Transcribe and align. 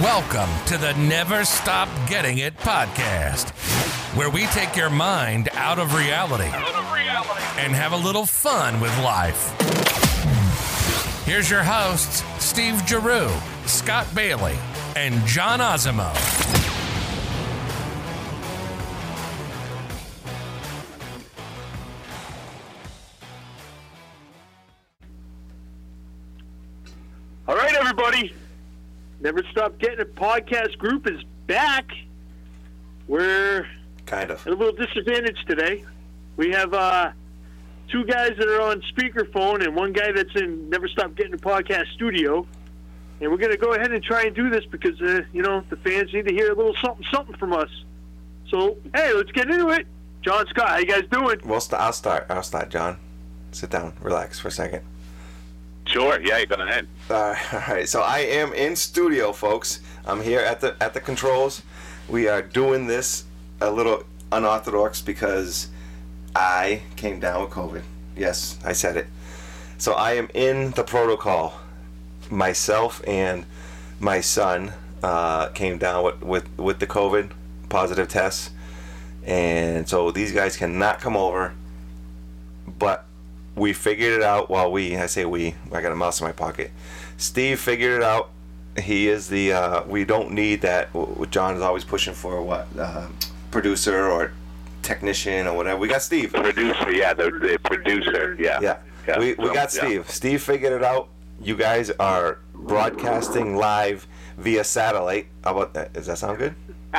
Welcome 0.00 0.48
to 0.66 0.78
the 0.78 0.94
Never 0.94 1.44
Stop 1.44 1.88
Getting 2.08 2.38
It 2.38 2.56
podcast, 2.58 3.50
where 4.16 4.30
we 4.30 4.46
take 4.46 4.76
your 4.76 4.90
mind 4.90 5.48
out 5.54 5.80
of 5.80 5.96
reality, 5.96 6.44
and 6.44 7.72
have 7.72 7.90
a 7.90 7.96
little 7.96 8.24
fun 8.24 8.78
with 8.78 8.96
life. 9.02 9.50
Here's 11.26 11.50
your 11.50 11.64
hosts, 11.64 12.22
Steve 12.38 12.80
Giroux, 12.86 13.28
Scott 13.66 14.06
Bailey, 14.14 14.56
and 14.94 15.20
John 15.26 15.58
Osimo. 15.58 16.41
Never 29.22 29.42
Stop 29.52 29.78
Getting 29.78 30.00
It 30.00 30.14
podcast 30.16 30.76
group 30.78 31.06
is 31.06 31.22
back. 31.46 31.86
We're 33.06 33.66
Kind 34.06 34.30
of. 34.30 34.44
at 34.46 34.52
a 34.52 34.56
little 34.56 34.74
disadvantage 34.74 35.38
today. 35.46 35.84
We 36.36 36.50
have 36.50 36.74
uh, 36.74 37.12
two 37.88 38.04
guys 38.04 38.32
that 38.38 38.48
are 38.48 38.60
on 38.60 38.82
speakerphone 38.82 39.64
and 39.64 39.76
one 39.76 39.92
guy 39.92 40.10
that's 40.12 40.34
in 40.34 40.68
Never 40.70 40.88
Stop 40.88 41.14
Getting 41.14 41.34
It 41.34 41.40
podcast 41.40 41.86
studio. 41.94 42.46
And 43.20 43.30
we're 43.30 43.36
going 43.38 43.52
to 43.52 43.56
go 43.58 43.74
ahead 43.74 43.92
and 43.92 44.02
try 44.02 44.22
and 44.24 44.34
do 44.34 44.50
this 44.50 44.64
because, 44.64 45.00
uh, 45.00 45.20
you 45.32 45.42
know, 45.42 45.62
the 45.70 45.76
fans 45.76 46.12
need 46.12 46.26
to 46.26 46.34
hear 46.34 46.50
a 46.50 46.56
little 46.56 46.74
something, 46.82 47.06
something 47.12 47.36
from 47.36 47.52
us. 47.52 47.70
So, 48.48 48.76
hey, 48.94 49.12
let's 49.14 49.30
get 49.30 49.48
into 49.48 49.68
it. 49.68 49.86
John 50.22 50.44
Scott, 50.48 50.68
how 50.68 50.78
you 50.78 50.86
guys 50.86 51.04
doing? 51.10 51.40
Well, 51.44 51.60
st- 51.60 51.80
I'll 51.80 51.92
start. 51.92 52.26
I'll 52.28 52.42
start, 52.42 52.70
John. 52.70 52.98
Sit 53.52 53.70
down. 53.70 53.92
Relax 54.00 54.40
for 54.40 54.48
a 54.48 54.52
second. 54.52 54.82
Sure. 55.86 56.20
Yeah, 56.20 56.38
you 56.38 56.46
go 56.46 56.56
ahead. 56.56 56.88
Uh, 57.12 57.36
all 57.52 57.58
right. 57.68 57.88
So 57.88 58.00
I 58.00 58.20
am 58.20 58.54
in 58.54 58.74
studio, 58.74 59.32
folks. 59.32 59.80
I'm 60.06 60.22
here 60.22 60.40
at 60.40 60.60
the 60.60 60.76
at 60.80 60.94
the 60.94 61.00
controls. 61.00 61.62
We 62.08 62.26
are 62.26 62.40
doing 62.40 62.86
this 62.86 63.24
a 63.60 63.70
little 63.70 64.04
unorthodox 64.32 65.02
because 65.02 65.68
I 66.34 66.80
came 66.96 67.20
down 67.20 67.42
with 67.42 67.50
COVID. 67.50 67.82
Yes, 68.16 68.58
I 68.64 68.72
said 68.72 68.96
it. 68.96 69.06
So 69.76 69.92
I 69.92 70.14
am 70.14 70.30
in 70.32 70.70
the 70.70 70.84
protocol. 70.84 71.60
Myself 72.30 73.02
and 73.06 73.44
my 74.00 74.22
son 74.22 74.72
uh, 75.02 75.48
came 75.48 75.76
down 75.76 76.04
with, 76.04 76.22
with 76.22 76.58
with 76.58 76.78
the 76.78 76.86
COVID 76.86 77.32
positive 77.68 78.08
tests, 78.08 78.50
and 79.26 79.86
so 79.86 80.10
these 80.10 80.32
guys 80.32 80.56
cannot 80.56 80.98
come 80.98 81.18
over. 81.18 81.52
But 82.78 83.04
we 83.54 83.74
figured 83.74 84.14
it 84.14 84.22
out 84.22 84.48
while 84.48 84.72
we 84.72 84.96
I 84.96 85.06
say 85.06 85.26
we 85.26 85.54
I 85.70 85.82
got 85.82 85.92
a 85.92 85.96
mouse 85.96 86.20
in 86.20 86.26
my 86.26 86.32
pocket. 86.32 86.70
Steve 87.22 87.60
figured 87.60 87.92
it 87.92 88.02
out. 88.02 88.30
He 88.80 89.08
is 89.08 89.28
the 89.28 89.52
uh, 89.52 89.84
we 89.84 90.04
don't 90.04 90.32
need 90.32 90.62
that. 90.62 90.88
John 91.30 91.54
is 91.54 91.62
always 91.62 91.84
pushing 91.84 92.14
for 92.14 92.42
what 92.42 92.66
uh, 92.76 93.06
producer 93.50 94.08
or 94.08 94.32
technician 94.82 95.46
or 95.46 95.54
whatever. 95.56 95.78
We 95.78 95.88
got 95.88 96.02
Steve. 96.02 96.32
Producer. 96.32 96.90
Yeah, 96.90 97.14
the, 97.14 97.30
the 97.30 97.58
producer. 97.62 98.36
Yeah. 98.40 98.78
Yeah, 99.06 99.18
we, 99.18 99.34
we 99.34 99.46
so, 99.46 99.54
got 99.54 99.74
yeah. 99.74 99.80
Steve. 99.80 100.10
Steve 100.10 100.42
figured 100.42 100.72
it 100.72 100.82
out. 100.82 101.08
You 101.40 101.56
guys 101.56 101.90
are 101.90 102.38
broadcasting 102.54 103.56
live 103.56 104.06
via 104.38 104.64
satellite. 104.64 105.26
How 105.44 105.52
about 105.52 105.74
that? 105.74 105.92
Does 105.92 106.06
that 106.06 106.18
sound 106.18 106.38
good? 106.38 106.54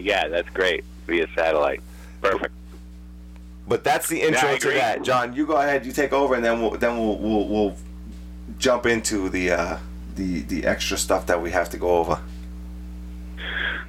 yeah, 0.00 0.28
that's 0.28 0.48
great. 0.50 0.84
Via 1.06 1.26
satellite. 1.34 1.82
Perfect. 2.20 2.54
But 3.66 3.84
that's 3.84 4.08
the 4.08 4.20
intro 4.20 4.50
Yeah, 4.50 4.58
to 4.58 4.70
that. 4.70 5.02
John, 5.02 5.34
you 5.34 5.46
go 5.46 5.56
ahead. 5.56 5.86
You 5.86 5.92
take 5.92 6.12
over, 6.12 6.34
and 6.34 6.44
then 6.44 6.60
we'll 6.60 6.72
then 6.72 6.98
we'll 6.98 7.16
we'll, 7.18 7.48
we'll 7.48 7.76
jump 8.58 8.86
into 8.86 9.28
the 9.28 9.50
uh, 9.50 9.78
the 10.16 10.40
the 10.42 10.64
extra 10.64 10.96
stuff 10.96 11.26
that 11.26 11.40
we 11.40 11.50
have 11.50 11.70
to 11.70 11.78
go 11.78 11.98
over. 11.98 12.20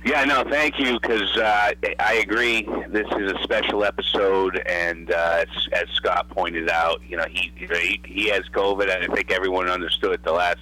Yeah, 0.06 0.24
no, 0.24 0.44
thank 0.48 0.78
you, 0.78 1.00
because 1.00 1.36
uh, 1.36 1.72
I 2.00 2.14
agree. 2.24 2.62
This 2.90 3.08
is 3.18 3.32
a 3.32 3.40
special 3.42 3.84
episode, 3.84 4.58
and 4.68 5.12
uh, 5.12 5.46
as, 5.74 5.90
Scott 5.96 6.30
pointed 6.30 6.70
out, 6.70 7.02
you 7.10 7.18
know, 7.18 7.26
he, 7.28 7.52
he 7.58 8.00
he 8.06 8.30
has 8.30 8.44
COVID, 8.54 8.84
and 8.84 9.12
I 9.12 9.16
think 9.16 9.32
everyone 9.32 9.68
understood 9.68 10.22
the 10.24 10.32
last 10.32 10.60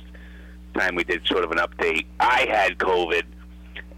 time 0.75 0.95
we 0.95 1.03
did 1.03 1.27
sort 1.27 1.43
of 1.43 1.51
an 1.51 1.57
update. 1.57 2.05
I 2.21 2.47
had 2.49 2.77
COVID, 2.77 3.23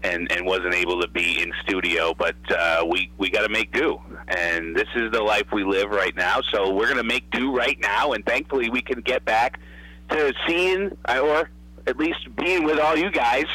and 0.02 0.30
and 0.32 0.44
wasn't 0.46 0.74
able 0.74 1.00
to 1.00 1.06
be 1.06 1.40
in 1.40 1.52
studio, 1.62 2.12
but 2.12 2.34
uh, 2.50 2.84
we 2.84 3.12
we 3.16 3.30
got 3.30 3.42
to 3.42 3.48
make 3.48 3.72
do, 3.72 4.00
and 4.26 4.74
this 4.74 4.88
is 4.96 5.12
the 5.12 5.22
life 5.22 5.46
we 5.52 5.62
live 5.62 5.90
right 5.90 6.16
now. 6.16 6.40
So 6.50 6.74
we're 6.74 6.88
gonna 6.88 7.04
make 7.04 7.30
do 7.30 7.56
right 7.56 7.78
now, 7.78 8.14
and 8.14 8.26
thankfully 8.26 8.68
we 8.68 8.82
can 8.82 9.00
get 9.00 9.24
back 9.24 9.60
to 10.10 10.32
seeing 10.46 10.96
or 11.08 11.50
at 11.86 11.96
least 11.96 12.34
being 12.36 12.64
with 12.64 12.78
all 12.78 12.96
you 12.96 13.10
guys 13.10 13.46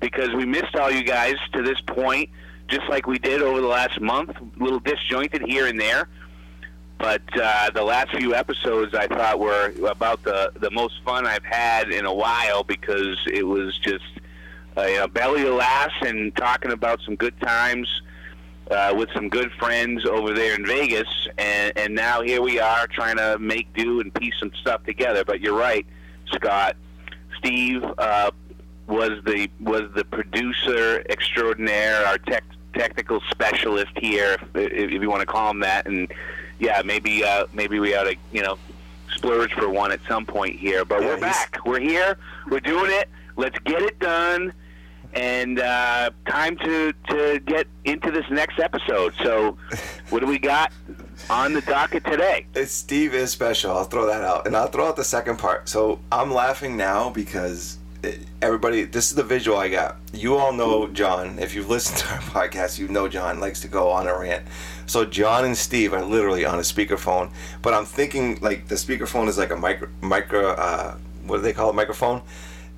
because 0.00 0.32
we 0.34 0.44
missed 0.44 0.76
all 0.76 0.90
you 0.90 1.02
guys 1.02 1.34
to 1.52 1.62
this 1.62 1.80
point, 1.82 2.30
just 2.68 2.88
like 2.88 3.06
we 3.06 3.18
did 3.18 3.42
over 3.42 3.60
the 3.60 3.66
last 3.66 4.00
month. 4.00 4.30
A 4.30 4.62
little 4.62 4.80
disjointed 4.80 5.42
here 5.42 5.66
and 5.66 5.80
there. 5.80 6.08
But 6.98 7.22
uh, 7.40 7.70
the 7.70 7.82
last 7.82 8.10
few 8.16 8.34
episodes 8.34 8.94
I 8.94 9.06
thought 9.06 9.38
were 9.38 9.72
about 9.88 10.22
the, 10.24 10.52
the 10.58 10.70
most 10.70 10.94
fun 11.04 11.26
I've 11.26 11.44
had 11.44 11.90
in 11.90 12.06
a 12.06 12.12
while 12.12 12.64
because 12.64 13.18
it 13.26 13.46
was 13.46 13.78
just 13.78 14.04
uh, 14.76 14.82
you 14.82 14.96
know, 14.96 15.08
belly 15.08 15.42
to 15.42 15.54
laugh 15.54 15.92
and 16.02 16.34
talking 16.36 16.72
about 16.72 17.00
some 17.02 17.14
good 17.14 17.38
times 17.40 17.88
uh, 18.70 18.94
with 18.96 19.08
some 19.14 19.28
good 19.28 19.50
friends 19.52 20.04
over 20.04 20.32
there 20.32 20.54
in 20.54 20.66
Vegas. 20.66 21.08
And, 21.38 21.72
and 21.76 21.94
now 21.94 22.22
here 22.22 22.42
we 22.42 22.58
are 22.58 22.86
trying 22.86 23.16
to 23.16 23.38
make 23.38 23.72
do 23.74 24.00
and 24.00 24.12
piece 24.14 24.34
some 24.38 24.52
stuff 24.60 24.84
together. 24.84 25.24
But 25.24 25.40
you're 25.40 25.56
right, 25.56 25.86
Scott. 26.32 26.76
Steve 27.38 27.84
uh, 27.98 28.30
was 28.86 29.22
the 29.24 29.48
was 29.60 29.82
the 29.94 30.04
producer 30.04 31.04
extraordinaire, 31.08 32.04
our 32.06 32.18
tech, 32.18 32.44
technical 32.74 33.20
specialist 33.30 33.92
here, 33.96 34.38
if, 34.54 34.92
if 34.92 35.02
you 35.02 35.08
want 35.08 35.20
to 35.20 35.26
call 35.26 35.50
him 35.50 35.60
that. 35.60 35.86
And 35.86 36.12
yeah, 36.58 36.82
maybe 36.84 37.24
uh, 37.24 37.46
maybe 37.52 37.78
we 37.78 37.94
ought 37.94 38.04
to 38.04 38.16
you 38.32 38.42
know 38.42 38.58
splurge 39.14 39.52
for 39.52 39.68
one 39.68 39.92
at 39.92 40.00
some 40.08 40.26
point 40.26 40.56
here. 40.56 40.84
But 40.84 41.02
Yeah, 41.02 41.08
we're 41.08 41.20
back. 41.20 41.58
We're 41.64 41.80
here. 41.80 42.18
We're 42.50 42.60
doing 42.60 42.90
it. 42.90 43.08
Let's 43.36 43.58
get 43.60 43.82
it 43.82 43.98
done. 44.00 44.52
And 45.14 45.58
uh, 45.58 46.10
time 46.28 46.56
to 46.58 46.92
to 47.08 47.40
get 47.46 47.66
into 47.84 48.10
this 48.10 48.26
next 48.30 48.58
episode. 48.58 49.14
So, 49.22 49.56
what 50.10 50.20
do 50.20 50.26
we 50.26 50.38
got 50.38 50.72
on 51.30 51.52
the 51.52 51.62
docket 51.62 52.04
today? 52.04 52.46
It's 52.54 52.72
Steve 52.72 53.14
is 53.14 53.30
special. 53.30 53.76
I'll 53.76 53.84
throw 53.84 54.06
that 54.06 54.22
out, 54.22 54.46
and 54.46 54.56
I'll 54.56 54.68
throw 54.68 54.86
out 54.86 54.96
the 54.96 55.04
second 55.04 55.38
part. 55.38 55.68
So 55.68 56.00
I'm 56.12 56.32
laughing 56.32 56.76
now 56.76 57.10
because 57.10 57.78
it, 58.02 58.20
everybody. 58.42 58.84
This 58.84 59.10
is 59.10 59.16
the 59.16 59.22
visual 59.24 59.56
I 59.58 59.68
got. 59.68 59.96
You 60.12 60.36
all 60.36 60.52
know 60.52 60.86
John. 60.88 61.38
If 61.38 61.54
you've 61.54 61.68
listened 61.68 61.98
to 61.98 62.14
our 62.14 62.20
podcast, 62.48 62.78
you 62.78 62.88
know 62.88 63.08
John 63.08 63.40
likes 63.40 63.60
to 63.60 63.68
go 63.68 63.90
on 63.90 64.06
a 64.06 64.18
rant. 64.18 64.46
So 64.86 65.04
John 65.04 65.44
and 65.44 65.56
Steve 65.56 65.92
are 65.92 66.04
literally 66.04 66.44
on 66.44 66.58
a 66.58 66.62
speakerphone, 66.62 67.30
but 67.62 67.74
I'm 67.74 67.84
thinking 67.84 68.38
like 68.40 68.68
the 68.68 68.76
speakerphone 68.76 69.28
is 69.28 69.38
like 69.38 69.50
a 69.50 69.56
micro 69.56 69.88
micro. 70.00 70.50
Uh, 70.50 70.96
what 71.26 71.36
do 71.38 71.42
they 71.42 71.52
call 71.52 71.70
it? 71.70 71.74
Microphone. 71.74 72.22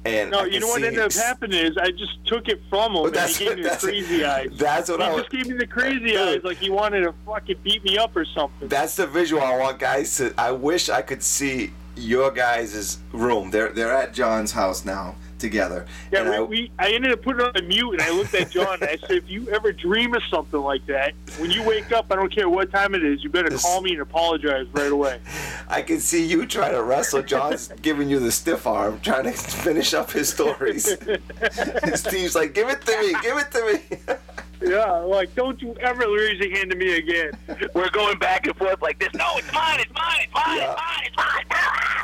And 0.05 0.31
No, 0.31 0.41
I 0.41 0.45
you 0.47 0.61
know 0.61 0.69
what 0.69 0.83
ended 0.83 1.01
up 1.03 1.13
happening 1.13 1.65
is 1.67 1.77
I 1.77 1.91
just 1.91 2.25
took 2.27 2.49
it 2.49 2.61
from 2.71 2.95
him, 2.95 3.03
But 3.03 3.17
and 3.17 3.31
he 3.31 3.45
gave 3.49 3.57
me 3.59 3.63
the 3.65 3.77
crazy 3.77 4.25
eyes. 4.25 4.49
That's 4.53 4.89
what 4.91 5.01
He 5.01 5.07
I 5.07 5.11
was. 5.13 5.23
just 5.23 5.31
gave 5.33 5.47
me 5.47 5.55
the 5.59 5.67
crazy 5.67 6.17
eyes, 6.17 6.41
like 6.43 6.57
he 6.57 6.71
wanted 6.71 7.01
to 7.03 7.15
fucking 7.27 7.57
beat 7.63 7.85
me 7.85 7.99
up 7.99 8.17
or 8.17 8.25
something. 8.25 8.69
That's 8.69 8.97
the 8.97 9.07
visual 9.07 9.43
I 9.43 9.57
want 9.59 9.79
guys 9.79 10.17
to. 10.17 10.33
I 10.39 10.53
wish 10.53 10.89
I 10.89 11.03
could 11.03 11.23
see 11.23 11.73
your 11.97 12.31
guys' 12.31 12.99
room. 13.13 13.51
They're 13.51 13.69
they're 13.73 13.93
at 13.95 14.15
John's 14.15 14.53
house 14.53 14.85
now 14.87 15.17
together. 15.41 15.87
yeah, 16.13 16.23
we, 16.31 16.37
I- 16.37 16.41
we, 16.43 16.71
I 16.79 16.93
ended 16.93 17.13
up 17.13 17.23
putting 17.23 17.45
it 17.47 17.57
on 17.57 17.67
mute, 17.69 17.93
and 17.93 18.03
I 18.03 18.11
looked 18.11 18.35
at 18.35 18.51
John, 18.51 18.75
and 18.75 18.85
I 18.85 18.97
said, 18.97 19.11
if 19.13 19.29
you 19.29 19.49
ever 19.51 19.73
dream 19.73 20.15
of 20.15 20.23
something 20.31 20.61
like 20.61 20.87
that, 20.87 21.15
when 21.39 21.51
you 21.51 21.63
wake 21.65 21.91
up, 21.93 22.07
I 22.11 22.17
don't 22.17 22.33
care 22.33 22.49
what 22.49 22.71
time 22.71 22.95
it 22.95 23.03
is, 23.05 23.25
you 23.25 23.31
better 23.31 23.49
This- 23.51 23.63
call 23.63 23.81
me 23.81 23.93
and 23.93 24.03
apologize 24.03 24.67
right 24.73 24.93
away. 24.93 25.21
I 25.69 25.83
can 25.83 26.01
see 26.01 26.25
you 26.25 26.47
trying 26.47 26.73
to 26.73 26.83
wrestle. 26.83 27.23
John's 27.23 27.69
giving 27.83 28.09
you 28.09 28.19
the 28.21 28.31
stiff 28.33 28.67
arm, 28.67 29.01
trying 29.01 29.25
to 29.25 29.33
finish 29.33 29.95
up 29.95 30.11
his 30.11 30.29
stories. 30.29 30.85
Steve's 31.95 32.35
like, 32.35 32.55
"Give 32.55 32.69
it 32.69 32.81
to 32.83 33.01
me, 33.01 33.15
give 33.23 33.39
it 33.39 33.51
to 33.53 33.73
me." 33.73 34.17
Yeah, 34.63 34.91
like, 34.91 35.35
don't 35.35 35.61
you 35.63 35.75
ever 35.81 36.01
raise 36.11 36.39
your 36.39 36.55
hand 36.57 36.71
to 36.71 36.77
me 36.77 36.97
again. 36.99 37.31
We're 37.75 37.89
going 37.91 38.19
back 38.19 38.47
and 38.47 38.55
forth 38.57 38.83
like 38.83 38.99
this. 38.99 39.09
No, 39.15 39.25
it's 39.39 39.51
mine. 39.55 39.81
It's 39.81 39.91
mine. 39.95 40.19
It's 40.25 40.35
mine. 40.35 40.57
Yeah. 40.59 40.73
It's 41.07 41.17
mine. 41.17 41.27
It's 41.41 41.51
mine. 41.51 42.00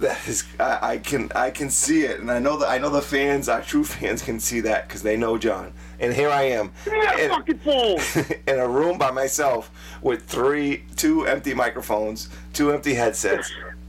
That 0.00 0.26
is, 0.26 0.44
I, 0.58 0.78
I 0.92 0.98
can 0.98 1.30
I 1.34 1.50
can 1.50 1.68
see 1.70 2.02
it, 2.04 2.20
and 2.20 2.30
I 2.30 2.38
know 2.38 2.56
that 2.56 2.68
I 2.70 2.78
know 2.78 2.88
the 2.90 3.02
fans, 3.02 3.48
our 3.48 3.60
true 3.60 3.84
fans, 3.84 4.22
can 4.22 4.40
see 4.40 4.60
that 4.60 4.88
because 4.88 5.02
they 5.02 5.16
know 5.16 5.36
John. 5.36 5.72
And 5.98 6.14
here 6.14 6.30
I 6.30 6.44
am. 6.44 6.72
That 6.86 7.18
in- 7.66 8.42
in 8.54 8.58
a 8.58 8.66
room 8.66 8.96
by 8.96 9.10
myself 9.10 9.70
with 10.00 10.24
three, 10.24 10.84
two 10.96 11.26
empty 11.26 11.52
microphones, 11.52 12.30
two 12.54 12.72
empty 12.72 12.94
headsets. 12.94 13.50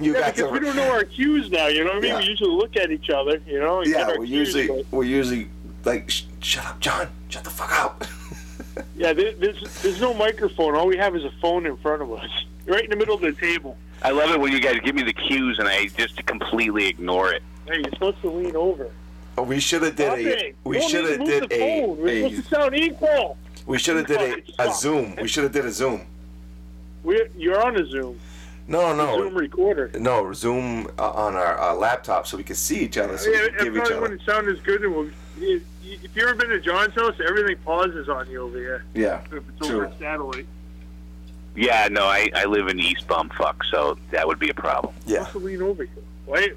you 0.00 0.14
Yeah, 0.14 0.20
guys 0.20 0.34
because 0.36 0.50
we 0.52 0.58
don't 0.58 0.74
know 0.74 0.90
our 0.90 1.04
cues 1.04 1.50
now, 1.50 1.68
you 1.68 1.84
know 1.84 1.90
what 1.90 1.98
I 1.98 2.00
mean? 2.00 2.10
Yeah. 2.12 2.18
We 2.18 2.24
usually 2.24 2.50
look 2.50 2.76
at 2.76 2.90
each 2.90 3.10
other, 3.10 3.40
you 3.46 3.60
know? 3.60 3.84
yeah, 3.84 4.08
we're 4.18 4.24
usually 4.24 4.66
but- 4.66 4.86
we're 4.90 5.04
usually 5.04 5.48
like, 5.84 6.10
Sh- 6.10 6.24
shut 6.40 6.66
up, 6.66 6.80
John, 6.80 7.08
shut 7.28 7.44
the 7.44 7.50
fuck 7.50 7.72
up. 7.84 8.04
Yeah, 8.96 9.12
there's 9.12 9.36
there's 9.82 10.00
no 10.00 10.14
microphone. 10.14 10.74
All 10.74 10.86
we 10.88 10.96
have 10.96 11.14
is 11.14 11.24
a 11.24 11.30
phone 11.40 11.66
in 11.66 11.76
front 11.76 12.02
of 12.02 12.12
us, 12.12 12.28
right 12.66 12.82
in 12.82 12.90
the 12.90 12.96
middle 12.96 13.14
of 13.14 13.20
the 13.20 13.32
table. 13.32 13.76
I 14.02 14.10
love 14.10 14.30
it 14.30 14.40
when 14.40 14.52
you 14.52 14.60
guys 14.60 14.78
give 14.84 14.94
me 14.94 15.02
the 15.02 15.12
cues 15.12 15.58
and 15.58 15.68
I 15.68 15.86
just 15.88 16.24
completely 16.26 16.86
ignore 16.86 17.32
it. 17.32 17.42
Hey, 17.66 17.76
you're 17.80 17.90
supposed 17.90 18.20
to 18.22 18.30
lean 18.30 18.56
over. 18.56 18.90
Oh, 19.36 19.42
we 19.42 19.60
should 19.60 19.82
have 19.82 19.96
did 19.96 20.12
a. 20.18 20.54
We 20.64 20.80
should 20.80 21.04
have 21.08 21.24
did 21.26 21.52
a. 21.52 21.86
We're 21.86 22.28
supposed 22.28 22.48
to 22.48 22.54
sound 22.54 22.74
equal. 22.74 23.36
we 23.66 23.78
should 23.78 23.96
have 23.96 24.06
did 24.06 24.44
a, 24.58 24.62
a 24.68 24.74
Zoom. 24.74 25.16
We 25.20 25.28
should 25.28 25.44
have 25.44 25.52
did 25.52 25.64
a 25.64 25.70
Zoom. 25.70 26.06
We're, 27.04 27.28
you're 27.36 27.64
on 27.64 27.76
a 27.76 27.86
Zoom. 27.86 28.18
No, 28.66 28.94
no, 28.94 29.16
Zoom 29.16 29.34
recorder. 29.34 29.90
no. 29.98 30.32
Zoom 30.32 30.88
uh, 30.98 31.10
on 31.12 31.34
our 31.36 31.58
uh, 31.58 31.74
laptop 31.74 32.26
so 32.26 32.36
we 32.36 32.44
can 32.44 32.56
see 32.56 32.80
each 32.80 32.98
other. 32.98 33.16
So 33.16 33.30
Yeah, 33.30 33.40
we 33.40 33.46
it 33.46 33.56
can 33.56 33.64
give 33.64 33.74
each 33.76 33.78
probably 33.78 33.92
other. 33.94 34.02
wouldn't 34.02 34.22
sound 34.22 34.48
as 34.48 34.60
good. 34.60 34.84
And 34.84 34.94
we'll, 34.94 35.10
if, 35.38 35.62
if 35.82 36.14
you 36.16 36.22
ever 36.24 36.34
been 36.34 36.50
to 36.50 36.60
John's 36.60 36.94
house, 36.94 37.14
everything 37.26 37.56
pauses 37.64 38.08
on 38.10 38.28
you 38.30 38.42
over 38.42 38.58
here. 38.58 38.84
Yeah. 38.94 39.22
If 39.32 39.44
it's 39.48 39.66
True. 39.66 39.86
over 39.86 39.92
satellite. 39.98 40.46
Yeah, 41.58 41.88
no, 41.90 42.04
I, 42.04 42.30
I 42.36 42.44
live 42.44 42.68
in 42.68 42.78
East 42.78 43.08
Bumfuck, 43.08 43.64
so 43.68 43.98
that 44.12 44.26
would 44.28 44.38
be 44.38 44.48
a 44.48 44.54
problem. 44.54 44.94
Yeah. 45.06 45.26
supposed 45.26 45.32
to 45.32 45.38
lean 45.38 45.62
over 45.62 45.84
here. 45.84 46.04
Wait. 46.26 46.52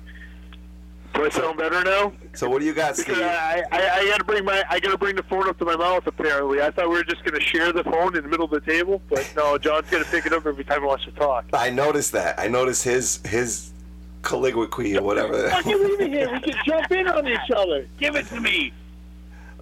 Do 1.16 1.26
I 1.26 1.30
sound 1.30 1.58
better 1.58 1.84
now? 1.84 2.14
So 2.34 2.48
what 2.48 2.60
do 2.60 2.66
you 2.66 2.74
got, 2.74 2.96
Steve? 2.96 3.16
Because 3.16 3.24
I, 3.24 3.64
I, 3.72 3.90
I 4.00 4.06
got 4.06 4.20
to 4.20 4.24
bring 4.24 4.46
my 4.46 4.64
I 4.70 4.80
got 4.80 4.92
to 4.92 4.98
bring 4.98 5.16
the 5.16 5.24
phone 5.24 5.50
up 5.50 5.58
to 5.58 5.66
my 5.66 5.76
mouth. 5.76 6.08
Apparently, 6.08 6.62
I 6.62 6.72
thought 6.72 6.88
we 6.88 6.96
were 6.96 7.04
just 7.04 7.24
going 7.26 7.34
to 7.34 7.46
share 7.46 7.74
the 7.74 7.84
phone 7.84 8.16
in 8.16 8.24
the 8.24 8.30
middle 8.30 8.46
of 8.46 8.52
the 8.52 8.62
table, 8.62 9.02
but 9.10 9.30
no, 9.36 9.58
John's 9.58 9.90
going 9.90 10.04
to 10.04 10.10
pick 10.10 10.26
it 10.26 10.32
up 10.32 10.46
every 10.46 10.64
time 10.64 10.82
he 10.82 10.88
wants 10.88 11.04
to 11.06 11.12
talk. 11.12 11.46
I 11.52 11.70
noticed 11.70 12.14
that. 12.14 12.40
I 12.40 12.48
noticed 12.48 12.84
his 12.84 13.20
his 13.26 13.72
colloquy 14.22 14.96
or 14.96 15.02
whatever. 15.02 15.50
Fucking 15.50 15.84
leave 15.84 16.00
it 16.00 16.12
here. 16.12 16.32
We 16.32 16.40
can 16.40 16.56
jump 16.66 16.92
in 16.92 17.08
on 17.08 17.28
each 17.28 17.52
other. 17.54 17.88
Give 17.98 18.16
it 18.16 18.28
to 18.28 18.40
me. 18.40 18.72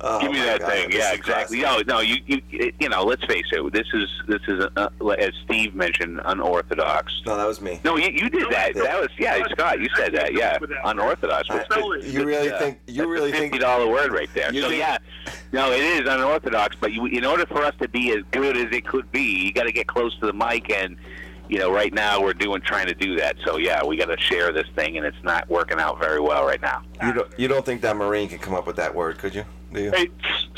Oh, 0.01 0.19
Give 0.21 0.31
me 0.31 0.39
that 0.39 0.61
God, 0.61 0.71
thing. 0.71 0.91
Yeah, 0.91 1.13
exactly. 1.13 1.61
No, 1.61 1.81
no, 1.85 1.99
you, 1.99 2.17
you, 2.25 2.41
you 2.79 2.87
know, 2.89 3.03
let's 3.03 3.23
face 3.25 3.45
it. 3.51 3.73
This 3.73 3.87
is 3.93 4.07
this 4.27 4.41
is 4.47 4.65
uh, 4.77 4.89
as 5.17 5.31
Steve 5.43 5.75
mentioned, 5.75 6.21
unorthodox. 6.23 7.21
No, 7.25 7.35
that 7.35 7.45
was 7.45 7.59
me. 7.59 7.81
No, 7.83 7.97
you, 7.97 8.09
you 8.09 8.29
did 8.29 8.49
that. 8.49 8.75
That 8.75 9.01
was 9.01 9.09
yeah, 9.17 9.43
Scott. 9.49 9.81
You 9.81 9.89
said 9.97 10.13
that. 10.13 10.33
Yeah, 10.33 10.57
unorthodox. 10.85 11.49
I- 11.49 11.65
you 12.01 12.23
really 12.23 12.51
uh, 12.51 12.57
think? 12.59 12.79
You 12.87 13.07
really 13.07 13.29
a 13.29 13.33
fifty 13.33 13.49
think? 13.49 13.61
dollar 13.61 13.89
word 13.89 14.13
right 14.13 14.29
there. 14.33 14.53
So 14.53 14.69
think- 14.69 14.79
yeah, 14.79 14.97
no, 15.51 15.71
it 15.71 15.81
is 15.81 16.07
unorthodox. 16.07 16.77
But 16.79 16.93
you, 16.93 17.05
in 17.05 17.25
order 17.25 17.45
for 17.45 17.63
us 17.63 17.75
to 17.81 17.89
be 17.89 18.11
as 18.11 18.23
good 18.31 18.55
as 18.55 18.67
it 18.71 18.85
could 18.87 19.11
be, 19.11 19.21
you 19.45 19.53
got 19.53 19.63
to 19.63 19.71
get 19.73 19.87
close 19.87 20.17
to 20.19 20.27
the 20.27 20.33
mic, 20.33 20.71
and 20.71 20.95
you 21.49 21.57
know, 21.57 21.71
right 21.73 21.93
now 21.93 22.21
we're 22.21 22.33
doing 22.33 22.61
trying 22.61 22.87
to 22.87 22.93
do 22.93 23.17
that. 23.17 23.35
So 23.43 23.57
yeah, 23.57 23.83
we 23.83 23.97
got 23.97 24.05
to 24.05 24.17
share 24.17 24.53
this 24.53 24.67
thing, 24.75 24.97
and 24.97 25.05
it's 25.05 25.21
not 25.23 25.49
working 25.49 25.79
out 25.79 25.99
very 25.99 26.21
well 26.21 26.45
right 26.45 26.61
now. 26.61 26.83
You 27.03 27.11
don't. 27.13 27.39
You 27.39 27.47
don't 27.49 27.65
think 27.65 27.81
that 27.81 27.97
Marine 27.97 28.29
can 28.29 28.39
come 28.39 28.53
up 28.53 28.65
with 28.65 28.77
that 28.77 28.95
word? 28.95 29.17
Could 29.17 29.35
you? 29.35 29.43
Hey, 29.73 30.09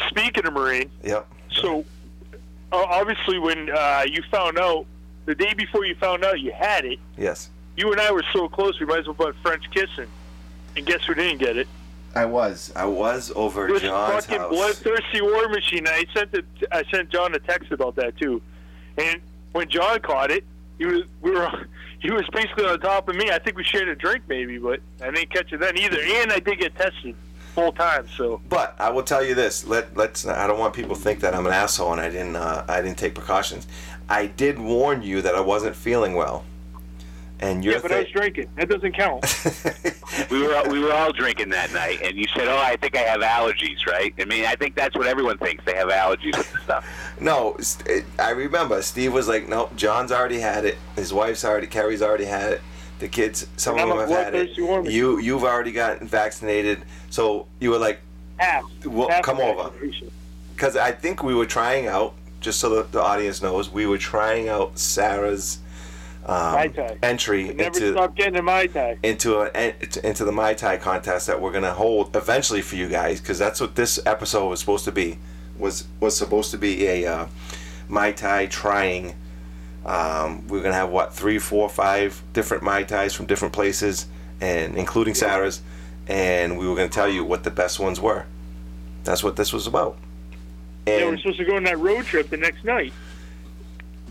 speaking 0.08 0.46
of 0.46 0.54
Marine, 0.54 0.90
Yep. 1.04 1.28
so 1.52 1.86
obviously 2.72 3.40
when 3.40 3.70
uh, 3.70 4.04
you 4.08 4.24
found 4.32 4.58
out 4.58 4.86
the 5.26 5.36
day 5.36 5.54
before 5.54 5.86
you 5.86 5.96
found 5.96 6.24
out 6.24 6.40
you 6.40 6.52
had 6.52 6.86
it, 6.86 7.00
Yes. 7.18 7.50
you 7.76 7.92
and 7.92 8.00
I 8.00 8.12
were 8.12 8.24
so 8.34 8.48
close 8.48 8.80
we 8.80 8.86
might 8.86 9.00
as 9.00 9.06
well 9.08 9.16
put 9.16 9.36
French 9.44 9.70
kissing. 9.72 10.08
And 10.78 10.86
guess 10.86 11.04
who 11.04 11.14
didn't 11.14 11.40
get 11.40 11.58
it? 11.58 11.68
I 12.16 12.26
was. 12.26 12.72
I 12.76 12.86
was 12.86 13.32
over 13.36 13.68
This 13.68 13.82
John's 13.82 14.26
fucking 14.26 14.40
house. 14.40 14.50
bloodthirsty 14.50 15.22
war 15.22 15.50
machine. 15.50 15.86
I 15.88 16.06
sent 16.14 16.34
it. 16.34 16.46
I 16.72 16.84
sent 16.92 17.10
John 17.10 17.34
a 17.36 17.40
text 17.40 17.72
about 17.72 17.96
that 17.96 18.18
too. 18.18 18.42
And 18.98 19.22
when 19.52 19.70
John 19.70 20.00
caught 20.00 20.32
it, 20.32 20.44
he 20.78 20.86
was 20.86 21.04
we 21.22 21.32
were 21.32 21.50
he 22.00 22.10
was 22.12 22.24
basically 22.32 22.66
on 22.66 22.80
top 22.80 23.08
of 23.10 23.16
me. 23.16 23.32
I 23.32 23.40
think 23.40 23.58
we 23.58 23.64
shared 23.66 23.88
a 23.90 23.96
drink 23.96 24.24
maybe, 24.28 24.58
but 24.58 24.80
I 25.02 25.12
didn't 25.12 25.30
catch 25.30 25.52
it 25.54 25.60
then 25.60 25.78
either. 25.78 26.00
And 26.02 26.32
I 26.32 26.40
did 26.40 26.60
get 26.60 26.76
tested 26.76 27.16
full 27.54 27.72
time. 27.72 28.08
So 28.18 28.42
But 28.50 28.76
I 28.80 28.90
will 28.90 29.04
tell 29.04 29.24
you 29.24 29.36
this. 29.36 29.66
Let 29.66 29.96
let's. 29.98 30.26
I 30.26 30.48
don't 30.48 30.60
want 30.60 30.74
people 30.74 30.96
to 30.96 31.02
think 31.02 31.20
that 31.22 31.34
I'm 31.36 31.46
an 31.46 31.54
asshole 31.54 31.92
and 31.92 32.02
I 32.02 32.10
didn't. 32.10 32.36
Uh, 32.36 32.66
I 32.68 32.82
didn't 32.82 32.98
take 32.98 33.16
precautions. 33.16 33.68
I 34.10 34.26
did 34.28 34.60
warn 34.60 35.02
you 35.02 35.22
that 35.22 35.36
I 35.36 35.42
wasn't 35.42 35.76
feeling 35.76 36.14
well. 36.16 36.44
And 37.40 37.64
you're 37.64 37.74
yeah, 37.76 37.80
but 37.82 37.92
I 37.92 38.00
was 38.02 38.10
drinking. 38.10 38.50
That 38.56 38.70
doesn't 38.70 38.94
count. 38.94 39.26
We 40.30 40.42
were 40.46 40.62
we 40.70 40.80
were 40.80 40.92
all 40.92 41.14
drinking 41.14 41.50
that 41.52 41.72
night, 41.72 42.02
and 42.04 42.18
you 42.18 42.26
said, 42.36 42.48
"Oh, 42.50 42.58
I 42.58 42.76
think 42.76 42.98
I 42.98 43.00
have 43.00 43.22
allergies." 43.22 43.88
Right? 43.88 44.14
I 44.20 44.26
mean, 44.26 44.46
I 44.46 44.56
think 44.56 44.76
that's 44.76 44.96
what 44.96 45.08
everyone 45.08 45.38
thinks. 45.38 45.64
They 45.64 45.74
have 45.76 45.88
allergies 45.88 46.38
with 46.38 46.52
the 46.52 46.60
stuff. 46.60 46.86
No, 47.22 47.56
it- 47.86 48.04
I 48.20 48.32
remember 48.32 48.82
Steve 48.82 49.14
was 49.14 49.30
like, 49.30 49.48
"Nope, 49.48 49.74
John's 49.78 50.12
already 50.12 50.40
had 50.40 50.66
it. 50.66 50.78
His 50.98 51.14
wife's 51.14 51.46
already, 51.46 51.68
Carrie's 51.68 52.02
already 52.02 52.26
had 52.26 52.52
it. 52.54 52.62
The 53.02 53.08
kids, 53.08 53.48
some 53.58 53.80
of 53.80 53.90
them 53.90 53.98
have 53.98 54.10
had 54.10 54.36
it. 54.36 54.56
You, 54.56 55.18
you've 55.18 55.44
already 55.44 55.72
gotten 55.72 56.08
vaccinated. 56.08 56.84
So 57.10 57.48
you 57.60 57.72
were 57.72 57.80
like, 57.80 58.00
Half. 58.38 58.86
Well, 58.86 59.10
Half 59.10 59.24
come 59.24 59.40
over. 59.40 59.72
because 60.54 60.78
I 60.78 60.92
think 60.92 61.24
we 61.24 61.34
were 61.34 61.48
trying 61.48 61.88
out, 61.88 62.14
just 62.42 62.60
so 62.60 62.70
the, 62.70 62.84
the 62.84 63.02
audience 63.02 63.42
knows, 63.42 63.72
we 63.72 63.88
were 63.88 63.98
trying 63.98 64.50
out 64.50 64.78
Sarah's 64.78 65.58
um, 66.28 66.72
entry 67.02 67.50
into 67.50 68.12
getting 68.16 68.36
a 68.36 68.42
mai 68.44 68.68
tai. 68.68 69.00
into 69.02 69.40
a, 69.40 69.74
into 70.08 70.24
the 70.24 70.32
Mai 70.32 70.54
Tai 70.54 70.78
contest 70.78 71.26
that 71.26 71.42
we're 71.42 71.52
gonna 71.52 71.74
hold 71.74 72.16
eventually 72.16 72.62
for 72.62 72.76
you 72.76 72.88
guys, 72.88 73.20
because 73.20 73.40
that's 73.40 73.60
what 73.60 73.76
this 73.76 74.00
episode 74.06 74.48
was 74.48 74.60
supposed 74.60 74.86
to 74.86 74.92
be. 74.92 75.18
Was 75.58 75.88
was 76.00 76.16
supposed 76.16 76.52
to 76.52 76.60
be 76.60 76.86
a 76.86 77.08
uh, 77.08 77.28
Mai 77.90 78.12
Tai 78.12 78.46
trying. 78.46 79.16
Um, 79.86 80.48
we're 80.48 80.62
gonna 80.62 80.76
have 80.76 80.90
what 80.90 81.14
three, 81.14 81.40
four, 81.40 81.68
five 81.70 82.22
different 82.34 82.64
Mai 82.64 82.84
Tais 82.84 83.10
from 83.14 83.26
different 83.26 83.54
places, 83.54 84.06
and 84.40 84.76
including 84.78 85.16
Sarah's, 85.16 85.62
and 86.08 86.58
we 86.58 86.68
were 86.68 86.76
gonna 86.76 86.90
tell 86.90 87.10
you 87.10 87.24
what 87.24 87.44
the 87.44 87.52
best 87.52 87.80
ones 87.80 88.00
were. 88.00 88.26
That's 89.04 89.24
what 89.24 89.36
this 89.36 89.52
was 89.52 89.66
about. 89.66 89.98
Yeah, 90.88 91.06
we're 91.06 91.18
supposed 91.18 91.38
to 91.40 91.46
go 91.46 91.56
on 91.56 91.64
that 91.64 91.80
road 91.80 92.06
trip 92.06 92.30
the 92.30 92.38
next 92.38 92.64
night. 92.64 92.94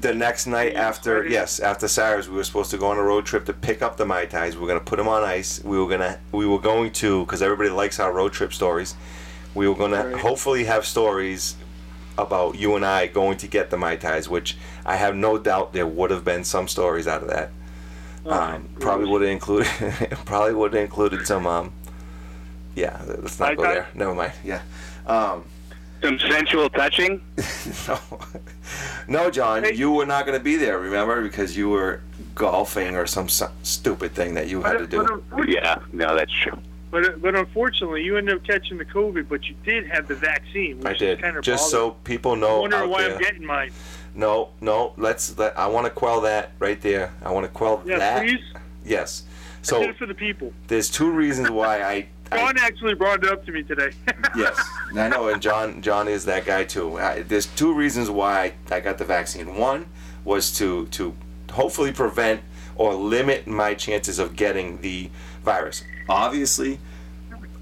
the 0.00 0.14
next 0.14 0.46
night 0.46 0.74
after, 0.76 1.26
yes, 1.26 1.60
after 1.60 1.86
Sarah's, 1.86 2.26
we 2.28 2.34
were 2.36 2.44
supposed 2.44 2.70
to 2.70 2.78
go 2.78 2.86
on 2.88 2.96
a 2.96 3.02
road 3.02 3.26
trip 3.26 3.44
to 3.44 3.52
pick 3.52 3.82
up 3.82 3.98
the 3.98 4.06
mai 4.06 4.24
tais. 4.24 4.54
We 4.54 4.62
were 4.62 4.66
gonna 4.66 4.80
put 4.80 4.96
them 4.96 5.08
on 5.08 5.22
ice. 5.24 5.62
We 5.62 5.78
were 5.78 5.86
gonna, 5.88 6.18
we 6.32 6.46
were 6.46 6.58
going 6.58 6.90
to, 6.92 7.24
because 7.26 7.42
everybody 7.42 7.68
likes 7.68 8.00
our 8.00 8.10
road 8.10 8.32
trip 8.32 8.52
stories. 8.54 8.94
We 9.54 9.68
were 9.68 9.74
gonna 9.74 10.06
Right. 10.06 10.16
hopefully 10.20 10.64
have 10.64 10.86
stories 10.86 11.54
about 12.20 12.56
you 12.56 12.76
and 12.76 12.84
I 12.84 13.06
going 13.06 13.36
to 13.38 13.46
get 13.46 13.70
the 13.70 13.76
mai 13.76 13.96
tais, 13.96 14.28
which 14.28 14.56
I 14.84 14.96
have 14.96 15.14
no 15.16 15.38
doubt 15.38 15.72
there 15.72 15.86
would 15.86 16.10
have 16.10 16.24
been 16.24 16.44
some 16.44 16.68
stories 16.68 17.06
out 17.06 17.22
of 17.22 17.28
that. 17.28 17.50
Um, 18.26 18.68
probably 18.78 19.06
would 19.08 19.22
have 19.22 19.30
included, 19.30 19.68
probably 20.26 20.54
would 20.54 20.74
have 20.74 20.82
included 20.82 21.26
some. 21.26 21.46
Um, 21.46 21.72
yeah, 22.74 23.00
let's 23.06 23.38
not 23.40 23.48
Mai 23.50 23.54
go 23.54 23.62
there. 23.62 23.88
Never 23.94 24.14
mind. 24.14 24.32
Yeah. 24.44 24.62
Um, 25.06 25.44
Some 26.02 26.18
sensual 26.18 26.70
touching. 26.70 27.20
no, 27.88 27.98
no, 29.08 29.30
John, 29.30 29.64
you 29.74 29.90
were 29.90 30.06
not 30.06 30.26
going 30.26 30.38
to 30.38 30.44
be 30.44 30.56
there. 30.56 30.78
Remember, 30.78 31.22
because 31.22 31.56
you 31.56 31.68
were 31.68 32.00
golfing 32.34 32.96
or 32.96 33.06
some 33.06 33.28
su- 33.28 33.46
stupid 33.62 34.12
thing 34.14 34.34
that 34.34 34.48
you 34.48 34.62
had 34.62 34.78
to 34.78 34.86
do. 34.86 35.22
Yeah, 35.46 35.78
no, 35.92 36.14
that's 36.14 36.32
true. 36.32 36.58
But, 36.90 37.04
uh, 37.06 37.10
but 37.18 37.34
unfortunately, 37.36 38.02
you 38.02 38.16
ended 38.16 38.36
up 38.36 38.44
catching 38.44 38.78
the 38.78 38.84
COVID, 38.84 39.28
but 39.28 39.44
you 39.46 39.54
did 39.64 39.86
have 39.88 40.08
the 40.08 40.14
vaccine. 40.14 40.78
Which 40.78 40.86
I 40.86 40.92
did, 40.94 41.22
Kind 41.22 41.36
of 41.36 41.44
just 41.44 41.70
so 41.70 41.92
people 42.04 42.32
I'm 42.32 42.40
know 42.40 42.60
wondering 42.62 42.82
out 42.84 42.88
why 42.90 43.02
there. 43.02 43.14
I'm 43.16 43.20
getting 43.22 43.44
mine. 43.44 43.70
No, 44.14 44.50
no, 44.60 44.92
let's. 44.96 45.36
Let, 45.38 45.56
I 45.58 45.66
want 45.68 45.86
to 45.86 45.90
quell 45.90 46.20
that 46.22 46.52
right 46.58 46.80
there. 46.80 47.12
I 47.24 47.30
want 47.30 47.44
to 47.44 47.50
quell 47.52 47.82
Yeah, 47.86 47.98
that. 47.98 48.22
please. 48.22 48.40
Yes. 48.84 49.22
I 49.24 49.62
So 49.62 49.80
did 49.80 49.90
it 49.90 49.96
for 49.98 50.06
the 50.06 50.14
people. 50.14 50.52
there's 50.68 50.90
two 50.90 51.10
reasons 51.10 51.50
why 51.50 51.82
I. 51.82 52.08
I 52.32 52.38
John 52.38 52.58
actually 52.58 52.94
brought 52.94 53.24
it 53.24 53.30
up 53.30 53.44
to 53.46 53.52
me 53.52 53.62
today. 53.64 53.90
yes, 54.36 54.56
I 54.96 55.08
know, 55.08 55.28
and 55.28 55.42
John 55.42 55.82
John 55.82 56.06
is 56.08 56.24
that 56.26 56.44
guy 56.44 56.62
too. 56.64 56.96
I, 56.98 57.22
there's 57.22 57.46
two 57.46 57.72
reasons 57.74 58.08
why 58.08 58.54
I, 58.70 58.76
I 58.76 58.80
got 58.80 58.98
the 58.98 59.04
vaccine. 59.04 59.56
One 59.56 59.86
was 60.24 60.52
to 60.58 60.86
to 60.88 61.14
hopefully 61.52 61.92
prevent 61.92 62.40
or 62.76 62.94
limit 62.94 63.46
my 63.48 63.74
chances 63.74 64.18
of 64.20 64.36
getting 64.36 64.80
the 64.80 65.10
virus. 65.42 65.84
Obviously, 66.08 66.78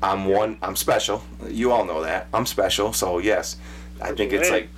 I'm 0.03 0.27
one. 0.27 0.59
I'm 0.63 0.77
special. 0.77 1.23
You 1.49 1.73
all 1.73 1.85
know 1.85 2.03
that. 2.03 2.29
I'm 2.33 2.47
special. 2.47 2.93
So 2.93 3.19
yes, 3.19 3.57
I 4.01 4.13
think 4.13 4.33
it's 4.33 4.51
like 4.51 4.69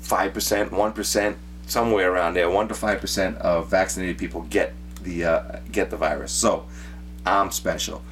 five 0.00 0.32
percent, 0.34 0.72
one 0.72 0.92
percent, 0.92 1.36
somewhere 1.66 2.12
around 2.12 2.34
there. 2.34 2.50
One 2.50 2.68
to 2.68 2.74
five 2.74 3.00
percent 3.00 3.36
of 3.38 3.68
vaccinated 3.68 4.18
people 4.18 4.42
get 4.42 4.72
the 5.02 5.24
uh, 5.24 5.60
get 5.72 5.90
the 5.90 5.96
virus. 5.96 6.32
So 6.32 6.66
I'm 7.24 7.50
special. 7.50 8.02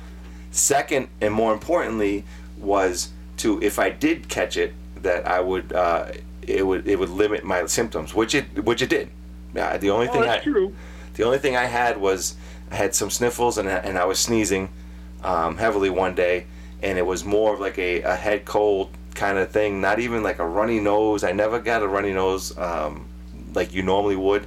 Second, 0.50 1.08
and 1.20 1.34
more 1.34 1.52
importantly, 1.52 2.24
was 2.58 3.10
to 3.38 3.62
if 3.62 3.78
I 3.78 3.90
did 3.90 4.28
catch 4.28 4.56
it, 4.56 4.72
that 5.02 5.26
I 5.26 5.40
would 5.40 5.72
uh, 5.72 6.06
it 6.42 6.66
would 6.66 6.88
it 6.88 6.98
would 6.98 7.10
limit 7.10 7.44
my 7.44 7.66
symptoms, 7.66 8.14
which 8.14 8.34
it 8.34 8.64
which 8.64 8.82
it 8.82 8.88
did. 8.88 9.10
Yeah, 9.54 9.76
the 9.76 9.90
only 9.90 10.08
oh, 10.08 10.12
thing 10.12 10.22
that's 10.22 10.46
I 10.46 10.50
true. 10.50 10.74
the 11.14 11.24
only 11.24 11.38
thing 11.38 11.56
I 11.56 11.64
had 11.64 11.98
was 11.98 12.36
I 12.70 12.74
had 12.76 12.94
some 12.94 13.10
sniffles 13.10 13.58
and, 13.58 13.68
I- 13.68 13.78
and 13.78 13.98
I 13.98 14.04
was 14.04 14.18
sneezing 14.18 14.68
um, 15.22 15.56
heavily 15.56 15.90
one 15.90 16.14
day, 16.14 16.46
and 16.82 16.98
it 16.98 17.06
was 17.06 17.24
more 17.24 17.54
of 17.54 17.60
like 17.60 17.78
a, 17.78 18.02
a 18.02 18.14
head 18.16 18.44
cold 18.44 18.90
kind 19.14 19.38
of 19.38 19.50
thing. 19.50 19.80
Not 19.80 19.98
even 19.98 20.22
like 20.22 20.38
a 20.38 20.46
runny 20.46 20.80
nose. 20.80 21.24
I 21.24 21.32
never 21.32 21.58
got 21.58 21.82
a 21.82 21.88
runny 21.88 22.12
nose 22.12 22.56
um, 22.58 23.06
like 23.54 23.72
you 23.72 23.82
normally 23.82 24.16
would. 24.16 24.46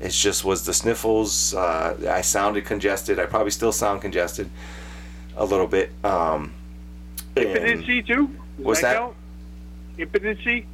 It 0.00 0.10
just 0.10 0.44
was 0.44 0.64
the 0.64 0.72
sniffles. 0.72 1.54
Uh, 1.54 1.96
I 2.08 2.20
sounded 2.20 2.64
congested. 2.64 3.18
I 3.18 3.26
probably 3.26 3.50
still 3.50 3.72
sound 3.72 4.00
congested 4.00 4.48
a 5.36 5.44
little 5.44 5.66
bit. 5.66 5.90
Um, 6.04 6.52
Impotency 7.36 8.02
too. 8.02 8.28
Does 8.28 8.64
What's 8.66 8.80
that? 8.82 8.96
count? 8.96 9.14
Impotency. 9.98 10.66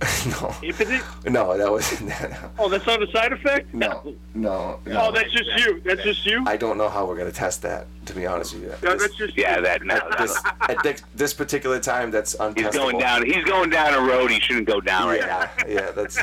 no, 0.40 0.54
Impotent? 0.62 1.02
no, 1.26 1.56
that 1.56 1.70
wasn't 1.70 2.08
that. 2.10 2.50
Oh, 2.58 2.68
that's 2.68 2.86
not 2.86 3.02
a 3.02 3.10
side 3.10 3.32
effect? 3.32 3.72
No, 3.72 4.14
no, 4.34 4.78
no. 4.86 5.00
Oh, 5.08 5.12
that's 5.12 5.32
just 5.32 5.48
you. 5.56 5.80
That's 5.84 6.02
just 6.02 6.26
you? 6.26 6.42
I 6.46 6.56
don't 6.56 6.76
know 6.76 6.88
how 6.88 7.06
we're 7.06 7.16
gonna 7.16 7.32
test 7.32 7.62
that. 7.62 7.86
To 8.06 8.12
be 8.12 8.26
honest 8.26 8.54
with 8.54 8.64
you, 8.64 8.68
No, 8.82 8.92
This- 8.92 9.02
that's 9.02 9.14
just 9.16 9.36
Yeah, 9.38 9.56
you. 9.56 9.62
that 9.62 9.82
no, 9.84 9.94
at 9.94 10.18
this 10.18 10.42
at 10.62 10.82
this, 10.82 11.02
this 11.14 11.32
particular 11.32 11.80
time, 11.80 12.10
that's 12.10 12.34
untestable. 12.36 12.64
he's 12.66 12.74
going 12.76 12.98
down. 12.98 13.24
He's 13.24 13.44
going 13.44 13.70
down 13.70 13.94
a 13.94 14.00
road 14.00 14.30
he 14.30 14.40
shouldn't 14.40 14.66
go 14.66 14.80
down 14.80 15.08
right 15.08 15.20
now. 15.20 15.48
yeah, 15.66 15.68
yeah. 15.68 15.90
That's 15.92 16.18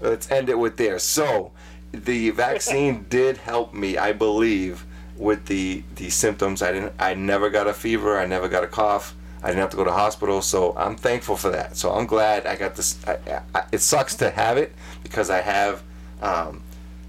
let's 0.00 0.30
end 0.30 0.48
it 0.48 0.58
with 0.58 0.76
there. 0.76 0.98
So, 0.98 1.52
the 1.92 2.30
vaccine 2.30 3.06
did 3.08 3.36
help 3.36 3.72
me, 3.74 3.98
I 3.98 4.12
believe, 4.12 4.84
with 5.16 5.46
the 5.46 5.84
the 5.96 6.10
symptoms. 6.10 6.62
I 6.62 6.72
didn't. 6.72 6.92
I 6.98 7.14
never 7.14 7.50
got 7.50 7.66
a 7.68 7.74
fever. 7.74 8.18
I 8.18 8.26
never 8.26 8.48
got 8.48 8.64
a 8.64 8.68
cough. 8.68 9.14
I 9.44 9.48
didn't 9.48 9.60
have 9.60 9.70
to 9.70 9.76
go 9.76 9.84
to 9.84 9.92
hospital. 9.92 10.40
So 10.40 10.74
I'm 10.74 10.96
thankful 10.96 11.36
for 11.36 11.50
that. 11.50 11.76
So 11.76 11.92
I'm 11.92 12.06
glad 12.06 12.46
I 12.46 12.56
got 12.56 12.74
this. 12.76 12.98
I, 13.06 13.42
I, 13.54 13.64
it 13.72 13.78
sucks 13.82 14.14
to 14.16 14.30
have 14.30 14.56
it 14.56 14.74
because 15.02 15.28
I 15.28 15.42
have 15.42 15.82
um, 16.22 16.62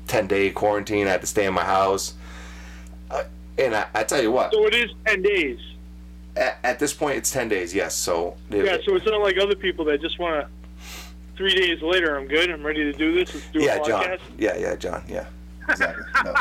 10 0.07 0.27
day 0.27 0.49
quarantine. 0.49 1.07
I 1.07 1.11
had 1.11 1.21
to 1.21 1.27
stay 1.27 1.45
in 1.45 1.53
my 1.53 1.63
house. 1.63 2.13
Uh, 3.09 3.23
and 3.57 3.73
I, 3.73 3.85
I 3.95 4.03
tell 4.03 4.21
you 4.21 4.31
what, 4.33 4.51
So 4.51 4.67
it 4.67 4.75
is 4.75 4.91
10 5.05 5.21
days. 5.21 5.59
at, 6.35 6.57
at 6.61 6.77
this 6.77 6.93
point, 6.93 7.15
it's 7.15 7.31
10 7.31 7.47
days. 7.47 7.73
Yes. 7.73 7.95
So 7.95 8.35
Yeah, 8.49 8.77
so 8.85 8.95
it's 8.95 9.05
not 9.05 9.21
like 9.21 9.37
other 9.37 9.55
people 9.55 9.85
that 9.85 10.01
just 10.01 10.19
want 10.19 10.45
to. 10.45 10.49
Three 11.37 11.55
days 11.55 11.81
later, 11.81 12.17
I'm 12.17 12.27
good. 12.27 12.49
I'm 12.49 12.65
ready 12.65 12.83
to 12.83 12.93
do 12.93 13.13
this. 13.13 13.33
Let's 13.33 13.47
do 13.51 13.59
yeah, 13.61 13.75
a 13.75 13.83
John. 13.85 14.17
Yeah, 14.37 14.57
yeah, 14.57 14.75
John. 14.75 15.03
Yeah. 15.07 15.25
Exactly. 15.69 16.05
No. 16.23 16.33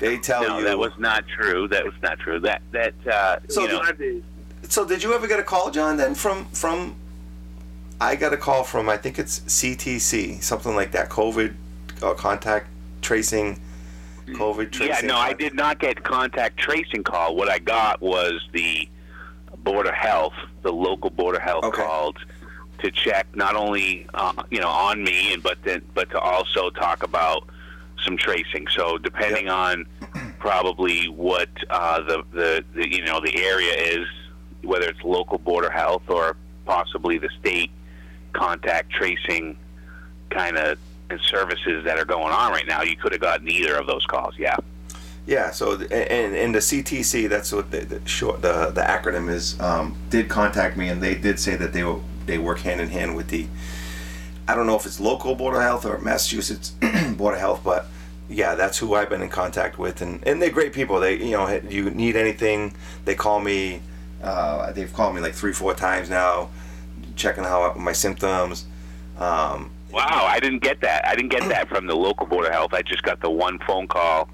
They 0.00 0.18
tell 0.22 0.42
No, 0.42 0.58
you 0.58 0.64
that 0.64 0.78
was 0.78 0.92
not 0.98 1.24
true. 1.28 1.68
That 1.68 1.84
was 1.84 1.94
not 2.02 2.18
true. 2.18 2.40
That 2.40 2.60
that 2.72 2.94
uh, 3.06 3.38
So 3.48 3.62
you 3.62 3.68
know, 3.68 3.82
Five 3.82 3.98
days. 3.98 4.22
So 4.68 4.84
did 4.84 5.02
you 5.02 5.14
ever 5.14 5.26
get 5.26 5.38
a 5.38 5.42
call, 5.42 5.70
John? 5.70 5.96
Then 5.96 6.14
from 6.14 6.46
from 6.46 6.96
I 8.00 8.16
got 8.16 8.32
a 8.32 8.36
call 8.36 8.64
from 8.64 8.88
I 8.88 8.96
think 8.96 9.18
it's 9.18 9.40
CTC, 9.40 10.42
something 10.42 10.74
like 10.74 10.92
that, 10.92 11.10
COVID 11.10 11.54
uh, 12.02 12.14
contact 12.14 12.68
tracing, 13.02 13.60
COVID 14.26 14.72
tracing. 14.72 14.88
Yeah, 14.88 15.00
no, 15.06 15.16
I 15.16 15.32
did 15.32 15.54
not 15.54 15.78
get 15.78 16.02
contact 16.02 16.56
tracing 16.58 17.04
call. 17.04 17.36
What 17.36 17.48
I 17.48 17.58
got 17.58 18.00
was 18.00 18.46
the 18.52 18.88
Board 19.58 19.86
of 19.86 19.94
Health, 19.94 20.34
the 20.62 20.72
local 20.72 21.10
Board 21.10 21.36
of 21.36 21.42
Health 21.42 21.64
Okay. 21.64 21.82
called 21.82 22.18
to 22.78 22.90
check 22.90 23.26
not 23.34 23.54
only 23.54 24.06
uh, 24.14 24.42
you 24.50 24.60
know 24.60 24.68
on 24.68 25.02
me 25.02 25.32
and 25.32 25.42
but 25.42 25.58
then 25.62 25.82
but 25.94 26.10
to 26.10 26.18
also 26.20 26.70
talk 26.70 27.02
about 27.02 27.48
some 28.02 28.16
tracing. 28.16 28.66
So 28.68 28.98
depending 28.98 29.48
on 29.48 29.86
probably 30.38 31.06
what 31.08 31.48
uh, 31.70 32.00
the, 32.02 32.24
the 32.32 32.64
the 32.74 32.90
you 32.90 33.04
know 33.04 33.20
the 33.20 33.36
area 33.42 33.72
is, 33.72 34.06
whether 34.64 34.86
it's 34.86 35.02
local 35.02 35.38
border 35.38 35.70
Health 35.70 36.08
or 36.08 36.36
possibly 36.64 37.18
the 37.18 37.30
state 37.40 37.70
contact 38.32 38.90
tracing 38.90 39.56
kind 40.30 40.56
of 40.56 40.78
services 41.30 41.84
that 41.84 41.98
are 41.98 42.04
going 42.04 42.32
on 42.32 42.50
right 42.50 42.66
now, 42.66 42.82
you 42.82 42.96
could 42.96 43.12
have 43.12 43.20
gotten 43.20 43.48
either 43.48 43.76
of 43.76 43.86
those 43.86 44.04
calls. 44.06 44.34
Yeah. 44.38 44.56
Yeah. 45.26 45.50
So 45.50 45.80
and 45.80 46.34
and 46.34 46.54
the 46.54 46.58
CTC, 46.58 47.28
that's 47.28 47.52
what 47.52 47.70
the, 47.70 47.80
the 47.80 48.08
short 48.08 48.42
the 48.42 48.70
the 48.70 48.82
acronym 48.82 49.30
is. 49.30 49.58
Um, 49.60 49.96
did 50.10 50.28
contact 50.28 50.76
me 50.76 50.88
and 50.88 51.02
they 51.02 51.14
did 51.14 51.38
say 51.38 51.56
that 51.56 51.72
they 51.72 51.84
will 51.84 52.02
they 52.26 52.38
work 52.38 52.60
hand 52.60 52.80
in 52.80 52.88
hand 52.88 53.16
with 53.16 53.28
the. 53.28 53.46
I 54.46 54.54
don't 54.54 54.66
know 54.66 54.76
if 54.76 54.84
it's 54.84 55.00
local 55.00 55.34
border 55.34 55.62
health 55.62 55.86
or 55.86 55.98
Massachusetts 55.98 56.70
border 57.16 57.38
health, 57.38 57.62
but 57.64 57.86
yeah, 58.28 58.54
that's 58.54 58.78
who 58.78 58.94
I've 58.94 59.08
been 59.08 59.22
in 59.22 59.30
contact 59.30 59.78
with, 59.78 60.02
and, 60.02 60.22
and 60.26 60.40
they're 60.40 60.50
great 60.50 60.72
people. 60.72 61.00
They 61.00 61.22
you 61.22 61.32
know 61.32 61.48
you 61.68 61.90
need 61.90 62.16
anything, 62.16 62.74
they 63.04 63.14
call 63.14 63.40
me. 63.40 63.80
Uh, 64.24 64.72
they've 64.72 64.92
called 64.92 65.14
me 65.14 65.20
like 65.20 65.34
three 65.34 65.52
four 65.52 65.74
times 65.74 66.08
now, 66.10 66.48
checking 67.16 67.44
how 67.44 67.74
my 67.74 67.92
symptoms. 67.92 68.66
Um, 69.18 69.70
Wow, 69.94 70.26
I 70.28 70.40
didn't 70.40 70.60
get 70.60 70.80
that. 70.80 71.06
I 71.06 71.14
didn't 71.14 71.30
get 71.30 71.48
that 71.50 71.68
from 71.68 71.86
the 71.86 71.94
local 71.94 72.26
board 72.26 72.46
of 72.46 72.52
health. 72.52 72.74
I 72.74 72.82
just 72.82 73.04
got 73.04 73.20
the 73.20 73.30
one 73.30 73.60
phone 73.60 73.86
call, 73.86 74.28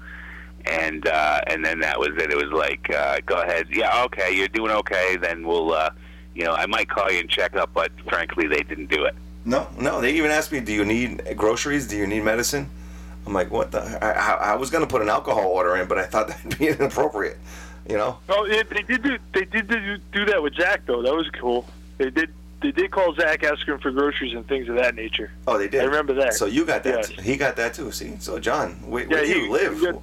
and 0.65 1.07
uh, 1.07 1.41
and 1.45 1.63
then 1.63 1.79
that 1.81 1.99
was 1.99 2.09
it. 2.17 2.31
It 2.31 2.35
was 2.35 2.51
like, 2.51 2.89
uh, 2.89 3.19
go 3.27 3.35
ahead, 3.35 3.67
yeah, 3.71 4.03
okay, 4.05 4.35
you're 4.35 4.47
doing 4.47 4.71
okay. 4.71 5.17
Then 5.17 5.45
we'll, 5.45 5.71
uh, 5.71 5.91
you 6.33 6.45
know, 6.45 6.53
I 6.53 6.65
might 6.65 6.89
call 6.89 7.11
you 7.11 7.19
and 7.19 7.29
check 7.29 7.55
up, 7.55 7.69
but 7.75 7.91
frankly, 8.09 8.47
they 8.47 8.61
didn't 8.61 8.89
do 8.89 9.03
it. 9.05 9.13
No, 9.45 9.67
no. 9.77 10.01
They 10.01 10.13
even 10.13 10.31
asked 10.31 10.51
me, 10.51 10.61
"Do 10.61 10.73
you 10.73 10.83
need 10.83 11.21
groceries? 11.37 11.87
Do 11.87 11.95
you 11.95 12.07
need 12.07 12.23
medicine?" 12.23 12.67
I'm 13.27 13.33
like, 13.33 13.51
"What 13.51 13.71
the?" 13.71 14.03
I, 14.03 14.13
I, 14.13 14.33
I 14.53 14.55
was 14.55 14.71
gonna 14.71 14.87
put 14.87 15.03
an 15.03 15.09
alcohol 15.09 15.45
order 15.45 15.75
in, 15.75 15.87
but 15.87 15.99
I 15.99 16.05
thought 16.05 16.27
that'd 16.29 16.57
be 16.57 16.69
inappropriate. 16.69 17.37
You 17.89 17.97
know? 17.97 18.17
Oh, 18.29 18.45
it, 18.45 18.69
they 18.69 18.83
did 18.83 19.03
do 19.03 19.17
they 19.33 19.45
did 19.45 19.67
do, 19.67 19.97
do 20.11 20.25
that 20.25 20.41
with 20.41 20.55
Zach 20.55 20.85
though. 20.85 21.01
That 21.01 21.13
was 21.15 21.29
cool. 21.31 21.65
They 21.97 22.09
did 22.09 22.31
they 22.61 22.71
did 22.71 22.91
call 22.91 23.13
Zach 23.15 23.43
asking 23.43 23.79
for 23.79 23.89
groceries 23.91 24.33
and 24.33 24.47
things 24.47 24.69
of 24.69 24.75
that 24.75 24.93
nature. 24.95 25.31
Oh, 25.47 25.57
they 25.57 25.67
did. 25.67 25.81
I 25.81 25.85
remember 25.85 26.13
that. 26.15 26.33
So 26.35 26.45
you 26.45 26.63
got 26.65 26.83
that? 26.83 26.95
Yes. 26.97 27.09
too. 27.09 27.21
He 27.21 27.35
got 27.37 27.55
that 27.55 27.73
too. 27.73 27.91
See? 27.91 28.15
So 28.19 28.37
John, 28.39 28.73
where, 28.89 29.03
Yeah, 29.03 29.09
where 29.09 29.25
do 29.25 29.33
he- 29.33 29.39
you 29.45 29.51
live? 29.51 29.79
he 29.79 29.85
got- 29.85 30.01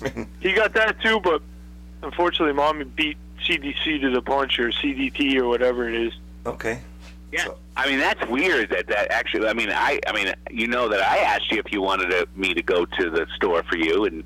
I 0.02 0.04
mean, 0.16 0.28
He 0.40 0.52
got 0.52 0.72
that 0.74 1.00
too, 1.02 1.20
but 1.20 1.42
unfortunately, 2.02 2.54
Mommy 2.54 2.84
beat 2.84 3.16
CDC 3.44 4.00
to 4.02 4.10
the 4.10 4.22
punch 4.22 4.58
or 4.60 4.70
CDT 4.70 5.36
or 5.38 5.48
whatever 5.48 5.88
it 5.88 5.94
is. 5.94 6.12
okay. 6.46 6.80
Yeah, 7.32 7.44
So- 7.44 7.56
I 7.76 7.88
mean 7.88 7.98
that's 8.00 8.24
weird. 8.28 8.70
That 8.70 8.86
that 8.88 9.10
actually, 9.12 9.48
I 9.48 9.52
mean, 9.52 9.70
I, 9.70 10.00
I 10.06 10.12
mean, 10.12 10.32
you 10.50 10.66
know 10.68 10.88
that 10.88 11.00
I 11.00 11.18
asked 11.18 11.50
you 11.52 11.58
if 11.58 11.72
you 11.72 11.80
wanted 11.80 12.10
to, 12.10 12.28
me 12.36 12.54
to 12.54 12.62
go 12.62 12.84
to 12.84 13.10
the 13.10 13.26
store 13.36 13.62
for 13.64 13.76
you 13.76 14.04
and 14.04 14.22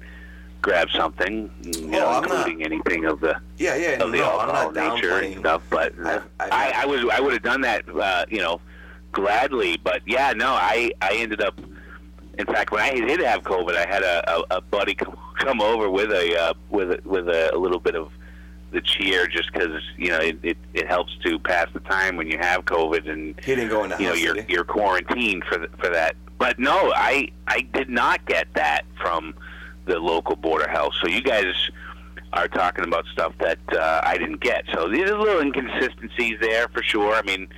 grab 0.65 0.89
something, 0.97 1.51
you 1.63 1.87
know, 1.89 2.09
I'm 2.09 2.23
not- 2.23 2.49
including 2.49 2.65
anything 2.65 3.05
of 3.05 3.21
the 3.21 3.39
Yeah, 3.59 3.77
yeah. 3.77 4.03
of 4.03 4.11
the 4.13 4.17
no, 4.19 4.41
alcohol 4.41 4.71
nature 4.73 5.19
and 5.19 5.39
stuff. 5.39 5.63
But 5.69 5.93
I've- 6.03 6.25
I've 6.41 6.53
I, 6.53 6.73
I 6.83 6.87
was 6.87 7.05
I 7.13 7.21
would 7.21 7.35
have 7.35 7.43
done 7.43 7.61
that, 7.61 7.85
uh, 7.89 8.25
you 8.31 8.41
know, 8.41 8.63
gladly. 9.13 9.77
But 9.77 10.01
yeah, 10.07 10.33
no, 10.35 10.49
I 10.55 10.91
I 11.03 11.17
ended 11.17 11.43
up. 11.43 11.61
In 12.39 12.47
fact, 12.47 12.73
when 12.73 12.81
I 12.81 12.93
did 12.95 13.21
have 13.21 13.43
COVID, 13.43 13.77
I 13.77 13.87
had 13.87 14.03
a, 14.03 14.17
a, 14.39 14.57
a 14.57 14.61
buddy 14.63 14.95
come, 15.03 15.17
come 15.39 15.61
over 15.61 15.91
with 15.91 16.11
a 16.11 16.35
uh, 16.41 16.55
with 16.71 16.93
a, 16.93 17.01
with 17.05 17.29
a, 17.29 17.55
a 17.55 17.59
little 17.59 17.79
bit 17.79 17.95
of 17.95 18.11
the 18.73 18.81
cheer, 18.81 19.27
just 19.27 19.53
because 19.53 19.83
you 19.99 20.09
know 20.09 20.19
it, 20.19 20.39
it, 20.43 20.57
it 20.73 20.89
helps 20.89 21.13
to 21.27 21.39
pass 21.41 21.69
the 21.75 21.81
time 21.81 22.17
when 22.17 22.27
you 22.27 22.39
have 22.39 22.65
COVID 22.65 23.07
and 23.09 23.39
He 23.45 23.55
didn't 23.55 23.69
go 23.69 23.85
in 23.85 23.91
the 23.91 23.99
you 23.99 24.09
know 24.09 24.15
you're 24.15 24.41
you're 24.49 24.65
quarantined 24.65 25.45
for 25.45 25.59
the, 25.59 25.69
for 25.79 25.91
that. 25.91 26.17
But 26.39 26.59
no, 26.59 26.91
I 26.97 27.29
I 27.47 27.61
did 27.75 27.91
not 27.91 28.25
get 28.25 28.49
that 28.55 28.87
from 28.99 29.35
the 29.87 29.99
local 29.99 30.37
board 30.37 30.63
of 30.63 30.71
health. 30.71 30.95
So 31.01 31.09
you 31.09 31.23
guys 31.23 31.55
are 32.33 32.49
talking 32.49 32.85
about 32.85 33.07
stuff 33.13 33.33
that 33.39 33.59
uh, 33.73 34.01
I 34.03 34.19
didn't 34.19 34.41
get. 34.41 34.65
So 34.73 34.89
there's 34.89 35.11
a 35.11 35.17
little 35.17 35.41
inconsistencies 35.41 36.39
there 36.41 36.69
for 36.69 36.83
sure. 36.83 37.15
I 37.15 37.23
mean, 37.23 37.49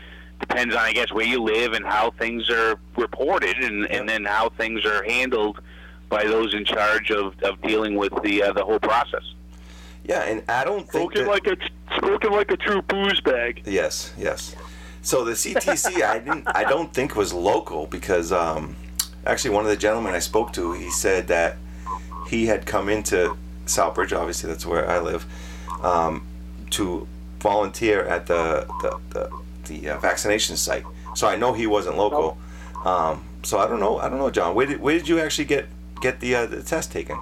depends 0.40 0.74
on 0.74 0.82
I 0.82 0.92
guess 0.92 1.12
where 1.12 1.26
you 1.26 1.42
live 1.42 1.72
and 1.72 1.84
how 1.84 2.10
things 2.12 2.50
are 2.50 2.78
reported, 2.96 3.56
and 3.58 3.90
and 3.90 4.08
then 4.08 4.24
how 4.24 4.50
things 4.50 4.84
are 4.84 5.02
handled 5.04 5.60
by 6.08 6.24
those 6.24 6.54
in 6.54 6.64
charge 6.64 7.10
of, 7.10 7.34
of 7.42 7.60
dealing 7.62 7.96
with 7.96 8.12
the 8.22 8.42
uh, 8.42 8.52
the 8.52 8.64
whole 8.64 8.78
process. 8.78 9.22
Yeah, 10.04 10.22
and 10.22 10.42
I 10.48 10.64
don't 10.64 10.88
think 10.88 11.12
Spoken 11.12 11.24
that, 11.24 11.30
like 11.30 11.46
a 11.46 11.56
spoken 11.96 12.32
like 12.32 12.50
a 12.50 12.56
true 12.56 12.82
booze 12.82 13.20
bag. 13.20 13.62
Yes, 13.64 14.12
yes. 14.16 14.54
So 15.02 15.24
the 15.24 15.32
CTC, 15.32 16.02
I 16.02 16.18
didn't, 16.18 16.48
I 16.48 16.64
don't 16.64 16.92
think 16.92 17.14
was 17.14 17.32
local 17.32 17.86
because 17.86 18.32
um, 18.32 18.74
actually 19.24 19.50
one 19.50 19.64
of 19.64 19.70
the 19.70 19.76
gentlemen 19.76 20.14
I 20.14 20.18
spoke 20.18 20.52
to, 20.54 20.72
he 20.72 20.90
said 20.90 21.28
that 21.28 21.58
he 22.28 22.46
had 22.46 22.66
come 22.66 22.88
into 22.88 23.36
Southbridge, 23.66 24.16
obviously 24.16 24.48
that's 24.50 24.66
where 24.66 24.88
I 24.88 24.98
live, 25.00 25.26
um, 25.82 26.26
to 26.70 27.06
volunteer 27.40 28.02
at 28.04 28.26
the 28.26 28.66
the, 28.82 28.98
the, 29.10 29.30
the 29.68 29.90
uh, 29.90 29.98
vaccination 29.98 30.56
site. 30.56 30.84
So 31.14 31.26
I 31.28 31.36
know 31.36 31.52
he 31.52 31.66
wasn't 31.66 31.96
local. 31.96 32.38
Um, 32.84 33.24
so 33.42 33.58
I 33.58 33.66
don't 33.66 33.80
know, 33.80 33.98
I 33.98 34.08
don't 34.08 34.18
know, 34.18 34.30
John. 34.30 34.54
Where 34.54 34.66
did 34.66 34.80
where 34.80 34.96
did 34.96 35.08
you 35.08 35.20
actually 35.20 35.46
get 35.46 35.66
get 36.00 36.20
the 36.20 36.34
uh, 36.34 36.46
the 36.46 36.62
test 36.62 36.92
taken? 36.92 37.18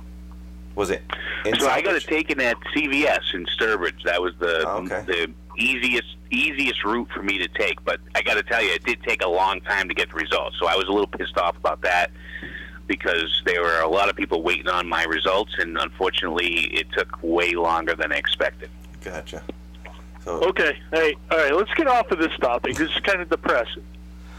Was 0.75 0.91
it? 0.91 1.03
In 1.45 1.59
So 1.61 1.69
I 1.69 1.81
got 1.83 1.95
it 1.95 2.03
taken 2.03 2.41
at 2.41 2.57
CVS 2.75 3.35
in 3.35 3.47
Sturbridge. 3.47 4.03
That 4.05 4.21
was 4.21 4.35
the 4.41 4.65
Oh, 4.67 4.79
Okay. 4.79 5.05
the 5.07 5.33
easiest 5.57 6.17
easiest 6.31 6.85
route 6.85 7.09
for 7.15 7.23
me 7.23 7.39
to 7.39 7.47
take. 7.49 7.83
But 7.85 8.01
I 8.17 8.23
got 8.23 8.35
to 8.35 8.43
tell 8.43 8.61
you, 8.63 8.73
it 8.73 8.83
did 8.85 9.01
take 9.05 9.23
a 9.23 9.29
long 9.29 9.61
time 9.61 9.89
to 9.89 9.95
get 9.95 10.09
the 10.11 10.17
results. 10.17 10.57
So 10.59 10.67
I 10.67 10.75
was 10.75 10.87
a 10.89 10.91
little 10.91 11.07
pissed 11.07 11.39
off 11.39 11.57
about 11.57 11.81
that 11.83 12.11
because 12.87 13.43
there 13.45 13.63
were 13.63 13.81
a 13.81 13.89
lot 13.89 14.09
of 14.09 14.17
people 14.17 14.43
waiting 14.43 14.69
on 14.69 14.89
my 14.89 15.05
results, 15.05 15.53
and 15.59 15.79
unfortunately, 15.79 16.67
it 16.75 16.87
took 16.93 17.19
way 17.23 17.53
longer 17.53 17.95
than 17.95 18.13
I 18.13 18.17
expected. 18.17 18.71
Gotcha. 19.03 19.43
So 20.25 20.43
Okay, 20.49 20.79
hey, 20.93 21.15
all 21.31 21.39
right, 21.39 21.55
let's 21.55 21.73
get 21.75 21.87
off 21.87 22.11
of 22.11 22.19
this 22.19 22.37
topic. 22.39 22.77
This 22.77 22.91
is 22.91 23.01
kind 23.01 23.21
of 23.21 23.29
depressing. 23.29 23.85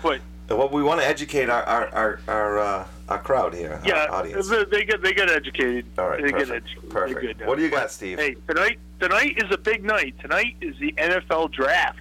Wait, 0.04 0.22
well, 0.50 0.70
we 0.70 0.84
want 0.84 1.02
to 1.02 1.08
educate 1.08 1.50
our 1.50 1.64
our 1.64 1.88
our 1.90 2.20
our, 2.28 2.60
uh, 2.60 2.88
our 3.10 3.20
crowd 3.20 3.54
here, 3.54 3.80
yeah, 3.84 4.06
our 4.06 4.12
audience. 4.12 4.50
they, 4.50 4.64
they 4.66 4.86
get 4.86 5.02
they 5.02 5.14
get 5.14 5.30
educated. 5.30 5.86
All 5.98 6.10
right, 6.10 6.22
they 6.22 6.30
get 6.30 6.48
perfect. 6.48 6.68
educated. 6.68 6.90
Perfect. 6.90 7.22
Good. 7.22 7.48
What 7.48 7.58
do 7.58 7.64
you 7.64 7.70
got, 7.70 7.92
Steve? 7.92 8.20
Hey, 8.20 8.36
tonight 8.48 8.80
tonight 9.00 9.42
is 9.44 9.52
a 9.52 9.58
big 9.58 9.84
night. 9.84 10.16
Tonight 10.20 10.56
is 10.62 10.78
the 10.80 10.92
NFL 10.94 11.52
draft. 11.52 12.00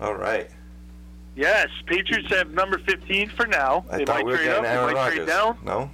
All 0.00 0.14
right. 0.14 0.50
Yes, 1.36 1.68
Patriots 1.84 2.28
have 2.30 2.50
number 2.52 2.78
15 2.78 3.28
for 3.28 3.46
now. 3.46 3.84
I 3.90 3.98
they 3.98 4.04
thought 4.06 4.16
might 4.16 4.24
we 4.24 4.32
were 4.32 4.38
trade 4.38 4.48
up. 4.48 4.62
getting 4.62 4.62
They 4.64 4.82
Aaron 4.82 4.94
might 4.94 5.12
trade 5.14 5.26
down. 5.26 5.58
No. 5.64 5.90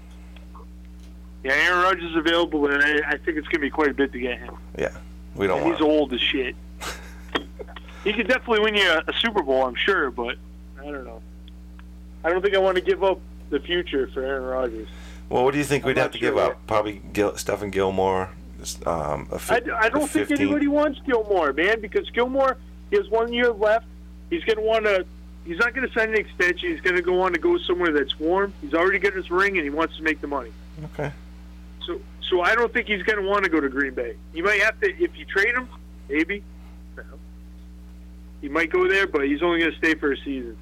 Yeah, 1.43 1.53
Aaron 1.55 1.83
Rodgers 1.83 2.11
is 2.11 2.17
available, 2.17 2.67
and 2.69 2.83
I, 2.83 3.11
I 3.13 3.17
think 3.17 3.37
it's 3.37 3.49
going 3.49 3.55
to 3.57 3.59
be 3.59 3.71
quite 3.71 3.89
a 3.91 3.95
bit 3.95 4.13
to 4.13 4.21
get 4.21 4.39
him. 4.39 4.55
Yeah. 4.79 4.97
We 5.35 5.49
don't 5.49 5.59
And 5.59 5.67
want. 5.67 5.79
he's 5.79 5.85
old 5.85 6.13
as 6.13 6.21
shit. 6.21 6.55
he 8.05 8.13
could 8.13 8.29
definitely 8.29 8.61
win 8.61 8.77
you 8.77 8.89
a, 8.89 9.03
a 9.09 9.13
Super 9.21 9.43
Bowl, 9.43 9.65
I'm 9.67 9.75
sure, 9.75 10.13
but 10.13 10.37
I 10.81 10.85
don't 10.85 11.05
know. 11.05 11.21
I 12.23 12.31
don't 12.31 12.41
think 12.41 12.55
I 12.55 12.59
want 12.59 12.77
to 12.77 12.83
give 12.83 13.03
up 13.03 13.19
the 13.51 13.59
future 13.59 14.07
for 14.15 14.23
Aaron 14.23 14.45
Rodgers. 14.45 14.89
Well, 15.29 15.45
what 15.45 15.51
do 15.53 15.59
you 15.59 15.65
think 15.65 15.83
I'm 15.83 15.89
we'd 15.89 15.97
have 15.97 16.13
to 16.13 16.19
give 16.19 16.35
sure 16.35 16.53
up? 16.53 16.67
Probably 16.69 17.03
Gil, 17.13 17.33
Stephon 17.33 17.73
Gilmore. 17.73 18.31
Um, 18.87 19.27
a 19.33 19.41
fi- 19.41 19.57
I, 19.77 19.89
don't 19.89 20.09
think 20.09 20.29
15. 20.29 20.39
anybody 20.47 20.69
wants 20.69 21.01
Gilmore, 21.05 21.53
man, 21.53 21.81
because 21.81 22.09
Gilmore 22.11 22.59
he 22.91 22.97
has 22.97 23.09
one 23.09 23.33
year 23.33 23.51
left. 23.51 23.87
He's 24.31 24.45
going 24.45 24.59
to 24.59 24.63
want 24.63 24.85
to. 24.85 25.05
He's 25.45 25.59
not 25.59 25.75
going 25.75 25.87
to 25.87 25.93
sign 25.93 26.11
an 26.11 26.17
extension. 26.17 26.71
He's 26.71 26.81
going 26.81 26.97
to 26.97 27.03
go 27.03 27.21
on 27.23 27.33
to 27.33 27.39
go 27.39 27.59
somewhere 27.59 27.93
that's 27.93 28.19
warm. 28.19 28.55
He's 28.61 28.75
already 28.75 28.99
got 28.99 29.15
his 29.15 29.31
ring, 29.31 29.57
and 29.57 29.65
he 29.65 29.71
wants 29.71 29.97
to 29.97 30.03
make 30.03 30.21
the 30.21 30.29
money. 30.29 30.53
Okay. 30.85 31.13
So, 31.85 32.01
so 32.29 32.43
I 32.43 32.55
don't 32.55 32.73
think 32.73 32.87
he's 32.87 33.03
going 33.03 33.21
to 33.21 33.29
want 33.29 33.45
to 33.45 33.51
go 33.51 33.61
to 33.61 33.69
Green 33.69 33.95
Bay. 33.95 34.17
He 34.33 34.41
might 34.41 34.61
have 34.63 34.79
to 34.81 35.03
if 35.03 35.19
you 35.19 35.25
trade 35.25 35.55
him, 35.55 35.69
maybe. 36.09 36.45
He 38.41 38.49
might 38.49 38.71
go 38.71 38.89
there, 38.89 39.07
but 39.07 39.25
he's 39.25 39.41
only 39.43 39.61
going 39.61 39.71
to 39.73 39.79
stay 39.79 39.95
for 39.95 40.13
a 40.13 40.17
season. 40.17 40.57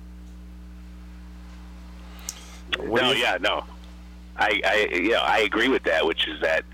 What 2.78 3.02
no, 3.02 3.12
yeah, 3.12 3.38
no. 3.40 3.64
I, 4.37 4.60
I, 4.64 4.88
yeah, 4.92 5.20
I 5.20 5.40
agree 5.40 5.68
with 5.68 5.82
that. 5.84 6.06
Which 6.06 6.28
is 6.28 6.40
that 6.40 6.64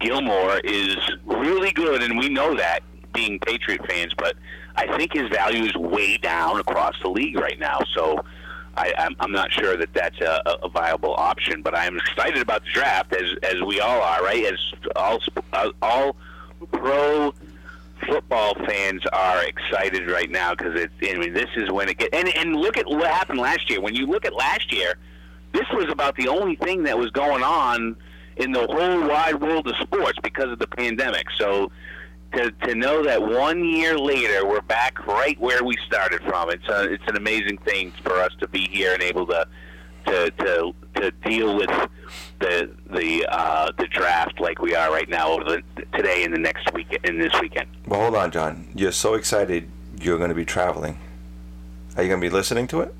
Gilmore 0.00 0.58
is 0.58 0.96
really 1.24 1.72
good, 1.72 2.02
and 2.02 2.18
we 2.18 2.28
know 2.28 2.54
that 2.56 2.80
being 3.12 3.38
Patriot 3.40 3.84
fans. 3.86 4.12
But 4.16 4.36
I 4.76 4.96
think 4.96 5.12
his 5.12 5.28
value 5.28 5.64
is 5.64 5.74
way 5.76 6.16
down 6.16 6.60
across 6.60 6.94
the 7.02 7.08
league 7.08 7.38
right 7.38 7.58
now. 7.58 7.80
So 7.94 8.24
I, 8.76 8.92
I'm, 8.98 9.14
I'm 9.20 9.32
not 9.32 9.52
sure 9.52 9.76
that 9.76 9.92
that's 9.94 10.20
a, 10.20 10.58
a 10.62 10.68
viable 10.68 11.14
option. 11.14 11.62
But 11.62 11.76
I'm 11.76 11.96
excited 11.96 12.42
about 12.42 12.64
the 12.64 12.70
draft, 12.70 13.14
as 13.14 13.30
as 13.42 13.62
we 13.62 13.80
all 13.80 14.00
are, 14.00 14.22
right? 14.22 14.44
As 14.44 14.58
all 14.96 15.20
uh, 15.52 15.70
all 15.80 16.16
pro 16.72 17.32
football 18.06 18.54
fans 18.66 19.02
are 19.12 19.44
excited 19.44 20.10
right 20.10 20.30
now 20.30 20.54
because 20.54 20.78
it's. 20.78 20.92
I 21.02 21.16
mean, 21.18 21.32
this 21.32 21.50
is 21.56 21.70
when 21.70 21.88
it 21.88 21.98
gets. 21.98 22.16
And 22.16 22.28
and 22.36 22.56
look 22.56 22.76
at 22.76 22.86
what 22.86 23.06
happened 23.06 23.38
last 23.38 23.70
year. 23.70 23.80
When 23.80 23.94
you 23.94 24.06
look 24.06 24.24
at 24.24 24.34
last 24.34 24.72
year, 24.72 24.94
this 25.52 25.66
was 25.72 25.86
about 25.90 26.16
the 26.16 26.28
only 26.28 26.56
thing 26.56 26.82
that 26.84 26.98
was 26.98 27.10
going 27.10 27.42
on 27.42 27.96
in 28.36 28.50
the 28.50 28.66
whole 28.66 29.08
wide 29.08 29.40
world 29.40 29.68
of 29.68 29.76
sports 29.76 30.18
because 30.22 30.50
of 30.50 30.58
the 30.58 30.66
pandemic. 30.66 31.26
So 31.38 31.70
to 32.36 32.50
to 32.66 32.74
know 32.74 33.02
that 33.02 33.22
one 33.22 33.64
year 33.64 33.98
later 33.98 34.46
we're 34.46 34.60
back 34.62 35.06
right 35.06 35.38
where 35.40 35.62
we 35.64 35.76
started 35.86 36.20
from, 36.22 36.50
it's 36.50 36.68
a, 36.68 36.92
it's 36.92 37.04
an 37.06 37.16
amazing 37.16 37.58
thing 37.58 37.92
for 38.02 38.14
us 38.14 38.32
to 38.40 38.48
be 38.48 38.68
here 38.70 38.94
and 38.94 39.02
able 39.02 39.26
to 39.26 39.46
to 40.06 40.30
to, 40.30 40.74
to 40.96 41.10
deal 41.24 41.56
with 41.56 41.70
the 42.40 42.70
the 42.90 43.26
uh, 43.28 43.70
the 43.78 43.86
draft 43.88 44.40
like 44.40 44.60
we 44.60 44.74
are 44.74 44.90
right 44.92 45.08
now 45.08 45.32
over 45.32 45.44
the 45.44 45.62
today 45.96 46.24
and 46.24 46.34
the 46.34 46.38
next 46.38 46.72
week 46.72 46.98
and 47.04 47.20
this 47.20 47.32
weekend. 47.40 47.68
Well, 47.86 48.00
hold 48.00 48.16
on, 48.16 48.30
John. 48.30 48.68
You're 48.74 48.92
so 48.92 49.14
excited 49.14 49.70
you're 50.00 50.18
going 50.18 50.30
to 50.30 50.34
be 50.34 50.44
traveling. 50.44 50.98
Are 51.96 52.02
you 52.02 52.08
going 52.08 52.20
to 52.20 52.26
be 52.26 52.34
listening 52.34 52.66
to 52.68 52.80
it? 52.80 52.94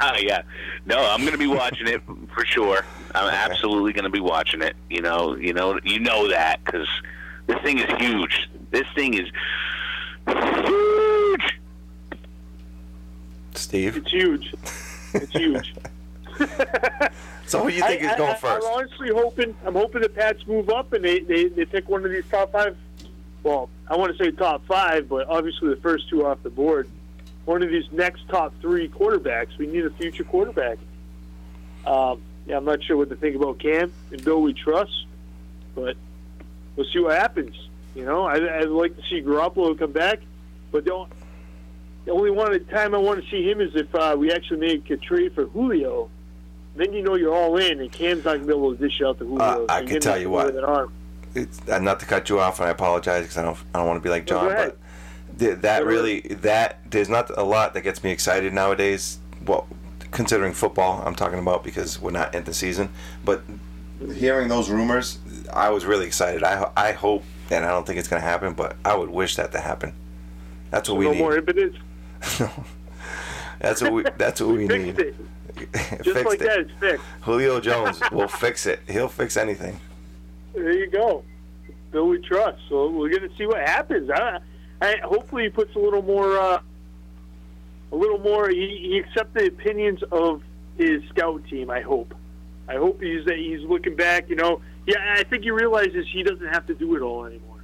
Uh, 0.00 0.16
yeah, 0.20 0.42
no, 0.86 1.04
I'm 1.10 1.20
going 1.20 1.32
to 1.32 1.38
be 1.38 1.46
watching 1.46 1.88
it 1.88 2.02
for 2.34 2.44
sure. 2.46 2.84
I'm 3.14 3.28
absolutely 3.28 3.92
going 3.92 4.04
to 4.04 4.10
be 4.10 4.20
watching 4.20 4.62
it. 4.62 4.76
You 4.88 5.02
know, 5.02 5.36
you 5.36 5.52
know, 5.52 5.78
you 5.84 5.98
know 5.98 6.28
that 6.28 6.64
because 6.64 6.88
this 7.46 7.58
thing 7.62 7.78
is 7.78 7.90
huge. 7.98 8.48
This 8.70 8.86
thing 8.94 9.14
is 9.14 9.28
huge. 10.26 11.60
Steve? 13.54 13.96
It's 13.96 14.10
huge. 14.10 14.54
It's 15.14 15.32
huge. 15.32 15.74
So 17.50 17.64
who 17.64 17.70
do 17.70 17.76
you 17.76 17.82
think 17.82 18.04
I, 18.04 18.12
is 18.12 18.16
going 18.16 18.30
I, 18.30 18.34
first? 18.34 18.64
I'm 18.64 18.78
honestly 18.78 19.08
hoping. 19.10 19.56
I'm 19.66 19.74
hoping 19.74 20.02
the 20.02 20.08
Pats 20.08 20.46
move 20.46 20.70
up 20.70 20.92
and 20.92 21.04
they, 21.04 21.18
they, 21.18 21.48
they 21.48 21.64
pick 21.64 21.88
one 21.88 22.04
of 22.04 22.12
these 22.12 22.22
top 22.30 22.52
five. 22.52 22.76
Well, 23.42 23.68
I 23.88 23.96
want 23.96 24.16
to 24.16 24.24
say 24.24 24.30
top 24.30 24.64
five, 24.66 25.08
but 25.08 25.26
obviously 25.26 25.70
the 25.70 25.80
first 25.80 26.08
two 26.08 26.24
off 26.24 26.40
the 26.44 26.50
board. 26.50 26.88
One 27.46 27.64
of 27.64 27.68
these 27.68 27.90
next 27.90 28.28
top 28.28 28.54
three 28.60 28.88
quarterbacks. 28.88 29.58
We 29.58 29.66
need 29.66 29.84
a 29.84 29.90
future 29.90 30.22
quarterback. 30.22 30.78
Um, 31.84 32.22
yeah, 32.46 32.56
I'm 32.56 32.64
not 32.64 32.84
sure 32.84 32.96
what 32.96 33.08
to 33.08 33.16
think 33.16 33.34
about 33.34 33.58
Cam 33.58 33.92
and 34.12 34.24
Bill. 34.24 34.40
We 34.40 34.52
trust, 34.52 35.06
but 35.74 35.96
we'll 36.76 36.86
see 36.92 37.00
what 37.00 37.18
happens. 37.18 37.56
You 37.94 38.04
know, 38.04 38.24
I, 38.24 38.60
I'd 38.60 38.68
like 38.68 38.96
to 38.96 39.02
see 39.08 39.20
Garoppolo 39.22 39.78
come 39.78 39.92
back, 39.92 40.20
but 40.70 40.84
don't. 40.84 41.10
The 42.04 42.12
only 42.12 42.30
one 42.30 42.64
time 42.66 42.94
I 42.94 42.98
want 42.98 43.22
to 43.22 43.30
see 43.30 43.48
him 43.48 43.60
is 43.60 43.74
if 43.74 43.94
uh, 43.94 44.16
we 44.18 44.32
actually 44.32 44.60
make 44.60 44.88
a 44.90 44.96
trade 44.96 45.34
for 45.34 45.46
Julio. 45.46 46.08
Then 46.76 46.92
you 46.92 47.02
know 47.02 47.14
you're 47.16 47.34
all 47.34 47.56
in, 47.56 47.80
and 47.80 47.90
Cam's 47.92 48.24
not 48.24 48.34
gonna 48.34 48.46
be 48.46 48.52
able 48.52 48.74
to 48.76 48.88
dish 48.88 49.02
out 49.02 49.18
the 49.18 49.24
Julio. 49.26 49.42
Uh, 49.44 49.66
I 49.68 49.80
So 49.80 49.86
can 49.86 50.00
tell 50.00 50.18
you 50.18 50.30
what. 50.30 50.54
it's 51.34 51.60
uh, 51.68 51.78
not 51.80 52.00
to 52.00 52.06
cut 52.06 52.28
you 52.30 52.38
off, 52.40 52.60
and 52.60 52.68
I 52.68 52.70
apologize 52.70 53.22
because 53.24 53.36
I 53.38 53.42
don't 53.42 53.58
I 53.74 53.78
don't 53.78 53.88
want 53.88 53.96
to 54.02 54.06
be 54.06 54.08
like 54.08 54.24
John, 54.26 54.46
ahead. 54.50 54.74
but 55.28 55.38
th- 55.38 55.58
that 55.58 55.84
really 55.84 56.20
that 56.20 56.78
there's 56.90 57.08
not 57.08 57.28
a 57.36 57.42
lot 57.42 57.74
that 57.74 57.82
gets 57.82 58.02
me 58.04 58.12
excited 58.12 58.52
nowadays. 58.54 59.18
Well, 59.44 59.66
considering 60.12 60.52
football, 60.54 61.02
I'm 61.04 61.16
talking 61.16 61.40
about 61.40 61.64
because 61.64 62.00
we're 62.00 62.12
not 62.12 62.34
in 62.34 62.44
the 62.44 62.54
season, 62.54 62.88
but 63.24 63.42
hearing 64.14 64.48
those 64.48 64.70
rumors, 64.70 65.18
I 65.52 65.70
was 65.70 65.84
really 65.84 66.06
excited. 66.06 66.44
I 66.44 66.70
I 66.76 66.92
hope, 66.92 67.24
and 67.50 67.64
I 67.64 67.70
don't 67.70 67.86
think 67.86 67.98
it's 67.98 68.08
gonna 68.08 68.22
happen, 68.22 68.54
but 68.54 68.76
I 68.84 68.94
would 68.94 69.10
wish 69.10 69.36
that 69.36 69.52
to 69.52 69.60
happen. 69.60 69.92
That's 70.70 70.88
what 70.88 70.98
we 70.98 71.04
no 71.06 71.12
need. 71.12 71.18
No 71.20 71.24
more 71.24 71.36
impetus. 71.36 71.74
that's 73.58 73.82
what 73.82 73.92
we 73.92 74.04
that's 74.16 74.40
what 74.40 74.50
we 74.50 74.66
Fixed 74.68 74.86
need. 74.86 74.98
it. 74.98 75.14
Just 76.02 76.24
like 76.26 76.40
it. 76.40 76.44
that, 76.46 76.58
it's 76.60 76.70
fixed. 76.78 77.04
Julio 77.22 77.60
Jones 77.68 78.00
will 78.12 78.28
fix 78.28 78.66
it. 78.66 78.80
He'll 78.88 79.08
fix 79.08 79.36
anything. 79.36 79.78
There 80.54 80.72
you 80.72 80.88
go. 80.90 81.22
Bill, 81.92 82.06
we 82.08 82.18
trust. 82.20 82.58
So 82.68 82.88
we're 82.90 83.10
gonna 83.10 83.34
see 83.36 83.46
what 83.46 83.58
happens. 83.68 84.10
I, 84.10 84.38
I 84.80 84.96
hopefully 85.02 85.44
he 85.44 85.48
puts 85.50 85.74
a 85.74 85.78
little 85.78 86.02
more, 86.02 86.38
uh, 86.38 86.60
a 87.92 87.96
little 87.96 88.18
more. 88.18 88.48
He, 88.48 88.78
he 88.90 89.02
accepts 89.04 89.34
the 89.34 89.46
opinions 89.46 90.02
of 90.12 90.42
his 90.78 91.02
scout 91.10 91.42
team. 91.48 91.68
I 91.70 91.80
hope. 91.80 92.14
I 92.68 92.74
hope 92.76 93.02
he's 93.02 93.24
he's 93.28 93.62
looking 93.62 93.96
back. 93.96 94.28
You 94.30 94.36
know, 94.36 94.60
yeah. 94.90 95.14
I 95.18 95.22
think 95.24 95.44
he 95.44 95.50
realizes 95.50 96.06
he 96.12 96.22
doesn't 96.22 96.46
have 96.48 96.66
to 96.66 96.74
do 96.74 96.96
it 96.96 97.02
all 97.02 97.24
anymore. 97.24 97.56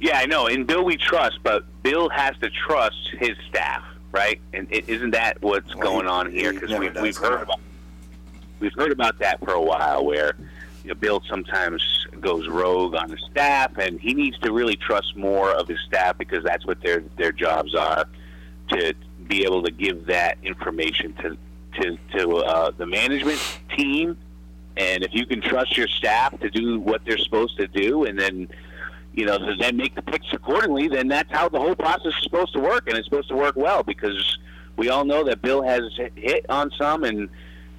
Yeah, 0.00 0.18
I 0.18 0.26
know. 0.26 0.46
In 0.48 0.64
Bill, 0.64 0.84
we 0.84 0.96
trust, 0.96 1.38
but 1.42 1.64
Bill 1.82 2.08
has 2.10 2.36
to 2.38 2.50
trust 2.50 2.96
his 3.18 3.36
staff, 3.48 3.84
right? 4.10 4.40
And 4.52 4.70
is 4.72 4.88
isn't 4.88 5.10
that 5.12 5.40
what's 5.42 5.74
Well, 5.76 5.84
going 5.84 6.06
he- 6.06 6.10
on 6.10 6.30
here? 6.30 6.52
Because 6.52 6.70
never 6.70 6.84
we've, 6.84 6.94
does 6.94 7.02
we've 7.02 7.14
that. 7.20 7.30
heard 7.30 7.42
about 7.42 7.60
we've 8.60 8.74
heard 8.74 8.92
about 8.92 9.18
that 9.20 9.38
for 9.44 9.52
a 9.52 9.60
while, 9.62 10.04
where 10.04 10.34
you 10.82 10.88
know, 10.88 10.94
Bill 10.94 11.22
sometimes 11.28 11.82
goes 12.20 12.48
rogue 12.48 12.94
on 12.96 13.10
the 13.10 13.18
staff, 13.30 13.78
and 13.78 14.00
he 14.00 14.12
needs 14.14 14.36
to 14.40 14.52
really 14.52 14.74
trust 14.76 15.16
more 15.16 15.50
of 15.52 15.68
his 15.68 15.78
staff 15.86 16.18
because 16.18 16.42
that's 16.42 16.66
what 16.66 16.80
their 16.82 17.04
their 17.16 17.30
jobs 17.32 17.74
are 17.76 18.04
to 18.70 18.94
be 19.28 19.44
able 19.44 19.62
to 19.62 19.70
give 19.70 20.06
that 20.06 20.36
information 20.42 21.12
to 21.22 21.36
to 21.80 21.96
to 22.18 22.36
uh, 22.38 22.70
the 22.76 22.86
management 22.86 23.40
team. 23.76 24.16
And 24.76 25.02
if 25.02 25.12
you 25.12 25.26
can 25.26 25.40
trust 25.40 25.76
your 25.76 25.88
staff 25.88 26.38
to 26.40 26.50
do 26.50 26.80
what 26.80 27.04
they're 27.04 27.18
supposed 27.18 27.56
to 27.58 27.66
do, 27.66 28.04
and 28.04 28.18
then 28.18 28.48
you 29.14 29.26
know, 29.26 29.38
to 29.38 29.54
then 29.56 29.76
make 29.76 29.94
the 29.94 30.02
picks 30.02 30.32
accordingly, 30.32 30.88
then 30.88 31.08
that's 31.08 31.30
how 31.30 31.48
the 31.48 31.58
whole 31.58 31.74
process 31.74 32.14
is 32.14 32.22
supposed 32.22 32.52
to 32.54 32.60
work, 32.60 32.88
and 32.88 32.96
it's 32.96 33.06
supposed 33.06 33.28
to 33.28 33.36
work 33.36 33.56
well 33.56 33.82
because 33.82 34.38
we 34.76 34.88
all 34.88 35.04
know 35.04 35.24
that 35.24 35.42
Bill 35.42 35.62
has 35.62 35.82
hit 36.16 36.46
on 36.48 36.70
some 36.78 37.04
and 37.04 37.28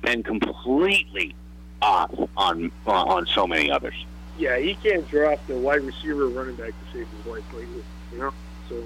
been 0.02 0.22
completely 0.22 1.36
off 1.82 2.12
on 2.38 2.72
on 2.86 3.26
so 3.26 3.48
many 3.48 3.72
others. 3.72 3.96
Yeah, 4.38 4.58
he 4.58 4.76
can't 4.76 5.08
drop 5.10 5.46
the 5.48 5.56
wide 5.58 5.82
receiver 5.82 6.28
running 6.28 6.56
back 6.56 6.70
to 6.70 6.98
save 6.98 7.08
his 7.08 7.26
life 7.26 7.54
lately. 7.54 7.84
You 8.12 8.20
know, 8.20 8.34
so. 8.70 8.84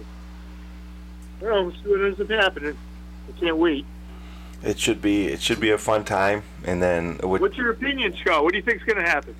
Well, 1.42 1.66
we'll 1.66 1.72
see 1.72 1.90
what 1.90 2.02
ends 2.02 2.20
up 2.20 2.30
happening. 2.30 2.78
I 3.28 3.40
can't 3.40 3.58
wait. 3.58 3.86
It 4.64 4.80
should 4.80 5.02
be 5.02 5.28
it 5.28 5.42
should 5.42 5.60
be 5.60 5.70
a 5.70 5.78
fun 5.78 6.04
time, 6.04 6.44
and 6.66 6.82
then 6.82 7.20
with 7.24 7.42
What's 7.42 7.58
your 7.58 7.72
opinion, 7.72 8.16
Scott? 8.18 8.44
What 8.44 8.54
do 8.54 8.58
you 8.58 8.64
think's 8.64 8.84
going 8.84 8.98
to 8.98 9.10
happen? 9.10 9.36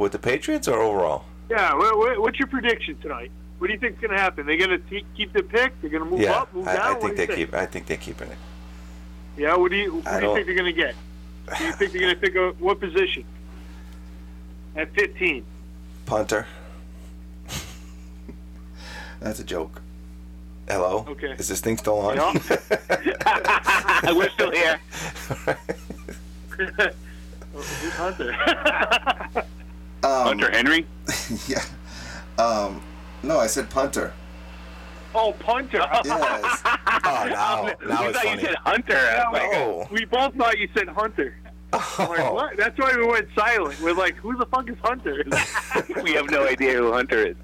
with 0.00 0.12
the 0.12 0.18
Patriots 0.18 0.66
or 0.66 0.80
overall. 0.80 1.24
Yeah, 1.48 1.74
what, 1.74 1.96
what, 1.96 2.20
what's 2.20 2.38
your 2.38 2.48
prediction 2.48 2.96
tonight? 3.00 3.30
What 3.58 3.66
do 3.66 3.74
you 3.74 3.78
think's 3.78 4.00
going 4.00 4.12
to 4.12 4.18
happen? 4.18 4.46
They're 4.46 4.56
going 4.56 4.70
to 4.70 5.02
keep 5.14 5.32
the 5.32 5.42
pick. 5.42 5.78
They're 5.80 5.90
going 5.90 6.02
to 6.02 6.10
move 6.10 6.20
yeah, 6.20 6.40
up, 6.40 6.54
move 6.54 6.66
I, 6.66 6.76
down. 6.76 6.96
I 6.96 6.98
think 6.98 7.10
do 7.10 7.26
they 7.26 7.32
you 7.32 7.46
keep. 7.46 7.54
I 7.54 7.66
think 7.66 7.86
they're 7.86 7.96
keeping 7.98 8.30
it. 8.30 8.38
Yeah, 9.36 9.56
what 9.56 9.70
do 9.70 9.76
you 9.76 9.96
what 9.96 10.06
I 10.06 10.20
do 10.20 10.26
you 10.26 10.34
think 10.34 10.46
they're 10.46 10.54
going 10.54 10.74
to 10.74 10.80
get? 10.80 10.94
Do 11.58 11.64
you 11.64 11.72
think 11.72 11.92
they're 11.92 12.00
going 12.00 12.14
to 12.14 12.20
pick 12.20 12.34
a 12.34 12.50
what 12.58 12.80
position? 12.80 13.24
At 14.74 14.92
15. 14.94 15.44
Punter. 16.06 16.46
That's 19.20 19.40
a 19.40 19.44
joke. 19.44 19.82
Hello. 20.70 21.04
Okay. 21.08 21.32
Is 21.38 21.48
this 21.48 21.60
thing 21.60 21.76
still 21.76 21.98
on? 21.98 22.16
We're 24.16 24.30
still 24.30 24.52
here. 24.52 24.80
Oh, 27.52 27.58
Who's 27.62 27.92
Hunter? 27.94 28.32
um, 30.04 30.22
Hunter 30.28 30.50
Henry. 30.52 30.86
Yeah. 31.48 31.64
Um, 32.38 32.80
no, 33.24 33.40
I 33.40 33.48
said 33.48 33.68
punter. 33.70 34.12
oh, 35.16 35.32
punter. 35.32 35.78
Yes. 36.04 36.04
Oh, 36.04 37.26
now, 37.28 37.72
now 37.88 38.06
we 38.06 38.12
thought 38.12 38.22
funny. 38.22 38.40
you 38.42 38.46
said 38.46 38.54
Hunter. 38.64 39.24
Like, 39.32 39.42
Oh. 39.54 39.88
We 39.90 40.04
both 40.04 40.34
thought 40.36 40.58
you 40.58 40.68
said 40.76 40.86
Hunter. 40.88 41.34
I'm 41.72 42.08
like, 42.08 42.20
Oh. 42.20 42.34
what? 42.34 42.56
That's 42.56 42.78
why 42.78 42.94
we 42.96 43.04
went 43.04 43.26
silent. 43.34 43.80
We're 43.80 43.94
like, 43.94 44.14
who 44.14 44.36
the 44.36 44.46
fuck 44.46 44.68
is 44.70 44.76
Hunter? 44.84 45.24
we 46.04 46.12
have 46.12 46.30
no 46.30 46.46
idea 46.46 46.74
who 46.76 46.92
Hunter 46.92 47.26
is. 47.30 47.36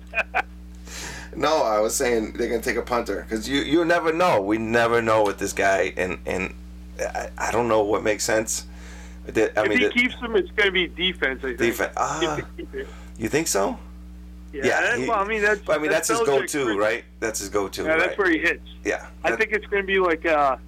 No, 1.36 1.62
I 1.62 1.80
was 1.80 1.94
saying 1.94 2.32
they're 2.32 2.48
gonna 2.48 2.62
take 2.62 2.76
a 2.76 2.82
punter 2.82 3.22
because 3.22 3.48
you 3.48 3.60
you 3.60 3.84
never 3.84 4.12
know. 4.12 4.40
We 4.40 4.58
never 4.58 5.02
know 5.02 5.22
with 5.22 5.38
this 5.38 5.52
guy, 5.52 5.92
and 5.96 6.18
and 6.26 6.54
I, 6.98 7.28
I 7.36 7.52
don't 7.52 7.68
know 7.68 7.82
what 7.82 8.02
makes 8.02 8.24
sense. 8.24 8.66
I 9.28 9.30
if 9.40 9.68
mean, 9.68 9.78
he 9.78 9.84
the- 9.86 9.90
keeps 9.90 10.18
them, 10.20 10.36
it's 10.36 10.50
going 10.52 10.66
to 10.68 10.70
be 10.72 10.86
defense. 10.86 11.40
I 11.40 11.48
think. 11.48 11.58
Defense. 11.58 11.92
Ah. 11.96 12.36
they 12.56 12.62
keep 12.62 12.74
it. 12.74 12.86
you 13.18 13.28
think 13.28 13.48
so? 13.48 13.76
Yeah. 14.52 14.66
Yeah, 14.66 14.80
that- 14.82 14.98
he- 15.00 15.08
well, 15.08 15.18
I 15.18 15.24
mean 15.26 15.42
that's. 15.42 15.68
I 15.68 15.78
mean, 15.78 15.90
that's 15.90 16.08
his 16.08 16.20
go-to, 16.20 16.78
right? 16.78 17.04
That's 17.20 17.40
his 17.40 17.48
go-to. 17.48 17.82
Yeah, 17.82 17.96
that's 17.96 18.08
right? 18.10 18.18
where 18.18 18.30
he 18.30 18.38
hits. 18.38 18.62
Yeah. 18.84 19.04
I 19.24 19.34
think 19.34 19.50
it's 19.52 19.66
going 19.66 19.82
to 19.82 19.86
be 19.86 19.98
like 19.98 20.24
a, 20.24 20.60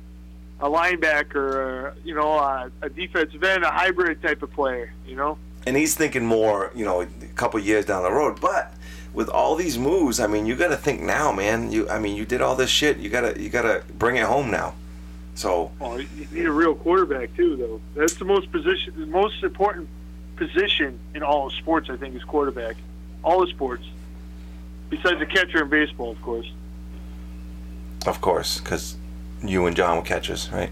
a 0.61 0.69
linebacker, 0.69 1.37
or, 1.37 1.95
you 2.05 2.15
know, 2.17 2.33
a, 2.33 2.69
a 2.83 2.89
defensive 2.91 3.43
end, 3.45 3.63
a 3.63 3.71
hybrid 3.71 4.21
type 4.23 4.43
of 4.43 4.53
player. 4.53 4.93
You 5.07 5.15
know. 5.17 5.39
and 5.67 5.77
he's 5.77 5.95
thinking 5.95 6.27
more, 6.27 6.73
you 6.75 6.85
know, 6.85 7.03
a 7.03 7.07
couple 7.37 7.61
years 7.61 7.85
down 7.87 8.03
the 8.03 8.11
road. 8.13 8.41
But 8.41 8.75
with 9.19 9.29
all 9.29 9.57
these 9.57 9.77
moves, 9.77 10.21
I 10.21 10.29
mean, 10.29 10.47
you 10.47 10.55
got 10.55 10.69
to 10.69 10.77
think 10.77 11.01
now, 11.03 11.33
man. 11.33 11.73
You, 11.73 11.91
I 11.91 11.99
mean, 11.99 12.15
you 12.15 12.25
did 12.25 12.41
all 12.41 12.55
this 12.55 12.71
shit. 12.71 12.99
You 12.99 13.11
gotta, 13.11 13.35
you 13.43 13.49
gotta 13.49 13.83
bring 13.95 14.15
it 14.15 14.23
home 14.23 14.49
now. 14.49 14.75
So 15.35 15.73
oh, 15.81 15.89
Well, 15.89 16.01
you 16.01 16.29
need 16.31 16.47
a 16.47 16.53
real 16.53 16.77
quarterback 16.77 17.35
too, 17.35 17.57
though. 17.57 17.81
That's 17.97 18.15
the 18.15 18.25
most 18.25 18.53
position, 18.53 18.95
the 18.97 19.07
most 19.07 19.43
important 19.43 19.89
position 20.37 21.01
in 21.17 21.25
all 21.25 21.49
of 21.49 21.53
sports. 21.55 21.91
I 21.91 21.97
think 21.97 22.15
is 22.15 22.23
quarterback. 22.23 22.77
All 23.25 23.41
the 23.41 23.49
sports, 23.49 23.83
besides 24.89 25.19
the 25.19 25.27
catcher 25.27 25.65
in 25.65 25.69
baseball, 25.69 26.13
of 26.13 26.23
course. 26.23 26.47
of 28.07 28.21
course, 28.21 28.61
because 28.61 28.97
you 29.43 29.67
and 29.67 29.75
John 29.75 29.97
were 29.97 30.05
catchers, 30.05 30.49
right? 30.53 30.71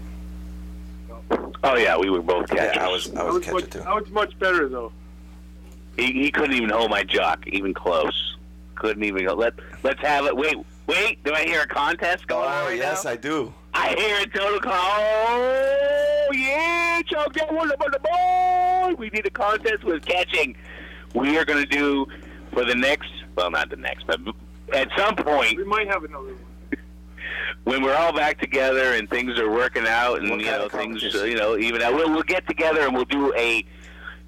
Oh 1.65 1.75
yeah, 1.75 1.97
we 1.97 2.09
were 2.09 2.21
both 2.21 2.47
catchers. 2.49 2.75
Yeah, 2.77 2.85
I 2.85 2.89
was, 2.89 3.13
I 3.13 3.23
was 3.23 3.35
a 3.35 3.39
catcher 3.41 3.53
much, 3.55 3.69
too. 3.71 3.81
I 3.81 3.93
was 3.93 4.09
much 4.09 4.39
better 4.39 4.69
though. 4.69 4.93
He, 5.97 6.13
he 6.13 6.31
couldn't 6.31 6.55
even 6.55 6.69
hold 6.69 6.91
my 6.91 7.03
jock, 7.03 7.45
even 7.47 7.73
close. 7.73 8.36
Couldn't 8.77 9.03
even 9.03 9.25
go. 9.25 9.33
Let 9.33 9.53
Let's 9.83 10.01
have 10.01 10.25
it. 10.25 10.35
Wait, 10.35 10.55
wait. 10.87 11.23
Do 11.23 11.33
I 11.33 11.43
hear 11.43 11.61
a 11.61 11.67
contest 11.67 12.27
going 12.27 12.47
on 12.47 12.63
Oh 12.63 12.67
right 12.67 12.77
yes, 12.77 13.05
now? 13.05 13.11
I 13.11 13.15
do. 13.15 13.53
I 13.73 13.89
hear 13.97 14.17
a 14.21 14.27
total 14.27 14.59
call. 14.59 14.73
Oh 14.75 16.29
yeah, 16.33 17.01
Chuck, 17.05 17.33
get 17.33 17.51
one 17.51 17.71
about 17.71 17.91
the 17.91 17.99
ball. 17.99 18.95
We 18.95 19.09
need 19.09 19.25
a 19.25 19.29
contest 19.31 19.83
with 19.83 20.05
catching. 20.05 20.55
We 21.15 21.37
are 21.37 21.45
going 21.45 21.63
to 21.63 21.69
do 21.69 22.05
for 22.53 22.65
the 22.65 22.75
next. 22.75 23.09
Well, 23.35 23.51
not 23.51 23.69
the 23.69 23.75
next, 23.77 24.05
but 24.07 24.19
at 24.73 24.89
some 24.97 25.15
point 25.15 25.57
We 25.57 25.63
might 25.63 25.87
have 25.87 26.03
another 26.03 26.33
one. 26.33 26.37
when 27.63 27.83
we're 27.83 27.95
all 27.95 28.13
back 28.13 28.39
together 28.39 28.93
and 28.93 29.09
things 29.09 29.37
are 29.39 29.49
working 29.51 29.85
out 29.87 30.19
and 30.19 30.41
you 30.41 30.47
know 30.47 30.67
things 30.69 31.01
you 31.03 31.35
know 31.35 31.57
even 31.57 31.81
out, 31.81 31.93
we'll, 31.93 32.11
we'll 32.11 32.23
get 32.23 32.47
together 32.47 32.81
and 32.81 32.93
we'll 32.95 33.05
do 33.05 33.33
a 33.35 33.63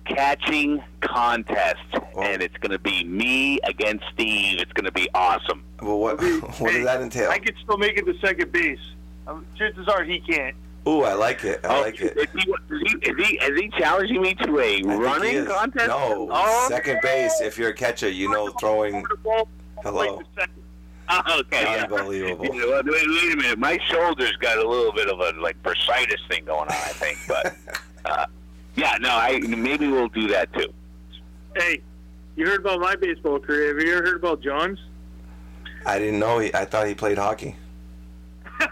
catching 0.09 0.81
contest 1.01 1.79
Oh. 2.15 2.21
and 2.21 2.41
it's 2.41 2.57
going 2.57 2.71
to 2.71 2.79
be 2.79 3.03
me 3.03 3.59
against 3.63 4.03
Steve. 4.13 4.59
It's 4.59 4.71
going 4.73 4.85
to 4.85 4.91
be 4.91 5.07
awesome. 5.13 5.63
Well, 5.81 5.99
what, 5.99 6.19
what 6.59 6.71
Hey, 6.71 6.77
does 6.79 6.85
that 6.85 7.01
entail? 7.01 7.29
I 7.29 7.39
could 7.39 7.55
still 7.63 7.77
make 7.77 7.97
it 7.97 8.05
to 8.05 8.13
second 8.19 8.51
base. 8.51 8.79
Um, 9.27 9.45
chances 9.57 9.87
are 9.87 10.03
he 10.03 10.19
can't. 10.19 10.55
Ooh, 10.87 11.03
I 11.03 11.13
like 11.13 11.43
it. 11.43 11.59
I 11.63 11.77
Oh, 11.77 11.81
like 11.81 12.01
it. 12.01 12.17
Is 12.17 12.27
he, 12.33 12.51
is, 12.51 13.17
he, 13.27 13.35
is, 13.37 13.59
he, 13.59 13.69
challenging 13.77 14.21
me 14.21 14.33
to 14.35 14.59
a 14.59 14.81
I 14.83 14.95
running 14.95 15.45
contest? 15.45 15.87
No, 15.87 16.27
Oh, 16.31 16.65
second 16.67 16.99
base. 17.03 17.39
If 17.41 17.57
you're 17.57 17.69
a 17.69 17.73
catcher, 17.73 18.09
you 18.09 18.29
know 18.29 18.49
throwing. 18.59 19.05
Hello. 19.83 20.15
like 20.17 20.25
the 20.35 20.41
second. 20.41 20.63
Oh, 21.11 21.39
okay. 21.41 21.79
Unbelievable. 21.79 22.45
Yeah, 22.45 22.81
wait, 22.83 22.85
wait 22.85 23.33
a 23.33 23.35
minute. 23.35 23.59
My 23.59 23.77
shoulders 23.87 24.35
got 24.41 24.57
a 24.57 24.67
little 24.67 24.91
bit 24.93 25.09
of 25.09 25.19
a 25.19 25.39
like 25.39 25.61
bursitis 25.63 26.19
thing 26.29 26.45
going 26.45 26.61
on, 26.61 26.71
I 26.71 26.93
think. 26.93 27.17
But 27.27 27.55
uh, 28.05 28.25
yeah, 28.79 28.97
no, 29.01 29.09
I 29.09 29.39
maybe 29.39 29.87
we'll 29.87 30.07
do 30.09 30.27
that 30.29 30.51
too. 30.53 30.71
Hey, 31.55 31.81
you 32.35 32.45
heard 32.45 32.61
about 32.61 32.79
my 32.79 32.95
baseball 32.95 33.39
career? 33.39 33.75
Have 33.75 33.85
you 33.85 33.93
ever 33.93 34.05
heard 34.05 34.15
about 34.17 34.41
John's? 34.41 34.79
I 35.85 35.99
didn't 35.99 36.19
know. 36.19 36.39
He, 36.39 36.53
I 36.53 36.65
thought 36.65 36.87
he 36.87 36.93
played 36.95 37.17
hockey. 37.17 37.55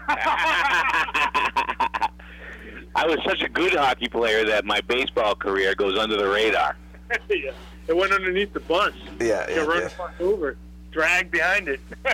I 2.94 3.06
was 3.06 3.18
such 3.24 3.42
a 3.42 3.48
good 3.48 3.74
hockey 3.74 4.08
player 4.08 4.44
that 4.46 4.64
my 4.64 4.80
baseball 4.82 5.34
career 5.34 5.74
goes 5.74 5.98
under 5.98 6.16
the 6.16 6.28
radar. 6.28 6.76
yeah. 7.30 7.50
It 7.86 7.96
went 7.96 8.12
underneath 8.12 8.52
the 8.52 8.60
bus. 8.60 8.92
Yeah, 9.20 9.46
Got 9.46 9.50
yeah, 9.50 9.60
run 9.64 9.82
yeah. 9.82 9.88
fuck 9.88 10.20
over. 10.20 10.56
Dragged 10.90 11.30
behind 11.30 11.68
it. 11.68 11.80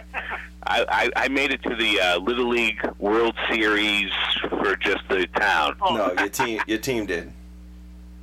I, 0.66 0.85
I, 0.88 1.11
I 1.24 1.28
made 1.28 1.52
it 1.52 1.62
to 1.64 1.74
the 1.74 2.00
uh, 2.00 2.18
Little 2.18 2.48
League 2.48 2.80
World 2.98 3.35
Series 3.50 4.11
for 4.48 4.76
just 4.76 5.02
the 5.09 5.26
town. 5.38 5.76
Oh, 5.80 5.94
No, 5.94 6.12
your 6.18 6.28
team, 6.28 6.61
your 6.66 6.78
team 6.78 7.07
did. 7.07 7.33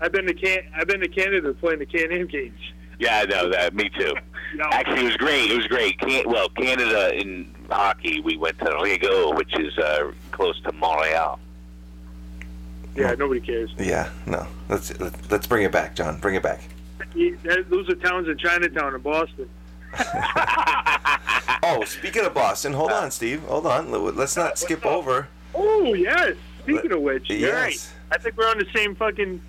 I've 0.01 0.11
been 0.11 0.25
to 0.25 0.33
can 0.33 0.63
I've 0.75 0.87
been 0.87 0.99
to 0.99 1.07
Canada 1.07 1.53
playing 1.53 1.79
the 1.79 1.85
Can-Am 1.85 2.27
games. 2.27 2.59
Yeah, 2.99 3.19
I 3.19 3.25
know 3.25 3.49
that. 3.49 3.73
Me 3.73 3.89
too. 3.89 4.13
You 4.51 4.57
know, 4.57 4.67
Actually, 4.71 5.01
it 5.01 5.05
was 5.05 5.17
great. 5.17 5.49
It 5.51 5.57
was 5.57 5.67
great. 5.67 5.99
Can, 5.99 6.29
well, 6.29 6.49
Canada 6.49 7.15
in 7.15 7.53
hockey, 7.69 8.19
we 8.19 8.37
went 8.37 8.59
to 8.59 8.65
Rigaud, 8.65 9.35
which 9.37 9.57
is 9.57 9.77
uh, 9.77 10.11
close 10.31 10.59
to 10.61 10.71
Montreal. 10.73 11.39
yeah, 12.95 13.13
nobody 13.15 13.39
cares. 13.39 13.73
Yeah, 13.77 14.09
no. 14.25 14.45
Let's 14.69 14.99
let's 15.29 15.47
bring 15.47 15.63
it 15.63 15.71
back, 15.71 15.95
John. 15.95 16.19
Bring 16.19 16.35
it 16.35 16.43
back. 16.43 16.61
Those 17.69 17.89
are 17.89 17.95
towns 17.95 18.27
in 18.27 18.37
Chinatown 18.37 18.93
and 18.93 19.03
Boston. 19.03 19.49
Oh, 21.63 21.83
speaking 21.85 22.25
of 22.25 22.33
Boston, 22.33 22.73
hold 22.73 22.91
on, 22.91 23.11
Steve. 23.11 23.43
Hold 23.43 23.67
on. 23.67 23.91
Let's 24.15 24.35
not 24.35 24.57
skip 24.57 24.85
up? 24.85 24.91
over. 24.93 25.27
Oh 25.53 25.93
yes. 25.93 26.35
Speaking 26.63 26.91
of 26.91 27.01
which, 27.01 27.29
you're 27.29 27.53
right. 27.53 27.73
Yes. 27.73 27.93
I 28.11 28.17
think 28.17 28.35
we're 28.35 28.49
on 28.49 28.57
the 28.57 28.65
same 28.73 28.95
fucking 28.95 29.41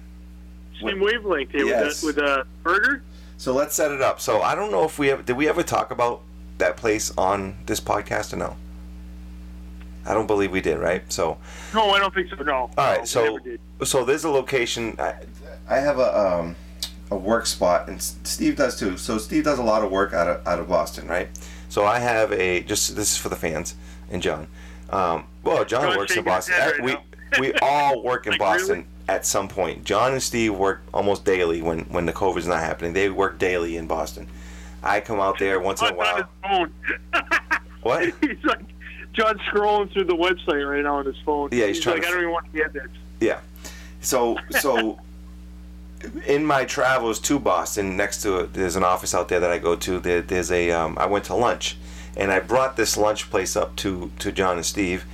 same 0.87 1.01
wavelength 1.01 1.51
here 1.51 1.67
Yes. 1.67 2.03
with 2.03 2.19
a 2.19 2.21
with 2.23 2.29
a 2.31 2.47
burger. 2.63 3.03
So 3.39 3.53
let's 3.53 3.75
set 3.75 3.91
it 3.91 4.01
up. 4.01 4.21
So 4.21 4.41
I 4.43 4.55
don't 4.55 4.71
know 4.71 4.85
if 4.85 4.99
we 4.99 5.11
ever 5.11 5.23
did 5.23 5.37
we 5.37 5.49
ever 5.49 5.63
talk 5.63 5.91
about 5.91 6.21
that 6.59 6.77
place 6.77 7.13
on 7.17 7.57
this 7.67 7.81
podcast 7.81 8.33
or 8.33 8.37
no. 8.37 8.57
I 10.05 10.15
don't 10.15 10.27
believe 10.27 10.51
we 10.51 10.61
did, 10.61 10.79
right? 10.79 11.03
So 11.13 11.39
No, 11.75 11.91
I 11.91 11.99
don't 12.01 12.13
think 12.15 12.29
so. 12.29 12.37
No. 12.43 12.71
All 12.77 12.99
No, 12.99 13.05
so 13.05 13.39
so 13.85 14.05
there's 14.05 14.25
a 14.25 14.31
location. 14.31 14.97
I, 14.99 15.15
I 15.69 15.77
have 15.79 15.99
a 15.99 16.19
um, 16.19 16.57
a 17.11 17.17
work 17.17 17.47
spot, 17.47 17.89
and 17.89 18.01
Steve 18.03 18.57
does 18.57 18.79
too. 18.79 18.97
So 18.97 19.19
Steve 19.19 19.45
does 19.45 19.59
a 19.59 19.63
lot 19.63 19.85
of 19.85 19.91
work 19.91 20.13
out 20.13 20.27
of 20.29 20.47
out 20.47 20.59
of 20.59 20.69
Boston, 20.69 21.07
right? 21.07 21.29
So 21.69 21.85
I 21.85 21.99
have 22.01 22.33
a 22.33 22.63
just 22.63 22.97
this 22.97 23.13
is 23.13 23.17
for 23.17 23.29
the 23.29 23.37
fans 23.37 23.75
and 24.11 24.21
John. 24.23 24.47
Um, 24.91 25.25
well, 25.43 25.65
John 25.65 25.97
works 25.97 26.17
in 26.17 26.25
Boston. 26.25 26.55
right 26.59 26.83
we 26.83 26.93
now. 26.93 27.03
we 27.41 27.53
all 27.63 28.03
work 28.03 28.27
in 28.27 28.33
Like, 28.33 28.41
Boston 28.41 28.69
really? 28.79 28.87
At 29.09 29.27
some 29.27 29.49
point. 29.49 29.85
John 29.85 30.13
and 30.13 30.23
Steve 30.23 30.55
work 30.55 30.83
almost 30.95 31.25
daily 31.25 31.63
when 31.63 31.81
when 31.85 32.07
the 32.07 32.13
COVID's 32.13 32.47
not 32.47 32.61
happening. 32.61 32.93
They 32.93 33.09
work 33.11 33.39
daily 33.39 33.77
in 33.77 33.87
Boston. 33.87 34.29
I 34.83 35.01
come 35.01 35.21
out 35.21 35.39
there 35.39 35.61
once 35.61 35.81
in 35.81 35.89
a 35.89 35.95
while. 35.95 36.29
on 36.45 36.69
his 36.71 36.73
phone. 37.13 37.23
What? 37.83 38.15
he's 38.21 38.45
like 38.45 38.61
John's 39.13 39.41
scrolling 39.41 39.93
through 39.93 40.05
the 40.05 40.15
website 40.15 40.69
right 40.71 40.85
now 40.85 40.99
on 40.99 41.07
his 41.07 41.19
phone. 41.25 41.49
Yeah, 41.51 41.67
he's 41.67 41.81
trying 41.81 41.97
like, 41.97 42.03
to- 42.03 42.09
I 42.09 42.11
don't 42.13 42.21
even 42.21 42.33
want 42.33 42.47
to 42.53 42.57
get 42.57 42.73
this. 42.73 42.89
Yeah. 43.21 43.41
So 44.01 44.39
so 44.61 45.01
in 46.27 46.45
my 46.47 46.65
travels 46.65 47.19
to 47.21 47.39
Boston, 47.39 47.97
next 47.97 48.23
to 48.23 48.39
it, 48.41 48.53
there's 48.55 48.77
an 48.77 48.85
office 48.85 49.15
out 49.15 49.29
there 49.29 49.41
that 49.41 49.51
I 49.51 49.59
go 49.59 49.75
to. 49.77 49.99
There, 49.99 50.23
there's 50.23 50.51
a 50.53 50.71
um, 50.71 50.97
I 50.99 51.07
went 51.07 51.25
to 51.27 51.35
lunch, 51.35 51.77
and 52.17 52.31
I 52.33 52.41
brought 52.41 52.77
this 52.77 52.97
lunch 52.97 53.31
place 53.31 53.57
up 53.57 53.75
to 53.77 54.11
to 54.21 54.33
John 54.33 54.57
and 54.57 54.67
Steve, 54.67 55.05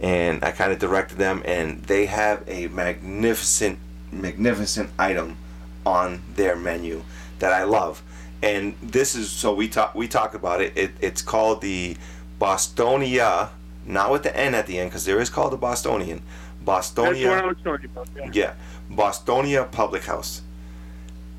and 0.00 0.44
I 0.44 0.50
kind 0.52 0.72
of 0.72 0.78
directed 0.78 1.18
them, 1.18 1.42
and 1.44 1.82
they 1.84 2.06
have 2.06 2.44
a 2.46 2.68
magnificent 2.68 3.78
magnificent 4.10 4.90
item 4.98 5.36
on 5.84 6.22
their 6.34 6.56
menu 6.56 7.02
that 7.40 7.52
I 7.52 7.64
love. 7.64 8.02
And 8.42 8.74
this 8.82 9.14
is 9.14 9.30
so 9.30 9.54
we 9.54 9.68
talk 9.68 9.94
we 9.94 10.06
talk 10.06 10.34
about 10.34 10.60
it. 10.60 10.76
it 10.76 10.92
it's 11.00 11.22
called 11.22 11.60
the 11.60 11.96
Bostonia, 12.40 13.50
not 13.84 14.12
with 14.12 14.22
the 14.22 14.36
N 14.36 14.54
at 14.54 14.66
the 14.66 14.78
end 14.78 14.90
because 14.90 15.04
there 15.04 15.20
is 15.20 15.30
called 15.30 15.52
the 15.52 15.56
Bostonian. 15.56 16.22
That's 16.64 16.90
Bostonia. 16.92 17.30
what 17.30 17.44
I 17.44 17.46
was 17.46 17.56
talking 17.64 17.86
about. 17.86 18.08
Yeah. 18.16 18.30
Yeah, 18.32 18.54
Bostonia 18.90 19.70
Public 19.70 20.04
House. 20.04 20.42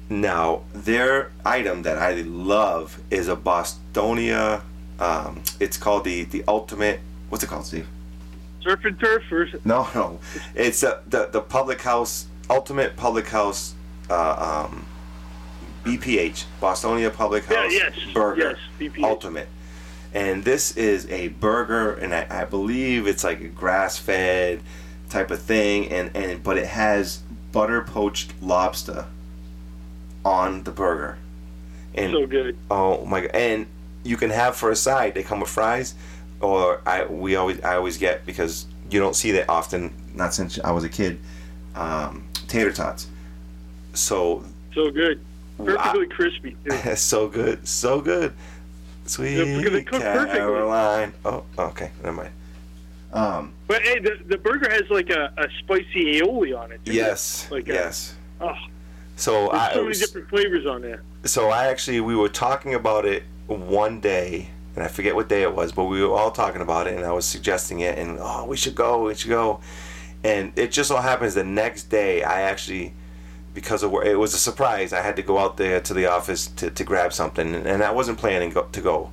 Now, 0.10 0.64
their 0.74 1.32
item 1.46 1.84
that 1.84 2.00
I 2.00 2.22
love 2.22 3.00
is 3.12 3.28
a 3.28 3.36
Bostonia. 3.36 4.62
Um, 5.00 5.44
it's 5.60 5.78
called 5.78 6.04
the 6.04 6.24
the 6.24 6.44
ultimate. 6.48 7.00
What's 7.30 7.44
it 7.44 7.48
called, 7.48 7.66
Steve? 7.66 7.88
Surf 8.62 8.84
and 8.86 9.00
turf 9.00 9.24
or 9.32 9.48
No, 9.64 9.88
no, 9.96 10.20
it's 10.56 10.84
uh, 10.84 11.02
the 11.08 11.28
the 11.28 11.42
public 11.42 11.82
house 11.82 12.28
ultimate 12.50 12.96
public 12.96 13.28
house. 13.28 13.76
Uh, 14.10 14.66
um, 14.68 14.86
BPH 15.84 16.46
Bostonia 16.62 17.14
Public 17.14 17.50
Yeah, 17.50 17.64
House 17.64 17.72
yes, 17.72 18.00
Burger 18.14 18.58
yes. 18.80 18.92
Ultimate, 19.02 19.48
and 20.14 20.44
this 20.44 20.76
is 20.76 21.08
a 21.10 21.30
burger, 21.30 21.94
and 21.94 22.14
I, 22.14 22.28
I 22.30 22.46
believe 22.46 23.08
it's 23.08 23.24
like 23.24 23.40
a 23.42 23.48
grass 23.48 23.98
fed 23.98 24.62
type 25.10 25.32
of 25.32 25.42
thing, 25.42 25.88
and 25.90 26.12
and 26.16 26.44
but 26.44 26.58
it 26.58 26.68
has 26.68 27.22
butter 27.52 27.82
poached 27.82 28.34
lobster 28.42 29.06
on 30.26 30.64
the 30.64 30.72
burger, 30.72 31.18
and 31.96 32.12
so 32.12 32.26
good. 32.26 32.58
Oh 32.70 33.06
my 33.06 33.22
god! 33.22 33.32
And 33.34 33.68
you 34.04 34.18
can 34.18 34.32
have 34.32 34.56
for 34.56 34.70
a 34.70 34.76
side. 34.76 35.14
They 35.14 35.24
come 35.24 35.40
with 35.40 35.50
fries, 35.50 35.96
or 36.42 36.82
I 36.86 37.06
we 37.06 37.36
always 37.36 37.60
I 37.62 37.76
always 37.76 37.98
get 37.98 38.26
because 38.26 38.66
you 38.90 39.00
don't 39.00 39.16
see 39.16 39.32
that 39.32 39.50
often. 39.50 39.94
Not 40.16 40.34
since 40.34 40.60
I 40.60 40.72
was 40.72 40.84
a 40.84 40.90
kid. 40.90 41.20
Um, 41.76 42.28
tater 42.48 42.72
tots. 42.72 43.08
So 43.94 44.44
So 44.74 44.90
good. 44.92 45.20
Perfectly 45.58 46.08
crispy. 46.08 46.56
Too. 46.70 46.96
so 46.96 47.28
good, 47.28 47.68
so 47.68 48.00
good. 48.02 48.34
Sweet. 49.06 49.86
Caroline. 49.88 51.14
Oh, 51.26 51.44
okay. 51.58 51.92
Never 52.04 52.16
mind. 52.16 52.32
Um, 53.12 53.54
But 53.68 53.82
hey, 53.82 54.00
the, 54.00 54.20
the 54.28 54.38
burger 54.38 54.70
has 54.70 54.84
like 54.92 55.10
a, 55.10 55.34
a 55.38 55.48
spicy 55.60 56.20
aioli 56.22 56.58
on 56.58 56.72
it. 56.72 56.84
too. 56.86 56.94
yes. 56.94 57.48
Like 57.52 57.68
a- 57.68 57.74
yes. 57.74 58.14
Oh, 58.40 58.54
So 59.16 59.50
there's 59.52 59.54
I 59.62 59.74
so 59.74 59.84
many 59.84 59.96
different 59.98 60.30
flavors 60.30 60.66
on 60.66 60.82
there. 60.82 61.02
so 61.26 61.50
I 61.50 61.68
actually 61.68 62.00
we 62.02 62.16
were 62.16 62.30
talking 62.30 62.76
about 62.76 63.06
it 63.06 63.24
one 63.48 64.00
day, 64.00 64.50
and 64.76 64.84
I 64.84 64.88
forget 64.88 65.16
what 65.16 65.30
day 65.30 65.42
it 65.42 65.54
was, 65.54 65.72
but 65.72 65.86
we 65.86 66.02
were 66.04 66.16
all 66.16 66.32
talking 66.32 66.62
about 66.62 66.88
it, 66.88 66.96
and 66.96 67.06
I 67.06 67.12
was 67.12 67.26
suggesting 67.26 67.80
it, 67.82 67.98
and 67.98 68.18
oh, 68.20 68.46
we 68.46 68.58
should 68.58 68.76
go, 68.76 69.06
we 69.06 69.16
should 69.16 69.30
go, 69.30 69.60
and 70.24 70.52
it 70.56 70.72
just 70.72 70.90
so 70.90 70.98
happens 70.98 71.34
the 71.34 71.44
next 71.44 71.84
day 71.84 72.24
I 72.24 72.42
actually, 72.42 72.94
because 73.54 73.84
of 73.84 73.92
where 73.92 74.06
it 74.06 74.18
was 74.18 74.34
a 74.34 74.38
surprise, 74.38 74.94
I 74.94 75.02
had 75.02 75.16
to 75.16 75.22
go 75.22 75.38
out 75.38 75.58
there 75.58 75.80
to 75.82 75.94
the 75.94 76.06
office 76.06 76.48
to, 76.48 76.70
to 76.70 76.84
grab 76.84 77.14
something, 77.14 77.56
and 77.56 77.84
I 77.84 77.92
wasn't 77.92 78.18
planning 78.18 78.52
go, 78.52 78.68
to 78.72 78.82
go, 78.82 79.12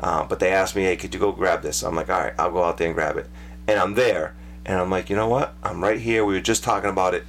uh, 0.00 0.24
but 0.24 0.40
they 0.40 0.52
asked 0.52 0.74
me, 0.74 0.82
hey, 0.82 0.96
could 0.96 1.14
you 1.14 1.20
go 1.20 1.32
grab 1.32 1.62
this? 1.62 1.82
I'm 1.82 1.94
like, 1.94 2.10
all 2.10 2.20
right, 2.20 2.34
I'll 2.38 2.50
go 2.50 2.64
out 2.64 2.78
there 2.78 2.88
and 2.88 2.94
grab 2.94 3.16
it, 3.16 3.28
and 3.68 3.78
I'm 3.78 3.94
there, 3.94 4.34
and 4.66 4.80
I'm 4.80 4.90
like, 4.90 5.10
you 5.10 5.16
know 5.16 5.28
what? 5.28 5.54
I'm 5.62 5.82
right 5.82 6.00
here. 6.00 6.24
We 6.24 6.34
were 6.34 6.40
just 6.40 6.64
talking 6.64 6.90
about 6.90 7.14
it. 7.14 7.24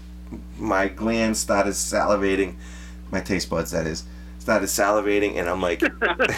My 0.58 0.88
glands 0.88 1.40
started 1.40 1.74
salivating 1.74 2.56
my 3.12 3.20
taste 3.20 3.50
buds 3.50 3.72
that 3.72 3.86
is 3.86 4.06
started 4.46 4.68
salivating 4.68 5.38
and 5.38 5.50
i'm 5.50 5.60
like 5.60 5.82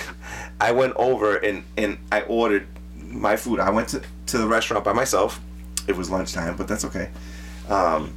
i 0.61 0.71
went 0.71 0.93
over 0.95 1.35
and 1.35 1.61
and 1.75 1.97
i 2.09 2.21
ordered 2.21 2.65
my 3.09 3.35
food. 3.35 3.59
I 3.59 3.69
went 3.69 3.89
to, 3.89 4.01
to 4.27 4.37
the 4.37 4.47
restaurant 4.47 4.85
by 4.85 4.93
myself. 4.93 5.41
It 5.87 5.95
was 5.97 6.09
lunchtime 6.09 6.55
but 6.55 6.69
that's 6.69 6.85
okay. 6.85 7.09
Um, 7.67 8.13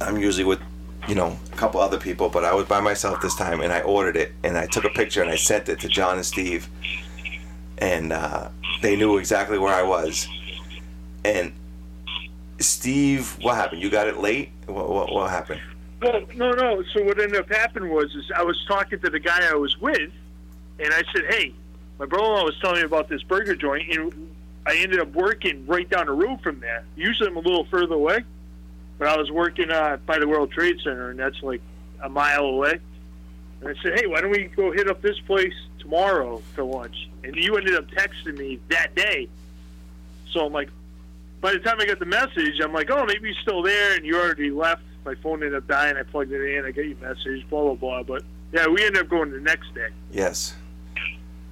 i'm 0.00 0.18
usually 0.18 0.42
with 0.42 0.60
you 1.06 1.14
know 1.14 1.38
a 1.52 1.56
couple 1.56 1.80
other 1.80 1.98
people 1.98 2.28
but 2.28 2.44
i 2.44 2.52
was 2.52 2.66
by 2.66 2.80
myself 2.80 3.20
this 3.22 3.36
time 3.36 3.60
and 3.60 3.72
i 3.72 3.80
ordered 3.82 4.16
it 4.16 4.32
and 4.42 4.58
i 4.58 4.66
took 4.66 4.84
a 4.84 4.90
picture 4.90 5.22
and 5.22 5.30
i 5.30 5.36
sent 5.36 5.68
it 5.68 5.78
to 5.78 5.88
john 5.88 6.16
and 6.16 6.26
steve 6.26 6.68
and 7.78 8.12
uh, 8.12 8.48
they 8.82 8.96
knew 8.96 9.18
exactly 9.18 9.56
where 9.56 9.72
i 9.72 9.84
was. 9.84 10.26
And 11.24 11.52
steve 12.58 13.36
what 13.40 13.54
happened? 13.54 13.82
You 13.82 13.88
got 13.88 14.08
it 14.08 14.16
late? 14.18 14.50
What, 14.66 14.88
what, 14.90 15.12
what 15.12 15.30
happened 15.30 15.60
Well, 16.00 16.22
no, 16.34 16.50
no. 16.52 16.82
So 16.92 17.02
what 17.02 17.18
ended 17.20 17.36
up 17.36 17.48
happening 17.48 17.90
was, 17.90 18.14
is 18.14 18.30
I 18.34 18.42
was 18.42 18.62
talking 18.68 18.98
to 19.00 19.10
the 19.10 19.18
guy 19.18 19.48
I 19.50 19.54
was 19.54 19.78
with, 19.80 20.10
and 20.78 20.92
I 20.92 21.02
said, 21.14 21.24
"Hey, 21.30 21.54
my 21.98 22.04
brother-in-law 22.06 22.44
was 22.44 22.58
telling 22.60 22.80
me 22.80 22.82
about 22.82 23.08
this 23.08 23.22
burger 23.22 23.56
joint, 23.56 23.90
and 23.90 24.30
I 24.66 24.76
ended 24.76 25.00
up 25.00 25.12
working 25.12 25.66
right 25.66 25.88
down 25.88 26.06
the 26.06 26.12
road 26.12 26.42
from 26.42 26.60
there. 26.60 26.84
Usually, 26.96 27.28
I'm 27.28 27.36
a 27.36 27.40
little 27.40 27.64
further 27.66 27.94
away, 27.94 28.24
but 28.98 29.08
I 29.08 29.16
was 29.16 29.30
working 29.30 29.70
uh, 29.70 29.96
by 30.04 30.18
the 30.18 30.28
World 30.28 30.50
Trade 30.52 30.80
Center, 30.84 31.10
and 31.10 31.18
that's 31.18 31.42
like 31.42 31.62
a 32.02 32.08
mile 32.08 32.44
away. 32.44 32.78
And 33.60 33.70
I 33.70 33.82
said, 33.82 33.98
"Hey, 33.98 34.06
why 34.06 34.20
don't 34.20 34.30
we 34.30 34.44
go 34.44 34.72
hit 34.72 34.90
up 34.90 35.00
this 35.00 35.18
place 35.20 35.54
tomorrow 35.78 36.42
for 36.54 36.64
lunch?" 36.64 37.08
And 37.24 37.34
you 37.36 37.56
ended 37.56 37.74
up 37.74 37.86
texting 37.86 38.36
me 38.36 38.60
that 38.68 38.94
day. 38.94 39.28
So 40.30 40.44
I'm 40.44 40.52
like, 40.52 40.68
by 41.40 41.52
the 41.52 41.58
time 41.60 41.80
I 41.80 41.86
got 41.86 41.98
the 41.98 42.04
message, 42.04 42.60
I'm 42.62 42.74
like, 42.74 42.90
"Oh, 42.90 43.06
maybe 43.06 43.28
you're 43.28 43.40
still 43.40 43.62
there," 43.62 43.94
and 43.94 44.04
you 44.04 44.20
already 44.20 44.50
left 44.50 44.82
my 45.06 45.14
phone 45.22 45.42
ended 45.42 45.54
up 45.54 45.66
dying. 45.68 45.96
I 45.96 46.02
plugged 46.02 46.32
it 46.32 46.56
in. 46.58 46.64
I 46.66 46.72
got 46.72 46.84
your 46.84 46.98
message. 46.98 47.48
Blah 47.48 47.74
blah 47.74 47.74
blah. 47.74 48.02
But 48.02 48.22
yeah, 48.52 48.66
we 48.66 48.84
ended 48.84 49.02
up 49.02 49.08
going 49.08 49.30
the 49.30 49.40
next 49.40 49.72
day. 49.74 49.88
yes 50.12 50.54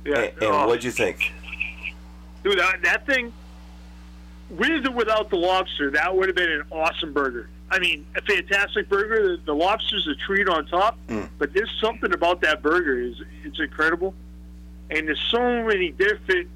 Yeah. 0.05 0.19
and, 0.19 0.25
and 0.43 0.43
Oh, 0.43 0.67
what'd 0.67 0.85
you 0.85 0.91
think 0.91 1.33
dude, 2.43 2.59
that, 2.59 2.83
that 2.83 3.07
thing 3.07 3.33
with 4.51 4.87
or 4.87 4.91
without 4.93 5.31
the 5.31 5.37
lobster, 5.37 5.91
that 5.93 6.15
would 6.15 6.29
have 6.29 6.37
been 6.37 6.51
an 6.53 6.63
awesome 6.71 7.13
burger. 7.15 7.49
I 7.71 7.79
mean, 7.79 8.05
a 8.15 8.21
fantastic 8.21 8.89
burger. 8.91 9.37
The, 9.37 9.43
the 9.47 9.55
lobster's 9.55 10.07
a 10.07 10.15
treat 10.27 10.49
on 10.49 10.67
top, 10.67 10.99
Mm. 11.09 11.29
but 11.39 11.53
there's 11.55 11.71
something 11.81 12.13
about 12.13 12.43
that 12.43 12.63
burger 12.63 13.01
is 13.01 13.17
it's 13.45 13.59
incredible, 13.59 14.15
and 14.91 15.09
there's 15.09 15.23
so 15.31 15.65
many 15.65 15.91
different 15.93 16.49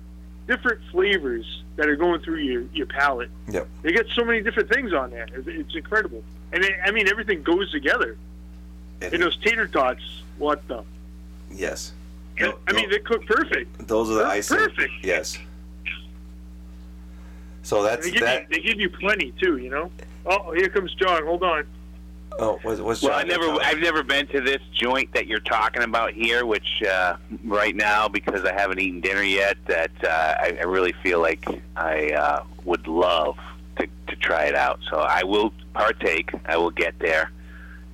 different 0.47 0.81
flavors 0.93 1.63
that 1.77 1.89
are 1.89 1.97
going 1.97 2.21
through 2.21 2.39
your 2.39 2.63
your 2.75 2.87
palate. 2.87 3.31
Yep. 3.49 3.67
They 3.83 3.93
get 3.93 4.07
so 4.15 4.25
many 4.25 4.43
different 4.43 4.69
things 4.71 4.93
on 4.93 5.11
there. 5.11 5.27
It's, 5.35 5.49
it's 5.49 5.75
incredible, 5.75 6.23
and 6.53 6.65
it, 6.65 6.75
I 6.85 6.91
mean 6.91 7.09
everything 7.09 7.43
goes 7.43 7.71
together. 7.71 8.17
It- 9.01 9.13
And 9.13 9.23
those 9.23 9.37
tater 9.39 9.67
tots, 9.67 10.03
what 10.39 10.67
the? 10.69 10.83
yes 11.51 11.93
I 12.41 12.73
mean, 12.73 12.89
they 12.89 13.01
cook 13.01 13.27
perfect. 13.27 13.89
Those 13.89 14.11
are 14.11 14.13
the 14.15 14.19
They're 14.21 14.29
icing. 14.29 14.57
perfect. 14.59 14.93
Yes. 15.03 15.39
So 17.63 17.83
that's 17.83 18.07
They 18.07 18.13
give 18.13 18.21
that. 18.23 18.43
you 18.43 18.47
they 18.51 18.61
give 18.61 18.81
you 18.81 18.89
plenty 18.91 19.33
too. 19.41 19.57
You 19.59 19.71
know. 19.71 19.91
Oh, 20.27 20.53
here 20.53 20.69
comes 20.69 20.95
John. 20.95 21.25
Hold 21.25 21.43
on. 21.43 21.67
Oh, 22.39 22.59
what's, 22.63 22.81
what's 22.81 23.03
Well, 23.03 23.11
John 23.13 23.21
I 23.21 23.25
never, 23.25 23.47
gonna 23.47 23.59
tell 23.59 23.69
I've 23.69 23.79
never 23.81 24.03
been 24.05 24.27
to 24.29 24.41
this 24.41 24.61
joint 24.73 25.13
that 25.15 25.27
you're 25.27 25.41
talking 25.41 25.83
about 25.83 26.13
here, 26.13 26.47
which 26.47 26.83
uh, 26.89 27.17
right 27.45 27.75
now 27.75 28.07
because 28.07 28.45
I 28.45 28.53
haven't 28.53 28.79
eaten 28.79 29.01
dinner 29.01 29.23
yet, 29.23 29.57
that 29.67 29.91
uh, 30.05 30.09
I, 30.39 30.57
I 30.61 30.65
really 30.65 30.93
feel 31.03 31.21
like 31.21 31.45
I 31.77 32.11
uh, 32.11 32.45
would 32.65 32.87
love 32.87 33.37
to, 33.37 33.43
to 33.43 33.58
try 34.21 34.45
it 34.45 34.55
out. 34.55 34.81
So 34.91 34.99
I 34.99 35.23
will 35.25 35.53
partake. 35.75 36.31
I 36.47 36.57
will 36.57 36.71
get 36.71 36.99
there, 36.99 37.31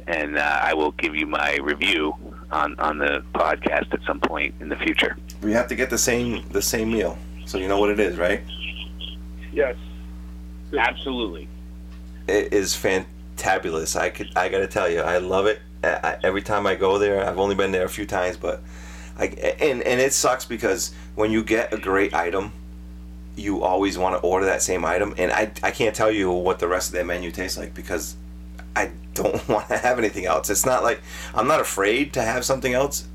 and 0.06 0.38
uh, 0.38 0.60
I 0.62 0.74
will 0.74 0.92
give 0.92 1.14
you 1.14 1.26
my 1.26 1.56
review 1.62 2.14
on 2.50 2.78
on 2.78 2.98
the 2.98 3.24
podcast 3.34 3.92
at 3.92 4.00
some 4.06 4.20
point 4.20 4.54
in 4.60 4.68
the 4.68 4.76
future. 4.76 5.16
We 5.42 5.52
have 5.52 5.68
to 5.68 5.74
get 5.74 5.90
the 5.90 5.98
same 5.98 6.46
the 6.50 6.62
same 6.62 6.92
meal, 6.92 7.18
so 7.44 7.58
you 7.58 7.68
know 7.68 7.78
what 7.78 7.90
it 7.90 8.00
is, 8.00 8.16
right? 8.16 8.42
Yes. 9.52 9.76
Absolutely. 10.76 11.48
It 12.26 12.52
is 12.52 12.74
fantabulous. 12.74 13.96
I 13.96 14.10
could 14.10 14.37
I 14.37 14.48
gotta 14.48 14.66
tell 14.66 14.88
you, 14.88 15.00
I 15.00 15.18
love 15.18 15.46
it. 15.46 15.60
I, 15.82 15.88
I, 15.88 16.18
every 16.22 16.42
time 16.42 16.66
I 16.66 16.74
go 16.74 16.98
there, 16.98 17.24
I've 17.24 17.38
only 17.38 17.54
been 17.54 17.70
there 17.70 17.84
a 17.84 17.88
few 17.88 18.06
times, 18.06 18.37
but 18.37 18.62
I 19.18 19.26
and 19.60 19.82
and 19.82 20.00
it 20.00 20.12
sucks 20.12 20.44
because 20.44 20.92
when 21.14 21.30
you 21.30 21.44
get 21.44 21.72
a 21.72 21.78
great 21.78 22.14
item, 22.14 22.52
you 23.37 23.62
always 23.62 23.99
want 23.99 24.14
to 24.14 24.20
order 24.20 24.47
that 24.47 24.62
same 24.62 24.85
item, 24.85 25.14
and 25.18 25.33
I 25.33 25.51
I 25.62 25.70
can't 25.70 25.94
tell 25.94 26.11
you 26.11 26.31
what 26.31 26.59
the 26.59 26.68
rest 26.68 26.88
of 26.88 26.94
their 26.94 27.05
menu 27.05 27.31
tastes 27.31 27.59
like 27.59 27.75
because 27.75 28.16
I 28.77 28.90
don't 29.14 29.47
want 29.49 29.68
to 29.68 29.79
have 29.79 29.99
anything 29.99 30.27
else. 30.27 30.51
It's 30.51 30.66
not 30.66 30.83
like 30.83 31.01
I'm 31.35 31.47
not 31.49 31.61
afraid 31.61 32.12
to 32.14 32.23
have 32.23 32.44
something 32.44 32.73
else 32.75 33.07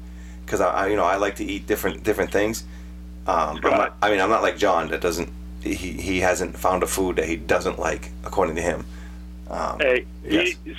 because 0.45 0.61
I, 0.61 0.69
I 0.71 0.87
you 0.87 0.95
know 0.95 1.05
I 1.05 1.15
like 1.17 1.35
to 1.37 1.45
eat 1.45 1.67
different 1.67 2.03
different 2.03 2.31
things. 2.31 2.63
Um, 3.27 3.59
but 3.61 3.69
not, 3.71 3.95
I 4.01 4.09
mean 4.09 4.19
I'm 4.19 4.29
not 4.29 4.41
like 4.41 4.57
John 4.57 4.87
that 4.89 5.01
doesn't 5.01 5.29
he 5.61 5.73
he 5.75 6.19
hasn't 6.21 6.57
found 6.57 6.83
a 6.83 6.87
food 6.87 7.17
that 7.17 7.25
he 7.27 7.35
doesn't 7.35 7.77
like 7.79 8.11
according 8.25 8.55
to 8.55 8.61
him. 8.61 8.85
Um, 9.49 9.79
Hey, 9.79 10.05
Yes. 10.23 10.55
he, 10.63 10.75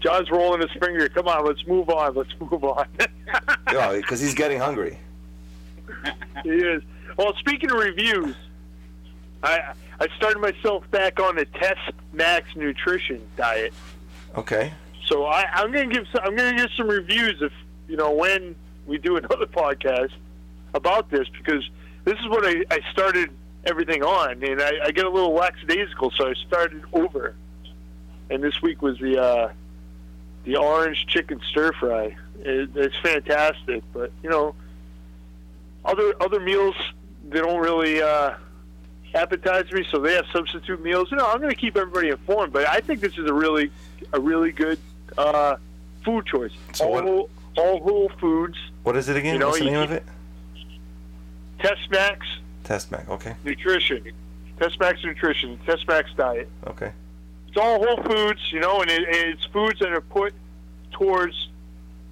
John's 0.00 0.30
rolling 0.30 0.60
his 0.60 0.70
finger. 0.72 1.08
Come 1.08 1.28
on, 1.28 1.44
let's 1.46 1.66
move 1.66 1.88
on. 1.88 2.14
Let's 2.14 2.30
move 2.40 2.62
on. 2.64 2.86
because 3.66 4.20
he's 4.20 4.34
getting 4.34 4.58
hungry. 4.58 4.98
he 6.42 6.50
is. 6.50 6.82
Well, 7.16 7.34
speaking 7.38 7.70
of 7.70 7.78
reviews, 7.78 8.34
I 9.42 9.74
I 10.00 10.08
started 10.16 10.40
myself 10.40 10.90
back 10.90 11.20
on 11.20 11.36
the 11.36 11.44
Test 11.44 11.92
Max 12.12 12.54
nutrition 12.56 13.22
diet. 13.36 13.72
Okay. 14.36 14.72
So 15.06 15.26
I, 15.26 15.44
I'm 15.52 15.70
gonna 15.70 15.86
give 15.86 16.06
some, 16.12 16.22
I'm 16.24 16.36
gonna 16.36 16.56
give 16.56 16.70
some 16.76 16.88
reviews 16.88 17.40
if 17.40 17.52
you 17.88 17.96
know 17.96 18.12
when 18.12 18.54
we 18.86 18.98
do 18.98 19.16
another 19.18 19.46
podcast 19.46 20.12
about 20.74 21.10
this 21.10 21.28
because 21.38 21.68
this 22.04 22.18
is 22.18 22.28
what 22.28 22.44
I, 22.44 22.64
I 22.70 22.80
started 22.92 23.30
everything 23.64 24.02
on, 24.02 24.42
and 24.42 24.60
I, 24.60 24.72
I 24.84 24.90
get 24.90 25.04
a 25.04 25.10
little 25.10 25.32
lackadaisical, 25.32 26.10
so 26.16 26.28
I 26.28 26.34
started 26.46 26.82
over. 26.92 27.34
And 28.30 28.42
this 28.42 28.60
week 28.62 28.82
was 28.82 28.98
the 28.98 29.22
uh, 29.22 29.52
the 30.44 30.56
orange 30.56 31.06
chicken 31.06 31.40
stir 31.50 31.72
fry. 31.72 32.16
It, 32.40 32.70
it's 32.74 32.96
fantastic, 33.02 33.82
but 33.92 34.10
you 34.22 34.30
know, 34.30 34.54
other 35.84 36.14
other 36.20 36.40
meals 36.40 36.74
they 37.28 37.40
don't 37.40 37.60
really 37.60 38.02
uh, 38.02 38.34
appetize 39.14 39.72
me, 39.72 39.86
so 39.90 39.98
they 39.98 40.14
have 40.14 40.26
substitute 40.32 40.82
meals. 40.82 41.10
You 41.10 41.16
know, 41.16 41.26
I'm 41.26 41.38
going 41.38 41.50
to 41.50 41.56
keep 41.56 41.76
everybody 41.76 42.10
informed, 42.10 42.52
but 42.52 42.66
I 42.68 42.80
think 42.80 43.00
this 43.00 43.16
is 43.16 43.28
a 43.28 43.34
really 43.34 43.70
a 44.12 44.20
really 44.20 44.52
good 44.52 44.78
uh, 45.16 45.56
food 46.04 46.26
choice. 46.26 46.52
So 46.72 46.86
all, 46.86 47.02
whole, 47.02 47.30
all 47.56 47.80
whole 47.80 48.08
foods. 48.20 48.58
What 48.82 48.96
is 48.96 49.08
it 49.08 49.16
again? 49.16 49.34
You 49.34 49.40
know, 49.40 49.48
What's 49.48 49.60
the 49.60 49.66
name 49.66 49.76
of 49.76 49.92
it? 49.92 50.04
Test 51.60 51.90
Max 51.90 52.26
Test 52.64 52.90
Max. 52.90 53.08
Okay. 53.08 53.36
Nutrition. 53.44 54.10
Test 54.58 54.80
Max 54.80 55.02
Nutrition. 55.04 55.58
Test 55.66 55.86
Max 55.86 56.10
Diet. 56.16 56.48
Okay. 56.66 56.92
It's 57.48 57.56
all 57.56 57.84
whole 57.84 58.02
foods, 58.02 58.40
you 58.50 58.60
know, 58.60 58.80
and 58.80 58.90
it, 58.90 59.02
it's 59.08 59.44
foods 59.46 59.78
that 59.78 59.92
are 59.92 60.00
put 60.00 60.32
towards 60.90 61.48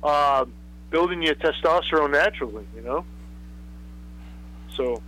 uh, 0.02 0.44
building 0.90 1.22
your 1.22 1.35
testosterone 1.35 2.12
naturally, 2.12 2.66
you 2.76 2.82
know. 2.82 3.04
So 4.76 5.02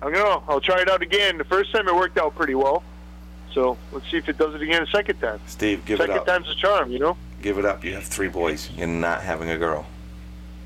I'm 0.00 0.12
gonna 0.12 0.42
I'll 0.48 0.60
try 0.60 0.80
it 0.80 0.88
out 0.90 1.02
again. 1.02 1.38
The 1.38 1.44
first 1.44 1.72
time 1.72 1.88
it 1.88 1.94
worked 1.94 2.18
out 2.18 2.34
pretty 2.34 2.54
well. 2.54 2.82
So 3.52 3.76
let's 3.92 4.10
see 4.10 4.16
if 4.16 4.28
it 4.28 4.38
does 4.38 4.54
it 4.54 4.62
again 4.62 4.82
a 4.82 4.86
second 4.86 5.20
time. 5.20 5.40
Steve, 5.46 5.84
give 5.84 6.00
it 6.00 6.04
second 6.04 6.18
up. 6.18 6.26
time's 6.26 6.48
a 6.48 6.54
charm, 6.54 6.90
you 6.90 6.98
know. 6.98 7.16
Give 7.42 7.58
it 7.58 7.64
up. 7.64 7.84
You 7.84 7.94
have 7.94 8.04
three 8.04 8.28
boys. 8.28 8.70
You're 8.70 8.86
not 8.86 9.20
having 9.22 9.50
a 9.50 9.58
girl. 9.58 9.84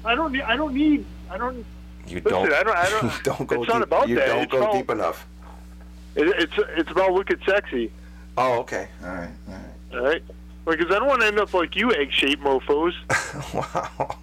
I 0.04 0.14
don't 0.14 0.32
need. 0.32 0.42
I 0.42 0.56
don't 0.56 0.74
need. 0.74 1.04
I 1.30 1.36
don't. 1.38 1.64
You 2.06 2.20
Listen, 2.24 2.30
don't. 2.30 2.52
I 2.52 2.62
don't- 2.62 2.76
I 2.76 2.88
don't- 3.00 3.22
don't 3.24 3.46
go 3.48 3.62
it's 3.62 3.68
not 3.68 3.78
deep. 3.78 3.82
about 3.86 4.08
you 4.08 4.14
that. 4.16 4.26
don't 4.28 4.42
It's 4.44 4.52
go 4.52 4.72
deep 4.72 4.90
enough. 4.90 5.26
It, 6.14 6.28
it's 6.28 6.52
it's 6.76 6.90
about 6.90 7.12
looking 7.12 7.38
sexy, 7.44 7.90
Oh, 8.38 8.60
okay. 8.60 8.88
All 9.02 9.08
right. 9.10 9.30
All 9.48 9.98
all 9.98 10.04
right? 10.04 10.22
Because 10.64 10.86
I 10.94 10.98
don't 10.98 11.08
want 11.08 11.20
to 11.22 11.26
end 11.26 11.38
up 11.40 11.52
like 11.54 11.74
you, 11.76 11.92
egg 11.92 12.12
shaped 12.12 12.42
mofo's. 12.42 12.94
wow. 13.54 14.18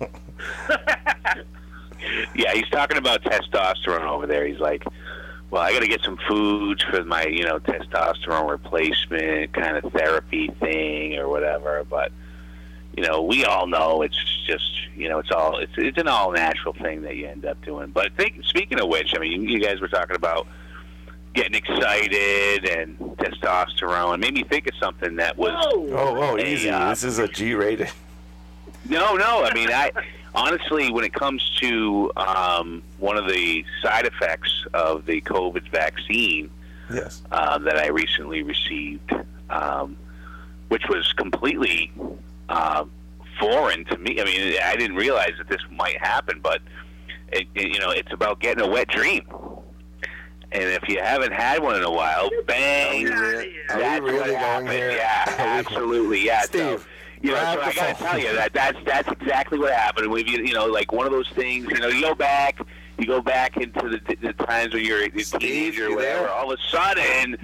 yeah, 2.35 2.53
he's 2.53 2.69
talking 2.69 2.97
about 2.97 3.23
testosterone 3.23 4.03
over 4.07 4.27
there. 4.27 4.45
He's 4.45 4.59
like, 4.59 4.83
well, 5.51 5.61
I 5.61 5.71
got 5.73 5.81
to 5.81 5.87
get 5.87 6.01
some 6.01 6.17
foods 6.27 6.83
for 6.83 7.03
my, 7.03 7.25
you 7.25 7.43
know, 7.43 7.59
testosterone 7.59 8.49
replacement 8.49 9.53
kind 9.53 9.77
of 9.77 9.91
therapy 9.93 10.47
thing 10.59 11.17
or 11.17 11.29
whatever. 11.29 11.83
But 11.89 12.11
you 12.97 13.03
know, 13.03 13.21
we 13.23 13.43
all 13.45 13.65
know 13.67 14.01
it's 14.03 14.17
just, 14.45 14.63
you 14.95 15.09
know, 15.09 15.19
it's 15.19 15.31
all 15.31 15.57
it's 15.57 15.71
it's 15.77 15.97
an 15.97 16.07
all 16.07 16.31
natural 16.31 16.73
thing 16.73 17.01
that 17.03 17.15
you 17.15 17.27
end 17.27 17.45
up 17.45 17.63
doing. 17.65 17.89
But 17.91 18.15
think, 18.15 18.43
speaking 18.45 18.79
of 18.79 18.87
which, 18.87 19.13
I 19.15 19.19
mean, 19.19 19.43
you 19.47 19.59
guys 19.59 19.79
were 19.81 19.87
talking 19.87 20.15
about 20.15 20.47
getting 21.33 21.55
excited 21.55 22.69
and 22.69 22.97
testosterone. 23.17 24.15
It 24.15 24.19
made 24.19 24.33
me 24.35 24.43
think 24.43 24.67
of 24.67 24.73
something 24.79 25.15
that 25.15 25.37
was. 25.37 25.51
Oh, 25.73 25.87
oh, 25.91 26.35
Hey, 26.35 26.53
easy. 26.53 26.69
uh, 26.69 26.89
this 26.89 27.03
is 27.03 27.17
a 27.19 27.27
G 27.27 27.55
rated. 27.55 27.89
No, 28.87 29.15
no. 29.15 29.43
I 29.43 29.53
mean, 29.53 29.69
I 29.69 29.91
honestly, 30.35 30.91
when 30.91 31.03
it 31.03 31.13
comes 31.13 31.49
to 31.61 32.11
um, 32.17 32.81
one 32.99 33.17
of 33.17 33.27
the 33.27 33.63
side 33.81 34.05
effects 34.05 34.65
of 34.73 35.05
the 35.05 35.21
COVID 35.21 35.69
vaccine 35.69 36.49
Yes. 36.93 37.21
uh, 37.31 37.57
that 37.59 37.77
I 37.77 37.87
recently 37.87 38.43
received, 38.43 39.11
um, 39.49 39.95
which 40.67 40.83
was 40.89 41.11
completely 41.13 41.91
uh, 42.49 42.85
foreign 43.39 43.85
to 43.85 43.97
me. 43.97 44.19
I 44.21 44.25
mean, 44.25 44.55
I 44.63 44.75
didn't 44.75 44.97
realize 44.97 45.31
that 45.37 45.47
this 45.47 45.61
might 45.71 45.97
happen, 45.99 46.39
but 46.43 46.61
it, 47.31 47.47
it, 47.55 47.69
you 47.73 47.79
know, 47.79 47.91
it's 47.91 48.11
about 48.11 48.39
getting 48.41 48.63
a 48.63 48.67
wet 48.69 48.89
dream. 48.89 49.25
And 50.51 50.63
if 50.63 50.87
you 50.87 50.99
haven't 51.01 51.31
had 51.33 51.63
one 51.63 51.75
in 51.77 51.83
a 51.83 51.89
while, 51.91 52.29
bang! 52.45 53.07
Are 53.07 53.37
we 53.41 53.53
That's 53.69 54.01
really 54.01 54.17
going 54.19 54.35
happened. 54.35 54.69
here? 54.69 54.91
Yeah, 54.91 55.35
absolutely. 55.39 56.23
Yeah, 56.25 56.41
Steve, 56.43 56.79
so, 56.79 56.85
you 57.23 57.31
know, 57.31 57.37
so 57.37 57.61
I 57.61 57.73
gotta 57.73 57.93
tell 57.93 58.19
you 58.19 58.35
that 58.35 58.51
that's 58.51 58.77
that's 58.85 59.07
exactly 59.09 59.57
what 59.57 59.71
happened. 59.73 60.11
We've 60.11 60.27
you 60.27 60.53
know 60.53 60.65
like 60.65 60.91
one 60.91 61.05
of 61.05 61.13
those 61.13 61.29
things. 61.29 61.65
You 61.71 61.79
know, 61.79 61.87
you 61.87 62.01
go 62.01 62.13
back, 62.13 62.59
you 62.97 63.05
go 63.05 63.21
back 63.21 63.55
into 63.55 63.89
the, 63.89 64.17
the 64.21 64.33
times 64.33 64.73
when 64.73 64.83
you're 64.83 65.03
a 65.03 65.09
teenager 65.09 65.87
or 65.87 65.95
whatever. 65.95 66.27
All 66.27 66.51
of 66.51 66.59
a 66.59 66.69
sudden, 66.69 67.37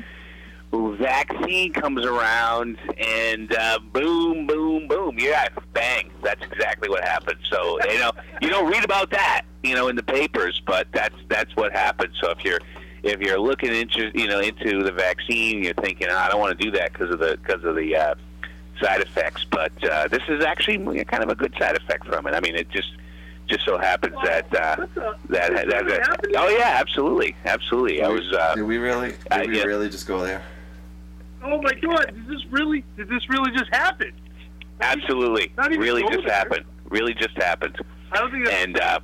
vaccine 0.74 1.72
comes 1.72 2.06
around, 2.06 2.78
and 2.98 3.56
uh, 3.56 3.80
boom, 3.94 4.46
boom, 4.46 4.90
boom. 4.90 5.16
Yeah, 5.18 5.48
bang. 5.72 6.12
That's 6.24 6.44
exactly 6.44 6.90
what 6.90 7.06
happened. 7.06 7.40
So 7.50 7.80
you 7.90 8.00
know, 8.00 8.12
you 8.42 8.50
don't 8.50 8.70
read 8.70 8.84
about 8.84 9.12
that, 9.12 9.44
you 9.64 9.76
know, 9.76 9.88
in 9.88 9.96
the 9.96 10.04
papers, 10.04 10.62
but 10.68 10.88
that's 10.92 11.16
that's 11.30 11.56
what 11.56 11.72
happened. 11.72 12.12
So 12.20 12.32
if 12.32 12.44
you're 12.44 12.60
if 13.04 13.22
you're 13.22 13.40
looking 13.40 13.74
into 13.74 14.12
you 14.14 14.28
know 14.28 14.42
into 14.42 14.84
the 14.84 14.92
vaccine, 14.92 15.64
you're 15.64 15.74
thinking, 15.76 16.08
oh, 16.10 16.18
I 16.18 16.28
don't 16.28 16.42
want 16.42 16.60
to 16.60 16.66
do 16.66 16.72
that 16.72 16.92
because 16.92 17.14
of 17.14 17.20
the 17.20 17.38
because 17.38 17.64
of 17.64 17.78
the 17.78 17.96
uh, 17.96 18.16
side 18.82 19.02
effects. 19.02 19.46
But 19.50 19.72
uh, 19.84 20.08
this 20.08 20.24
is 20.28 20.44
actually 20.44 21.04
kind 21.06 21.24
of 21.24 21.30
a 21.30 21.36
good 21.36 21.54
side 21.60 21.76
effect 21.76 22.06
from 22.06 22.28
it. 22.28 22.34
I 22.34 22.40
mean, 22.40 22.56
it 22.56 22.70
just 22.70 22.92
just 23.48 23.66
so 23.66 23.78
happens 23.78 24.16
that 24.24 24.46
uh, 24.54 24.86
that, 25.30 25.52
that, 25.54 25.88
that 25.88 26.20
oh 26.38 26.50
yeah, 26.50 26.78
absolutely, 26.80 27.36
absolutely. 27.46 28.02
I 28.02 28.08
was 28.08 28.32
uh, 28.32 28.56
Did 28.56 28.64
we 28.64 28.78
really? 28.78 29.10
Did 29.10 29.32
uh, 29.32 29.44
we 29.48 29.58
yeah. 29.58 29.64
really 29.64 29.90
just 29.90 30.08
go 30.08 30.22
there? 30.22 30.44
Oh 31.44 31.62
my 31.62 31.74
God! 31.74 32.06
Did 32.14 32.28
this 32.28 32.46
really? 32.52 32.84
Did 32.98 33.10
this 33.10 33.28
really 33.30 33.52
just 33.52 33.74
happen? 33.74 34.12
absolutely 34.82 35.52
Not 35.58 35.72
even 35.72 35.82
really 35.82 36.04
just 36.04 36.26
there. 36.26 36.34
happened. 36.36 36.66
Really 36.90 37.14
just 37.14 37.36
happened. 37.36 37.76
I 38.12 38.18
don't 38.20 38.32
think 38.32 38.46
that's 38.46 38.64
And, 38.64 38.80
uh, 38.80 39.00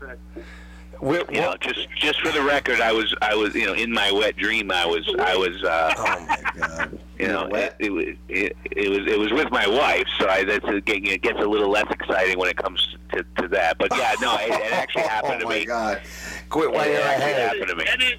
We, 1.02 1.18
You 1.30 1.42
know, 1.42 1.56
just 1.60 1.88
just 1.98 2.22
for 2.22 2.32
the 2.32 2.42
record, 2.42 2.80
I 2.82 2.92
was 2.94 3.14
I 3.22 3.36
was 3.36 3.54
you 3.56 3.66
know 3.66 3.74
in 3.74 3.92
my 3.92 4.12
wet 4.12 4.38
dream, 4.38 4.72
I 4.72 4.86
was 4.86 5.08
I 5.20 5.36
was. 5.36 5.62
Uh, 5.64 5.94
oh 5.98 6.26
my 6.28 6.68
God. 6.68 6.95
You 7.20 7.28
know, 7.28 7.46
it, 7.48 7.76
it, 7.80 7.92
was- 7.92 8.16
it, 8.30 8.58
it 8.72 8.90
was 8.90 9.12
it 9.12 9.18
was 9.20 9.32
with 9.32 9.50
my 9.52 9.68
wife, 9.68 10.06
so 10.20 10.28
I, 10.28 10.44
that's 10.44 10.66
it 10.68 10.86
gets 11.22 11.40
a 11.40 11.46
little 11.48 11.70
less 11.70 11.90
exciting 11.90 12.38
when 12.38 12.50
it 12.50 12.58
comes 12.58 12.96
to, 13.14 13.24
to 13.42 13.48
that. 13.50 13.78
But 13.78 13.96
yeah, 13.96 14.14
no, 14.22 14.36
it, 14.36 14.50
it 14.52 14.74
actually 14.74 15.04
happened 15.08 15.36
oh, 15.38 15.40
to 15.40 15.48
me. 15.48 15.56
oh 15.56 15.60
my. 15.60 15.66
God. 15.66 16.02
Quit 16.50 16.72
while 16.72 16.86
It 16.88 16.92
you're 16.94 17.02
actually 17.02 17.32
ahead. 17.32 17.42
happened 17.58 17.68
to 17.70 17.76
me. 18.06 18.14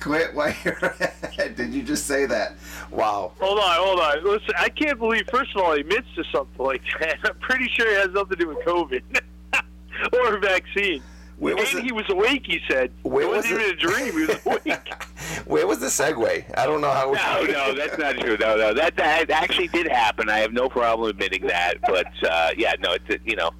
Quit 0.00 0.34
while 0.34 0.52
you're 0.64 0.74
ahead. 0.74 1.56
Did 1.56 1.72
you 1.72 1.82
just 1.82 2.06
say 2.06 2.26
that? 2.26 2.54
Wow. 2.90 3.32
hold 3.40 3.58
on, 3.58 3.64
hold 3.78 4.00
on. 4.00 4.24
Listen, 4.24 4.54
I 4.58 4.68
can't 4.68 4.98
believe. 4.98 5.26
First 5.30 5.54
of 5.56 5.62
all, 5.62 5.74
he 5.74 5.80
admits 5.80 6.06
to 6.16 6.24
something 6.32 6.64
like 6.64 6.82
that. 7.00 7.18
I'm 7.24 7.38
pretty 7.38 7.68
sure 7.68 7.86
it 7.88 7.98
has 7.98 8.10
nothing 8.12 8.36
to 8.38 8.44
do 8.44 8.48
with 8.48 8.58
COVID 8.58 9.02
or 10.12 10.36
a 10.36 10.40
vaccine. 10.40 11.02
Where 11.38 11.54
was 11.54 11.70
and 11.70 11.80
it? 11.80 11.84
he 11.84 11.92
was 11.92 12.04
awake. 12.08 12.46
He 12.46 12.60
said 12.68 12.92
Where 13.02 13.28
was 13.28 13.44
wasn't 13.44 13.60
even 13.60 13.72
a 13.72 13.76
dream. 13.76 14.12
He 14.12 14.26
was 14.26 14.40
awake. 14.46 14.88
Where 15.46 15.66
was 15.66 15.80
the 15.80 15.86
segue? 15.86 16.58
I 16.58 16.66
don't 16.66 16.80
know 16.80 16.90
how. 16.90 17.12
No, 17.12 17.44
no, 17.44 17.74
that's 17.74 17.98
not 17.98 18.16
true. 18.16 18.36
No, 18.40 18.56
no, 18.56 18.72
that 18.72 18.96
that 18.96 19.30
actually 19.30 19.68
did 19.68 19.86
happen. 19.86 20.30
I 20.30 20.38
have 20.38 20.52
no 20.52 20.68
problem 20.68 21.10
admitting 21.10 21.46
that. 21.46 21.74
But 21.82 22.06
uh, 22.28 22.50
yeah, 22.56 22.74
no, 22.80 22.94
it's 22.94 23.22
you 23.24 23.36
know, 23.36 23.50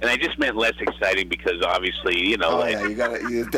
and 0.00 0.08
I 0.08 0.16
just 0.16 0.38
meant 0.38 0.56
less 0.56 0.72
exciting 0.80 1.28
because 1.28 1.62
obviously, 1.62 2.26
you 2.26 2.38
know, 2.38 2.52
Oh 2.52 2.58
like, 2.58 2.72
yeah, 2.72 2.86
you 2.88 2.94
gotta 2.94 3.20
you 3.30 3.48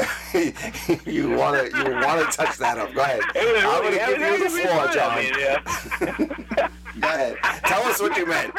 you 1.13 1.31
wanna 1.31 1.65
you 1.65 1.95
wanna 1.95 2.25
touch 2.33 2.59
that 2.59 2.79
up. 2.79 2.93
Go 2.95 3.03
ahead. 3.03 3.21
was 3.35 3.65
I'm 3.65 3.83
really, 3.85 3.99
gonna 3.99 4.19
give 4.19 4.21
you 4.21 4.49
the 4.49 4.55
really 4.55 4.67
floor. 4.67 4.89
John. 4.93 5.11
I 5.11 5.23
mean, 5.23 5.33
yeah. 5.39 6.69
Go 7.01 7.09
ahead. 7.09 7.37
Tell 7.65 7.83
us 7.85 8.01
what 8.01 8.17
you 8.17 8.27
meant. 8.27 8.55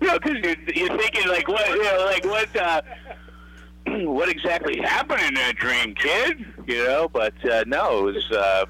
know, 0.00 0.18
because 0.18 0.38
you're, 0.42 0.56
you're 0.74 0.98
thinking 0.98 1.28
like 1.28 1.46
what, 1.46 1.68
you 1.68 1.82
know, 1.84 2.04
like 2.06 2.24
what, 2.24 2.56
uh, 2.56 2.80
what 4.06 4.28
exactly 4.28 4.78
happened 4.78 5.22
in 5.22 5.34
that 5.34 5.56
dream, 5.56 5.94
kid? 5.94 6.44
You 6.66 6.84
know, 6.84 7.08
but 7.12 7.32
uh, 7.50 7.64
no, 7.66 8.08
it 8.08 8.14
was. 8.14 8.30
Uh, 8.30 8.66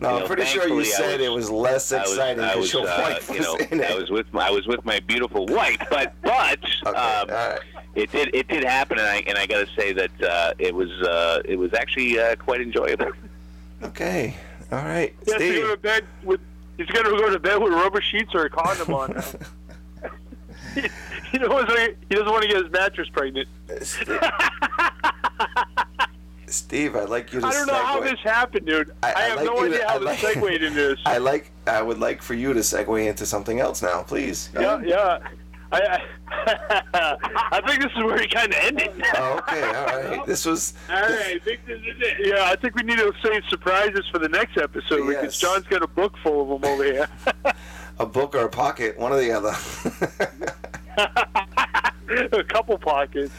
No, 0.00 0.08
I'm 0.08 0.20
know, 0.20 0.26
pretty 0.26 0.44
sure 0.44 0.68
you 0.68 0.82
thankfully 0.84 1.04
I 1.04 1.10
said 1.10 1.20
it 1.20 1.32
was 1.32 1.50
less 1.50 1.90
exciting 1.92 2.36
because 2.42 2.56
was, 2.56 2.72
your 2.74 2.86
uh, 2.88 3.14
was 3.18 3.30
you 3.30 3.40
know, 3.40 3.56
in 3.70 3.80
it. 3.80 3.90
I 3.90 3.94
was 3.94 4.10
with 4.10 4.32
my, 4.32 4.48
I 4.48 4.50
was 4.50 4.66
with 4.66 4.84
my 4.84 5.00
beautiful 5.00 5.46
wife, 5.46 5.78
but 5.90 6.14
but 6.22 6.58
Okay, 6.86 6.96
um, 6.98 7.30
all 7.30 7.50
right. 7.50 7.60
it 7.94 8.12
did 8.12 8.34
it 8.34 8.46
did 8.48 8.62
happen, 8.64 8.98
and 8.98 9.08
I 9.08 9.22
and 9.26 9.36
I 9.38 9.46
got 9.46 9.66
to 9.66 9.72
say 9.74 9.92
that 9.92 10.22
uh, 10.22 10.52
it 10.58 10.74
was 10.74 10.90
uh, 11.02 11.42
it 11.44 11.56
was 11.56 11.72
actually 11.74 12.18
uh, 12.18 12.36
quite 12.36 12.60
enjoyable. 12.60 13.10
Okay. 13.82 14.36
All 14.70 14.84
right. 14.84 15.14
He 15.24 15.32
has 15.32 15.40
to 15.40 15.48
go 15.48 15.54
Steve. 15.54 15.70
to 15.70 15.76
bed 15.78 16.04
with. 16.24 16.40
He's 16.76 16.86
gonna 16.86 17.10
go 17.10 17.30
to 17.30 17.38
bed 17.38 17.60
with 17.62 17.72
rubber 17.72 18.00
sheets 18.00 18.34
or 18.34 18.44
a 18.44 18.50
condom 18.50 18.94
on. 18.94 19.14
he, 21.32 21.38
doesn't. 21.38 21.96
He 22.08 22.14
doesn't 22.14 22.30
want 22.30 22.42
to 22.42 22.48
get 22.48 22.62
his 22.62 22.72
mattress 22.72 23.08
pregnant. 23.12 23.48
Steve. 23.82 24.20
Steve, 26.46 26.96
I'd 26.96 27.08
like 27.08 27.32
you 27.32 27.40
to 27.40 27.46
I 27.46 27.52
don't 27.52 27.68
know 27.68 27.74
how 27.74 28.00
this 28.00 28.18
happened, 28.24 28.66
dude. 28.66 28.90
I- 29.04 29.12
I, 29.12 29.14
I 29.14 29.20
have 29.28 29.36
like 29.36 29.46
no 29.46 29.62
you 29.62 29.68
to- 29.68 29.74
idea 29.76 29.86
I 29.86 29.92
how 29.92 29.98
this 30.00 30.22
like- 30.24 30.34
segued 30.34 30.62
into 30.62 30.70
this. 30.88 30.98
I 31.06 31.18
like. 31.18 31.52
I 31.68 31.80
would 31.80 31.98
like 31.98 32.22
for 32.22 32.34
you 32.34 32.52
to 32.52 32.60
segue 32.60 33.06
into 33.06 33.24
something 33.24 33.60
else 33.60 33.82
now, 33.82 34.02
please. 34.02 34.50
Yeah, 34.54 34.80
yeah. 34.84 35.18
I, 35.72 36.00
I, 36.32 37.16
I 37.52 37.60
think 37.64 37.80
this 37.82 37.92
is 37.96 38.02
where 38.02 38.18
he 38.20 38.26
kind 38.26 38.52
of 38.52 38.58
ended. 38.60 38.90
Oh, 39.14 39.38
okay. 39.38 39.62
All 39.62 39.86
right. 39.86 40.26
This 40.26 40.44
was. 40.44 40.74
All 40.88 40.96
right, 41.00 41.36
I 41.36 41.38
think 41.44 41.64
this 41.64 41.78
is 41.78 41.94
it. 42.00 42.26
Yeah, 42.26 42.46
I 42.50 42.56
think 42.56 42.74
we 42.74 42.82
need 42.82 42.98
to 42.98 43.12
save 43.24 43.44
surprises 43.48 44.04
for 44.10 44.18
the 44.18 44.28
next 44.28 44.56
episode 44.58 45.06
Yes. 45.08 45.20
because 45.20 45.38
John's 45.38 45.66
got 45.68 45.84
a 45.84 45.86
book 45.86 46.16
full 46.24 46.42
of 46.54 46.60
them 46.60 46.68
over 46.72 46.82
here. 46.82 47.08
a 48.00 48.06
book 48.06 48.34
or 48.34 48.46
a 48.46 48.48
pocket, 48.48 48.98
one 48.98 49.12
or 49.12 49.20
the 49.20 49.30
other. 49.30 49.54
a 52.32 52.44
couple 52.44 52.78
pockets. 52.78 53.32